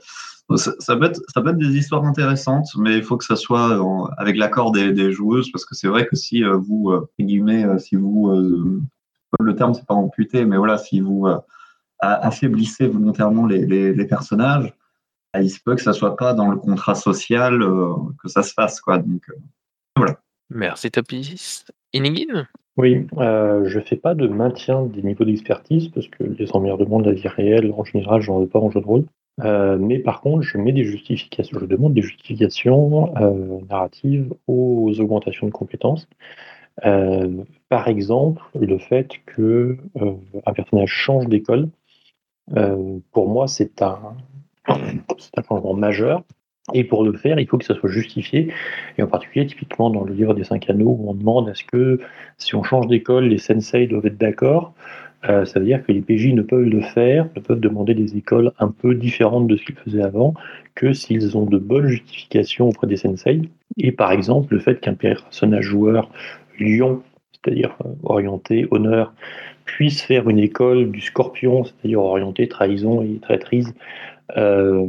Ça, 0.56 0.74
ça 0.78 0.96
peut 0.96 1.06
être, 1.06 1.20
ça 1.34 1.42
peut 1.42 1.50
être 1.50 1.58
des 1.58 1.76
histoires 1.76 2.06
intéressantes, 2.06 2.68
mais 2.78 2.98
il 2.98 3.04
faut 3.04 3.18
que 3.18 3.26
ça 3.26 3.36
soit 3.36 3.80
en- 3.82 4.06
avec 4.18 4.38
l'accord 4.38 4.72
des, 4.72 4.94
des 4.94 5.12
joueuses, 5.12 5.52
parce 5.52 5.66
que 5.66 5.74
c'est 5.74 5.88
vrai 5.88 6.06
que 6.06 6.16
si 6.16 6.44
euh, 6.44 6.56
vous, 6.56 6.92
euh, 6.92 6.98
entre 6.98 7.10
guillemets, 7.20 7.66
euh, 7.66 7.80
si 7.80 7.96
vous, 7.96 8.30
euh, 8.30 8.82
le 9.40 9.56
terme 9.56 9.74
c'est 9.74 9.86
pas 9.86 9.96
amputé, 9.96 10.46
mais 10.46 10.58
voilà, 10.58 10.78
si 10.78 11.00
vous 11.00 11.26
euh, 11.26 11.40
affaiblissez 12.00 12.88
volontairement 12.88 13.48
les, 13.48 13.66
les, 13.66 13.94
les 13.94 14.06
personnages, 14.06 14.72
bah, 15.34 15.42
il 15.42 15.50
se 15.50 15.60
peut 15.60 15.76
que 15.76 15.82
ça 15.82 15.94
soit 15.94 16.16
pas 16.16 16.34
dans 16.36 16.52
le 16.52 16.58
contrat 16.58 16.96
social 16.96 17.62
euh, 17.64 17.94
que 18.22 18.30
ça 18.30 18.44
se 18.44 18.54
fasse, 18.54 18.80
quoi. 18.82 19.00
Donc, 19.00 19.24
euh, 19.30 20.06
Merci 20.52 20.92
Tapis. 20.92 21.66
Inigine? 21.94 22.48
Oui, 22.78 23.08
euh, 23.18 23.68
je 23.68 23.80
fais 23.80 23.96
pas 23.96 24.14
de 24.14 24.28
maintien 24.28 24.84
des 24.84 25.02
niveaux 25.02 25.26
d'expertise 25.26 25.88
parce 25.90 26.08
que 26.08 26.24
les 26.24 26.52
emmerdements 26.52 27.00
de 27.00 27.10
la 27.10 27.14
vie 27.14 27.28
réelle, 27.28 27.74
en 27.76 27.84
général, 27.84 28.22
j'en 28.22 28.40
veux 28.40 28.48
pas 28.48 28.60
en 28.60 28.70
jeu 28.70 28.82
de 28.82 28.86
rôle. 28.86 29.06
Euh, 29.44 29.78
mais 29.78 30.00
par 30.00 30.22
contre, 30.22 30.44
je 30.44 30.58
mets 30.58 30.72
des 30.72 30.86
justifications, 30.86 31.60
je 31.60 31.66
demande 31.66 31.94
des 31.94 32.02
justifications 32.02 33.14
euh, 33.18 33.60
narratives 33.70 34.34
aux 34.48 34.94
augmentations 35.00 35.48
de 35.48 35.52
compétences. 35.52 36.08
Euh, 36.86 37.44
par 37.70 37.88
exemple, 37.88 38.42
le 38.60 38.78
fait 38.78 39.10
que 39.26 39.78
un 40.46 40.54
personnage 40.54 40.90
change 40.90 41.28
d'école, 41.28 41.70
pour 43.12 43.30
moi, 43.30 43.48
c'est 43.48 43.82
un, 43.82 44.00
changement 45.48 45.74
majeur. 45.74 46.24
Et 46.74 46.84
pour 46.84 47.04
le 47.04 47.14
faire, 47.14 47.40
il 47.40 47.48
faut 47.48 47.60
que 47.60 47.66
ça 47.66 47.76
soit 47.76 47.92
justifié. 47.92 48.52
Et 48.98 49.04
en 49.04 49.08
particulier, 49.08 49.46
typiquement 49.46 49.92
dans 49.92 50.04
le 50.04 50.14
livre 50.14 50.34
des 50.34 50.44
cinq 50.44 50.68
anneaux, 50.68 51.00
on 51.06 51.14
demande 51.14 51.48
à 51.48 51.54
ce 51.54 51.64
que 51.64 52.00
si 52.38 52.56
on 52.56 52.64
change 52.64 52.88
d'école, 52.88 53.26
les 53.26 53.38
sensei 53.38 53.86
doivent 53.86 54.08
être 54.08 54.18
d'accord. 54.18 54.74
Euh, 55.28 55.46
ça 55.46 55.60
veut 55.60 55.66
dire 55.66 55.84
que 55.86 55.92
les 55.92 56.02
PJ 56.02 56.34
ne 56.34 56.42
peuvent 56.42 56.66
le 56.66 56.82
faire, 56.82 57.28
ne 57.36 57.42
peuvent 57.42 57.60
demander 57.60 57.94
des 57.94 58.18
écoles 58.18 58.52
un 58.60 58.70
peu 58.70 58.94
différentes 58.96 59.48
de 59.48 59.58
ce 59.58 59.64
qu'ils 59.64 59.76
faisaient 59.76 60.04
avant, 60.04 60.34
que 60.76 60.94
s'ils 60.94 61.38
ont 61.38 61.46
de 61.46 61.58
bonnes 61.58 61.88
justifications 61.88 62.70
auprès 62.70 62.88
des 62.88 62.98
sensei. 62.98 63.42
Et 63.78 63.92
par 63.92 64.12
exemple, 64.12 64.54
le 64.54 64.60
fait 64.60 64.80
qu'un 64.80 64.94
personnage 64.94 65.66
joueur 65.66 66.10
lion, 66.60 67.02
c'est-à-dire 67.34 67.76
euh, 67.86 67.90
orienté 68.04 68.68
honneur, 68.72 69.14
puisse 69.66 70.02
faire 70.02 70.30
une 70.30 70.40
école 70.40 70.92
du 70.92 71.02
scorpion, 71.02 71.64
c'est-à-dire 71.64 72.00
orienté 72.00 72.48
trahison 72.48 73.02
et 73.02 73.20
traîtrise, 73.20 73.74
euh, 74.38 74.88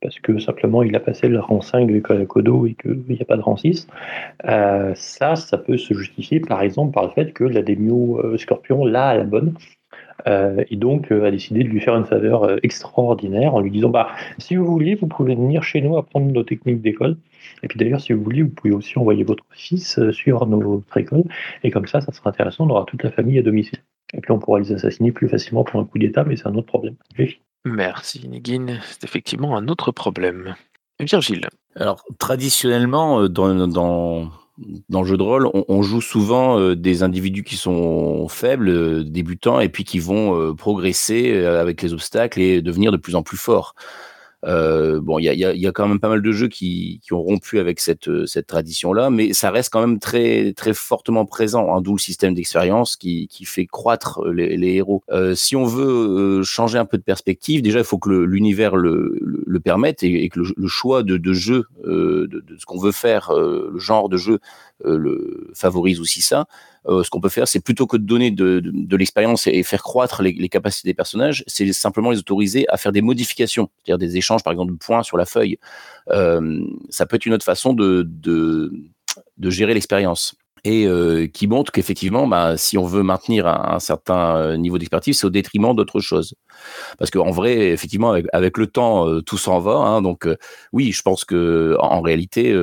parce 0.00 0.18
que 0.20 0.38
simplement 0.38 0.82
il 0.82 0.94
a 0.96 1.00
passé 1.00 1.28
le 1.28 1.38
rang 1.40 1.60
5 1.60 1.86
de 1.86 1.92
l'école 1.92 2.20
à 2.20 2.26
Kodo 2.26 2.66
et 2.66 2.74
qu'il 2.74 3.04
n'y 3.08 3.20
a 3.20 3.24
pas 3.24 3.36
de 3.36 3.42
rang 3.42 3.56
6. 3.56 3.86
Euh, 4.46 4.92
ça, 4.94 5.36
ça 5.36 5.58
peut 5.58 5.76
se 5.76 5.94
justifier 5.94 6.40
par 6.40 6.62
exemple 6.62 6.92
par 6.92 7.04
le 7.04 7.10
fait 7.10 7.32
que 7.32 7.44
la 7.44 7.62
Demio 7.62 8.20
euh, 8.24 8.38
Scorpion 8.38 8.84
l'a 8.84 9.08
à 9.08 9.16
la 9.16 9.24
bonne. 9.24 9.54
et 10.26 10.76
donc 10.76 11.10
a 11.10 11.30
décidé 11.30 11.64
de 11.64 11.68
lui 11.68 11.80
faire 11.80 11.96
une 11.96 12.04
faveur 12.04 12.62
extraordinaire 12.62 13.54
en 13.54 13.60
lui 13.60 13.70
disant 13.70 13.88
bah 13.88 14.08
si 14.38 14.54
vous 14.56 14.66
voulez 14.66 14.94
vous 14.94 15.06
pouvez 15.06 15.34
venir 15.34 15.62
chez 15.62 15.80
nous 15.80 15.96
apprendre 15.96 16.30
nos 16.30 16.42
techniques 16.42 16.82
d'école 16.82 17.16
et 17.62 17.68
puis 17.68 17.78
d'ailleurs 17.78 18.02
si 18.02 18.12
vous 18.12 18.22
voulez 18.22 18.42
vous 18.42 18.50
pouvez 18.50 18.74
aussi 18.74 18.98
envoyer 18.98 19.24
votre 19.24 19.44
fils 19.50 19.98
sur 20.10 20.46
notre 20.46 20.96
école 20.98 21.24
et 21.64 21.70
comme 21.70 21.86
ça 21.86 22.02
ça 22.02 22.12
sera 22.12 22.30
intéressant 22.30 22.66
on 22.66 22.70
aura 22.70 22.84
toute 22.84 23.02
la 23.02 23.10
famille 23.10 23.38
à 23.38 23.42
domicile 23.42 23.78
et 24.12 24.20
puis 24.20 24.30
on 24.32 24.38
pourra 24.38 24.60
les 24.60 24.72
assassiner 24.72 25.10
plus 25.10 25.28
facilement 25.28 25.64
pour 25.64 25.80
un 25.80 25.84
coup 25.84 25.98
d'état 25.98 26.24
mais 26.24 26.36
c'est 26.36 26.48
un 26.48 26.54
autre 26.54 26.66
problème. 26.66 26.96
Merci 27.64 28.20
Inigine, 28.20 28.80
c'est 28.88 29.04
effectivement 29.04 29.56
un 29.56 29.68
autre 29.68 29.92
problème. 29.92 30.54
Virgile? 30.98 31.48
Alors, 31.76 32.04
traditionnellement, 32.18 33.22
euh, 33.22 33.28
dans, 33.28 33.68
dans, 33.68 34.30
le 35.02 35.04
jeu 35.04 35.16
de 35.16 35.22
rôle, 35.22 35.50
on, 35.52 35.82
joue 35.82 36.00
souvent 36.00 36.58
euh, 36.58 36.74
des 36.74 37.02
individus 37.02 37.44
qui 37.44 37.56
sont 37.56 38.28
faibles, 38.28 38.68
euh, 38.68 39.04
débutants, 39.04 39.60
et 39.60 39.68
puis 39.68 39.84
qui 39.84 39.98
vont 39.98 40.54
progresser 40.54 41.44
avec 41.44 41.82
les 41.82 41.92
obstacles 41.92 42.40
et 42.40 42.62
devenir 42.62 42.92
de 42.92 42.96
plus 42.96 43.14
en 43.14 43.22
plus 43.22 43.38
forts. 43.38 43.74
Euh, 44.46 45.00
bon, 45.02 45.18
il 45.18 45.24
y 45.24 45.28
a, 45.28 45.34
y, 45.34 45.44
a, 45.44 45.54
y 45.54 45.66
a 45.66 45.72
quand 45.72 45.86
même 45.86 46.00
pas 46.00 46.08
mal 46.08 46.22
de 46.22 46.32
jeux 46.32 46.48
qui, 46.48 47.00
qui 47.02 47.12
ont 47.12 47.20
rompu 47.20 47.58
avec 47.58 47.78
cette, 47.78 48.08
euh, 48.08 48.24
cette 48.24 48.46
tradition-là, 48.46 49.10
mais 49.10 49.34
ça 49.34 49.50
reste 49.50 49.70
quand 49.70 49.80
même 49.86 49.98
très, 49.98 50.54
très 50.54 50.72
fortement 50.72 51.26
présent, 51.26 51.74
hein, 51.74 51.82
d'où 51.82 51.92
le 51.92 51.98
système 51.98 52.32
d'expérience 52.34 52.96
qui, 52.96 53.28
qui 53.28 53.44
fait 53.44 53.66
croître 53.66 54.24
les, 54.24 54.56
les 54.56 54.74
héros. 54.76 55.02
Euh, 55.10 55.34
si 55.34 55.56
on 55.56 55.64
veut 55.64 56.38
euh, 56.40 56.42
changer 56.42 56.78
un 56.78 56.86
peu 56.86 56.96
de 56.96 57.02
perspective, 57.02 57.60
déjà, 57.60 57.80
il 57.80 57.84
faut 57.84 57.98
que 57.98 58.10
l'univers 58.10 58.76
le, 58.76 59.18
le, 59.20 59.42
le 59.46 59.60
permette 59.60 60.02
et, 60.02 60.28
que 60.30 60.40
le, 60.40 60.46
le 60.56 60.68
choix 60.68 61.02
de, 61.02 61.18
de 61.18 61.32
jeu, 61.34 61.64
euh, 61.84 62.26
de, 62.26 62.40
de 62.40 62.56
ce 62.58 62.64
qu'on 62.64 62.78
veut 62.78 62.92
faire, 62.92 63.30
euh, 63.30 63.70
le 63.72 63.78
genre 63.78 64.08
de 64.08 64.16
jeu, 64.16 64.38
euh, 64.86 64.96
le 64.96 65.50
favorise 65.54 66.00
aussi 66.00 66.22
ça. 66.22 66.46
Euh, 66.86 67.02
ce 67.02 67.10
qu'on 67.10 67.20
peut 67.20 67.28
faire, 67.28 67.46
c'est 67.46 67.60
plutôt 67.60 67.86
que 67.86 67.96
de 67.96 68.04
donner 68.04 68.30
de, 68.30 68.96
l'expérience 68.96 69.46
et, 69.46 69.62
faire 69.62 69.82
croître 69.82 70.22
les, 70.22 70.48
capacités 70.48 70.88
des 70.88 70.94
personnages, 70.94 71.44
c'est 71.46 71.70
simplement 71.72 72.10
les 72.10 72.18
autoriser 72.18 72.66
à 72.68 72.76
faire 72.76 72.92
des 72.92 73.02
modifications, 73.02 73.70
c'est-à-dire 73.84 73.98
des 73.98 74.16
échanges, 74.16 74.42
par 74.42 74.52
exemple, 74.52 74.72
de 74.72 74.78
points 74.78 75.02
sur 75.02 75.16
la 75.16 75.26
feuille. 75.26 75.58
Euh, 76.10 76.64
ça 76.88 77.06
peut 77.06 77.16
être 77.16 77.26
une 77.26 77.34
autre 77.34 77.44
façon 77.44 77.74
de 77.74 78.80
gérer 79.50 79.74
l'expérience. 79.74 80.34
Et 80.64 80.86
euh, 80.86 81.26
qui 81.26 81.46
montre 81.46 81.72
qu'effectivement, 81.72 82.26
bah, 82.26 82.56
si 82.56 82.78
on 82.78 82.84
veut 82.84 83.02
maintenir 83.02 83.46
un, 83.46 83.78
certain 83.78 84.36
euh, 84.36 84.56
niveau 84.56 84.78
d'expertise, 84.78 85.18
c'est 85.18 85.26
au 85.26 85.30
détriment 85.30 85.74
d'autres 85.74 86.00
choses. 86.00 86.34
Parce 86.98 87.10
qu'en 87.10 87.30
vrai, 87.30 87.70
effectivement, 87.70 88.12
avec, 88.32 88.58
le 88.58 88.66
temps, 88.66 89.08
euh, 89.08 89.22
tout 89.22 89.38
s'en 89.38 89.58
va. 89.58 89.76
Hein, 89.76 90.02
donc, 90.02 90.28
oui, 90.72 90.92
je 90.92 91.02
pense 91.02 91.24
que 91.24 91.76
en 91.78 92.00
réalité, 92.00 92.54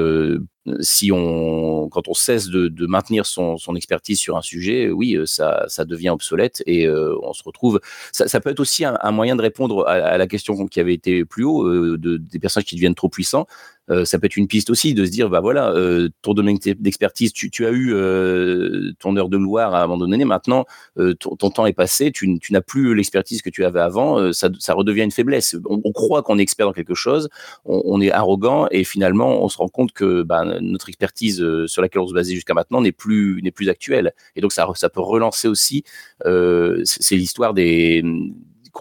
si 0.81 1.11
on, 1.11 1.87
quand 1.89 2.07
on 2.07 2.13
cesse 2.13 2.47
de, 2.49 2.87
maintenir 2.87 3.25
son, 3.25 3.57
expertise 3.75 4.19
sur 4.19 4.37
un 4.37 4.41
sujet, 4.41 4.89
oui, 4.89 5.17
ça, 5.25 5.65
ça 5.67 5.85
devient 5.85 6.09
obsolète 6.09 6.61
et 6.65 6.89
on 6.89 7.33
se 7.33 7.43
retrouve. 7.43 7.79
Ça, 8.11 8.39
peut 8.39 8.49
être 8.49 8.59
aussi 8.59 8.85
un, 8.85 9.11
moyen 9.11 9.35
de 9.35 9.41
répondre 9.41 9.87
à, 9.87 10.17
la 10.17 10.27
question 10.27 10.67
qui 10.67 10.79
avait 10.79 10.93
été 10.93 11.25
plus 11.25 11.43
haut 11.43 11.97
de, 11.97 12.17
des 12.17 12.39
personnes 12.39 12.63
qui 12.63 12.75
deviennent 12.75 12.95
trop 12.95 13.09
puissants. 13.09 13.47
Euh, 13.89 14.05
ça 14.05 14.19
peut 14.19 14.25
être 14.25 14.37
une 14.37 14.47
piste 14.47 14.69
aussi 14.69 14.93
de 14.93 15.05
se 15.05 15.11
dire 15.11 15.29
bah 15.29 15.39
voilà 15.39 15.71
euh, 15.71 16.09
ton 16.21 16.33
domaine 16.33 16.57
d'expertise 16.79 17.31
tu, 17.31 17.49
tu, 17.49 17.65
as 17.65 17.71
eu 17.71 17.93
euh, 17.93 18.91
ton 18.99 19.15
heure 19.15 19.29
de 19.29 19.37
gloire 19.37 19.73
à 19.73 19.83
un 19.83 19.87
moment 19.87 19.97
donné. 19.97 20.25
Maintenant 20.25 20.65
ton, 20.95 21.35
ton, 21.35 21.49
temps 21.49 21.65
est 21.65 21.73
passé. 21.73 22.11
Tu, 22.11 22.39
tu 22.39 22.53
n'as 22.53 22.61
plus 22.61 22.95
l'expertise 22.95 23.41
que 23.41 23.49
tu 23.49 23.63
avais 23.65 23.79
avant. 23.79 24.33
Ça, 24.33 24.49
ça, 24.59 24.73
redevient 24.73 25.03
une 25.03 25.11
faiblesse. 25.11 25.55
On, 25.69 25.79
on 25.83 25.91
croit 25.91 26.23
qu'on 26.23 26.37
est 26.37 26.41
expert 26.41 26.67
dans 26.67 26.73
quelque 26.73 26.95
chose. 26.95 27.29
On, 27.65 27.81
on, 27.85 28.01
est 28.01 28.11
arrogant. 28.11 28.67
Et 28.71 28.83
finalement 28.83 29.43
on 29.43 29.49
se 29.49 29.57
rend 29.57 29.67
compte 29.67 29.91
que 29.91 30.23
bah, 30.23 30.43
notre 30.61 30.89
expertise 30.89 31.43
sur 31.67 31.81
laquelle 31.81 32.01
on 32.01 32.07
se 32.07 32.13
basait 32.13 32.33
jusqu'à 32.35 32.53
maintenant 32.53 32.81
n'est 32.81 32.91
plus 32.91 33.41
n'est 33.43 33.51
plus 33.51 33.69
actuelle. 33.69 34.13
Et 34.35 34.41
donc 34.41 34.51
ça, 34.51 34.67
ça 34.75 34.89
peut 34.89 35.01
relancer 35.01 35.47
aussi 35.47 35.83
c'est 36.23 37.15
l'histoire 37.15 37.53
des 37.53 38.03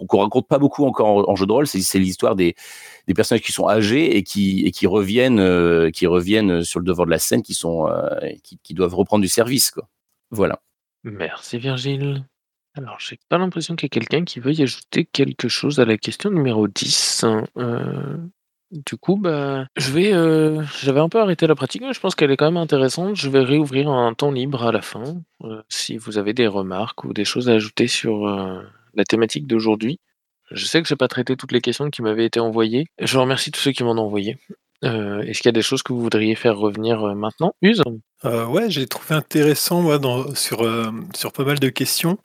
qu'on 0.04 0.18
raconte 0.18 0.48
pas 0.48 0.58
beaucoup 0.58 0.84
encore 0.84 1.28
en, 1.28 1.36
jeu 1.36 1.46
de 1.46 1.52
rôle, 1.52 1.66
c'est 1.66 1.98
l'histoire 1.98 2.36
des, 2.36 2.54
des, 3.06 3.14
personnages 3.14 3.42
qui 3.42 3.52
sont 3.52 3.68
âgés 3.68 4.16
et 4.16 4.22
qui, 4.22 4.86
reviennent, 4.86 5.40
euh, 5.40 5.90
qui 5.90 6.06
reviennent 6.06 6.62
sur 6.62 6.80
le 6.80 6.84
devant 6.84 7.04
de 7.04 7.10
la 7.10 7.18
scène, 7.18 7.42
qui 7.42 7.54
sont, 7.54 7.88
euh, 7.88 8.08
qui, 8.42 8.74
doivent 8.74 8.94
reprendre 8.94 9.22
du 9.22 9.28
service, 9.28 9.70
quoi. 9.70 9.88
Voilà. 10.30 10.60
Merci 11.04 11.58
Virgile. 11.58 12.24
Alors, 12.74 12.96
j'ai 12.98 13.18
pas 13.28 13.38
l'impression 13.38 13.74
qu'il 13.74 13.86
y 13.86 13.88
ait 13.88 13.90
quelqu'un 13.90 14.24
qui 14.24 14.40
veuille 14.40 14.62
ajouter 14.62 15.06
quelque 15.06 15.48
chose 15.48 15.80
à 15.80 15.84
la 15.84 15.96
question 15.96 16.30
numéro 16.30 16.68
10. 16.68 17.24
Euh, 17.56 18.16
du 18.70 18.96
coup, 18.96 19.16
bah, 19.16 19.66
je 19.76 19.92
vais, 19.92 20.10
j'avais 20.82 21.00
un 21.00 21.08
peu 21.08 21.20
arrêté 21.20 21.46
la 21.46 21.54
pratique, 21.54 21.82
mais 21.82 21.94
je 21.94 22.00
pense 22.00 22.14
qu'elle 22.14 22.32
est 22.32 22.36
quand 22.36 22.50
même 22.50 22.56
intéressante. 22.56 23.16
Je 23.16 23.30
vais 23.30 23.40
réouvrir 23.40 23.88
un 23.88 24.12
temps 24.12 24.32
libre 24.32 24.64
à 24.64 24.72
la 24.72 24.82
fin. 24.82 25.22
Si 25.68 25.96
vous 25.96 26.18
avez 26.18 26.34
des 26.34 26.48
remarques 26.48 27.04
ou 27.04 27.14
des 27.14 27.24
choses 27.24 27.48
à 27.48 27.52
ajouter 27.52 27.86
sur 27.86 28.26
la 28.96 29.04
thématique 29.04 29.46
d'aujourd'hui. 29.46 30.00
Je 30.50 30.64
sais 30.64 30.80
que 30.80 30.88
j'ai 30.88 30.96
pas 30.96 31.08
traité 31.08 31.36
toutes 31.36 31.52
les 31.52 31.60
questions 31.60 31.90
qui 31.90 32.02
m'avaient 32.02 32.26
été 32.26 32.40
envoyées. 32.40 32.86
Je 33.00 33.18
remercie 33.18 33.50
tous 33.50 33.60
ceux 33.60 33.72
qui 33.72 33.84
m'en 33.84 33.92
ont 33.92 34.06
envoyé. 34.06 34.38
Euh, 34.84 35.22
Est-ce 35.22 35.38
qu'il 35.40 35.46
y 35.46 35.48
a 35.48 35.52
des 35.52 35.62
choses 35.62 35.82
que 35.82 35.92
vous 35.92 36.00
voudriez 36.00 36.34
faire 36.34 36.56
revenir 36.56 37.02
euh, 37.02 37.14
maintenant? 37.14 37.54
Use 37.62 37.82
euh, 38.24 38.46
Ouais, 38.46 38.70
j'ai 38.70 38.86
trouvé 38.86 39.14
intéressant 39.14 39.80
moi, 39.80 39.98
dans, 39.98 40.34
sur, 40.34 40.62
euh, 40.62 40.90
pas 41.34 41.44
mal 41.44 41.58
de 41.58 41.68
questions. 41.68 42.18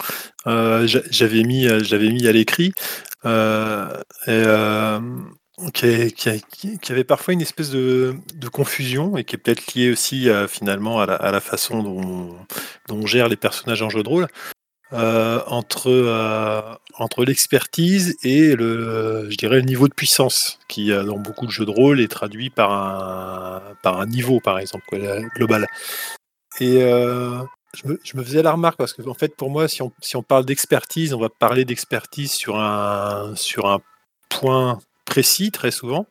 J'avais 0.46 1.44
mis, 1.44 1.68
mis 1.68 2.28
à 2.28 2.32
l'écrit. 2.32 2.74
et 3.26 4.42
qui, 5.72 6.92
avait 6.92 7.04
parfois 7.04 7.34
une 7.34 7.42
espèce 7.42 7.72
de, 7.72 8.16
confusion 8.52 9.18
et 9.18 9.24
qui 9.24 9.36
est 9.36 9.40
peut-être 9.40 9.74
liée 9.74 9.92
aussi 9.92 10.28
finalement 10.48 11.00
à 11.00 11.32
la, 11.32 11.40
façon 11.40 11.82
dont, 11.82 12.36
dont, 12.88 12.96
on 12.96 13.06
gère 13.08 13.30
les 13.30 13.38
personnages 13.38 13.82
en 13.82 13.90
jeu 13.90 14.04
de 14.04 14.10
rôle 14.10 14.28
entre, 14.94 15.90
euh, 15.90 16.62
entre 16.96 17.24
l'expertise 17.24 18.18
et 18.24 18.56
le, 18.56 19.28
je 19.30 19.38
dirais, 19.38 19.58
le 19.58 19.62
niveau 19.62 19.88
de 19.88 19.94
puissance 19.94 20.60
qui, 20.68 20.92
euh, 20.92 21.04
dans 21.04 21.18
beaucoup 21.18 21.46
de 21.46 21.52
jeux 21.52 21.66
de 21.66 21.72
rôle, 21.72 22.02
est 22.02 22.10
traduit 22.10 22.50
par 22.50 22.72
un, 22.72 23.62
par 23.84 24.00
un 24.00 24.06
niveau, 24.06 24.40
par 24.40 24.60
exemple, 24.60 24.86
global. 25.36 25.68
Et 26.60 26.84
euh, 26.84 27.42
je 27.74 28.18
me, 28.18 28.24
faisais 28.24 28.44
la 28.44 28.52
remarque 28.52 28.78
parce 28.78 28.94
que, 28.94 29.08
en 29.08 29.14
fait, 29.14 29.36
pour 29.36 29.50
moi, 29.50 29.68
si 29.68 29.82
on, 29.82 29.92
si 30.02 30.18
on 30.18 30.24
parle 30.24 30.46
d'expertise, 30.46 31.14
on 31.14 31.20
va 31.20 31.30
parler 31.30 31.64
d'expertise 31.64 32.32
sur 32.32 32.60
un, 32.60 33.34
sur 33.36 33.68
un 33.68 33.80
point 34.30 34.80
précis, 35.06 35.52
très 35.52 35.72
souvent. 35.72 36.06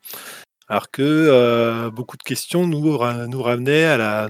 Alors 0.68 0.90
que 0.90 1.02
euh, 1.02 1.90
beaucoup 1.90 2.16
de 2.16 2.22
questions 2.22 2.66
nous, 2.66 2.80
nous 3.26 3.42
ramenaient 3.42 3.84
à 3.84 3.96
la, 3.96 4.28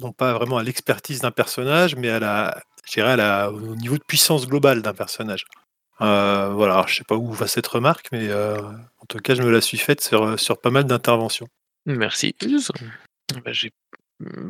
non 0.00 0.12
pas 0.12 0.32
vraiment 0.34 0.58
à 0.58 0.62
l'expertise 0.62 1.20
d'un 1.20 1.30
personnage, 1.30 1.94
mais 1.94 2.10
à 2.10 2.18
la, 2.18 2.62
je 2.88 2.92
dirais, 2.92 3.46
au 3.46 3.76
niveau 3.76 3.96
de 3.96 4.04
puissance 4.06 4.46
globale 4.46 4.82
d'un 4.82 4.94
personnage. 4.94 5.44
Euh, 6.00 6.50
voilà, 6.54 6.74
Alors, 6.74 6.88
je 6.88 6.96
sais 6.96 7.04
pas 7.04 7.16
où 7.16 7.32
va 7.32 7.46
cette 7.46 7.66
remarque, 7.66 8.08
mais 8.12 8.28
euh, 8.28 8.56
en 8.60 9.06
tout 9.08 9.18
cas, 9.18 9.34
je 9.34 9.42
me 9.42 9.50
la 9.50 9.60
suis 9.60 9.78
faite 9.78 10.00
sur, 10.00 10.38
sur 10.38 10.60
pas 10.60 10.70
mal 10.70 10.84
d'interventions. 10.84 11.48
Merci. 11.86 12.34
Ben, 12.40 13.52
J'ai 13.52 13.72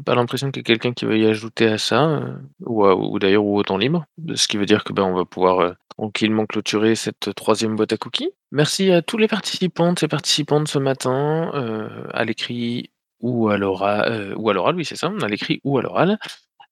pas 0.05 0.15
l'impression 0.15 0.51
qu'il 0.51 0.61
y 0.61 0.61
ait 0.61 0.65
quelqu'un 0.65 0.93
qui 0.93 1.05
veuille 1.05 1.27
ajouter 1.27 1.67
à 1.67 1.79
ça, 1.79 2.05
euh, 2.05 2.37
ou, 2.61 2.85
ou 2.87 3.19
d'ailleurs 3.19 3.45
ou 3.45 3.59
au 3.59 3.63
temps 3.63 3.79
libre, 3.79 4.05
ce 4.35 4.49
qui 4.49 4.57
veut 4.57 4.67
dire 4.67 4.85
que 4.85 4.93
ben, 4.93 5.05
on 5.05 5.15
va 5.15 5.25
pouvoir 5.25 5.61
euh, 5.61 5.73
tranquillement 5.97 6.47
clôturer 6.47 6.95
cette 6.95 7.35
troisième 7.35 7.77
boîte 7.77 7.93
à 7.93 7.97
cookies. 7.97 8.31
Merci 8.51 8.91
à 8.91 9.03
tous 9.03 9.19
les 9.19 9.29
participants 9.29 9.95
et 9.95 10.09
participantes 10.09 10.69
ce 10.69 10.79
matin, 10.79 11.51
euh, 11.55 12.05
à 12.13 12.25
l'écrit 12.25 12.91
ou 13.21 13.49
à 13.49 13.59
l'oral, 13.59 14.35
ou 14.37 14.49
à 14.49 14.55
l'oral, 14.55 14.77
oui 14.77 14.85
c'est 14.85 14.97
ça, 14.97 15.13
à 15.23 15.29
l'écrit 15.29 15.61
ou 15.65 15.77
à 15.79 15.83
l'oral. 15.83 16.19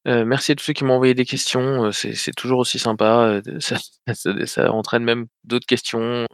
Euh, 0.07 0.25
merci 0.25 0.53
à 0.53 0.55
tous 0.55 0.65
ceux 0.65 0.73
qui 0.73 0.85
m'ont 0.85 0.95
envoyé 0.95 1.15
des 1.15 1.25
questions, 1.25 1.91
c'est 1.93 2.35
toujours 2.37 2.61
aussi 2.61 2.79
sympa, 2.79 3.41
ça, 3.59 3.77
ça, 4.47 4.73
entraîne 4.73 5.03
même 5.03 5.27
d'autres 5.45 5.67
questions, 5.67 6.27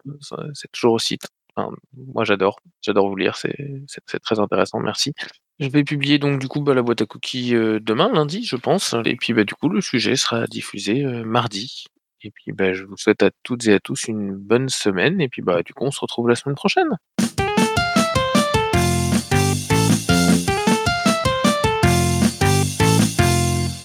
c'est 0.53 0.71
toujours 0.73 0.95
aussi 0.95 1.19
moi 1.97 2.25
j'adore, 2.25 2.61
j'adore 2.81 3.09
vous 3.09 3.17
lire, 3.17 3.37
c'est 3.37 4.21
très 4.23 4.39
intéressant, 4.39 4.81
merci. 4.81 5.13
Je 5.59 5.69
vais 5.69 5.85
publier 5.85 6.19
donc 6.19 6.41
du 6.41 6.49
coup 6.49 6.61
bah, 6.63 6.75
la 6.75 6.83
boîte 6.83 7.03
à 7.03 7.07
cookies 7.07 7.55
euh, 7.55 7.79
demain, 7.81 8.11
lundi, 8.13 8.45
je 8.45 8.57
pense. 8.57 8.95
Et 9.05 9.17
puis 9.17 9.33
bah, 9.33 9.45
du 9.45 9.55
coup, 9.55 9.69
le 9.69 9.81
sujet 9.81 10.17
sera 10.17 10.47
diffusé 10.47 11.05
euh, 11.05 11.25
mardi. 11.25 11.85
Et 12.23 12.31
puis 12.31 12.53
bah, 12.53 12.73
je 12.73 12.85
vous 12.85 12.97
souhaite 12.97 13.23
à 13.23 13.31
toutes 13.43 13.67
et 13.67 13.75
à 13.75 13.81
tous 13.81 14.05
une 14.09 14.35
bonne 14.35 14.69
semaine. 14.69 15.21
Et 15.21 15.29
puis 15.29 15.43
bah, 15.43 15.63
du 15.63 15.75
coup, 15.75 15.85
on 15.85 15.91
se 15.91 16.01
retrouve 16.01 16.29
la 16.29 16.37
semaine 16.37 16.57
prochaine. 16.57 16.97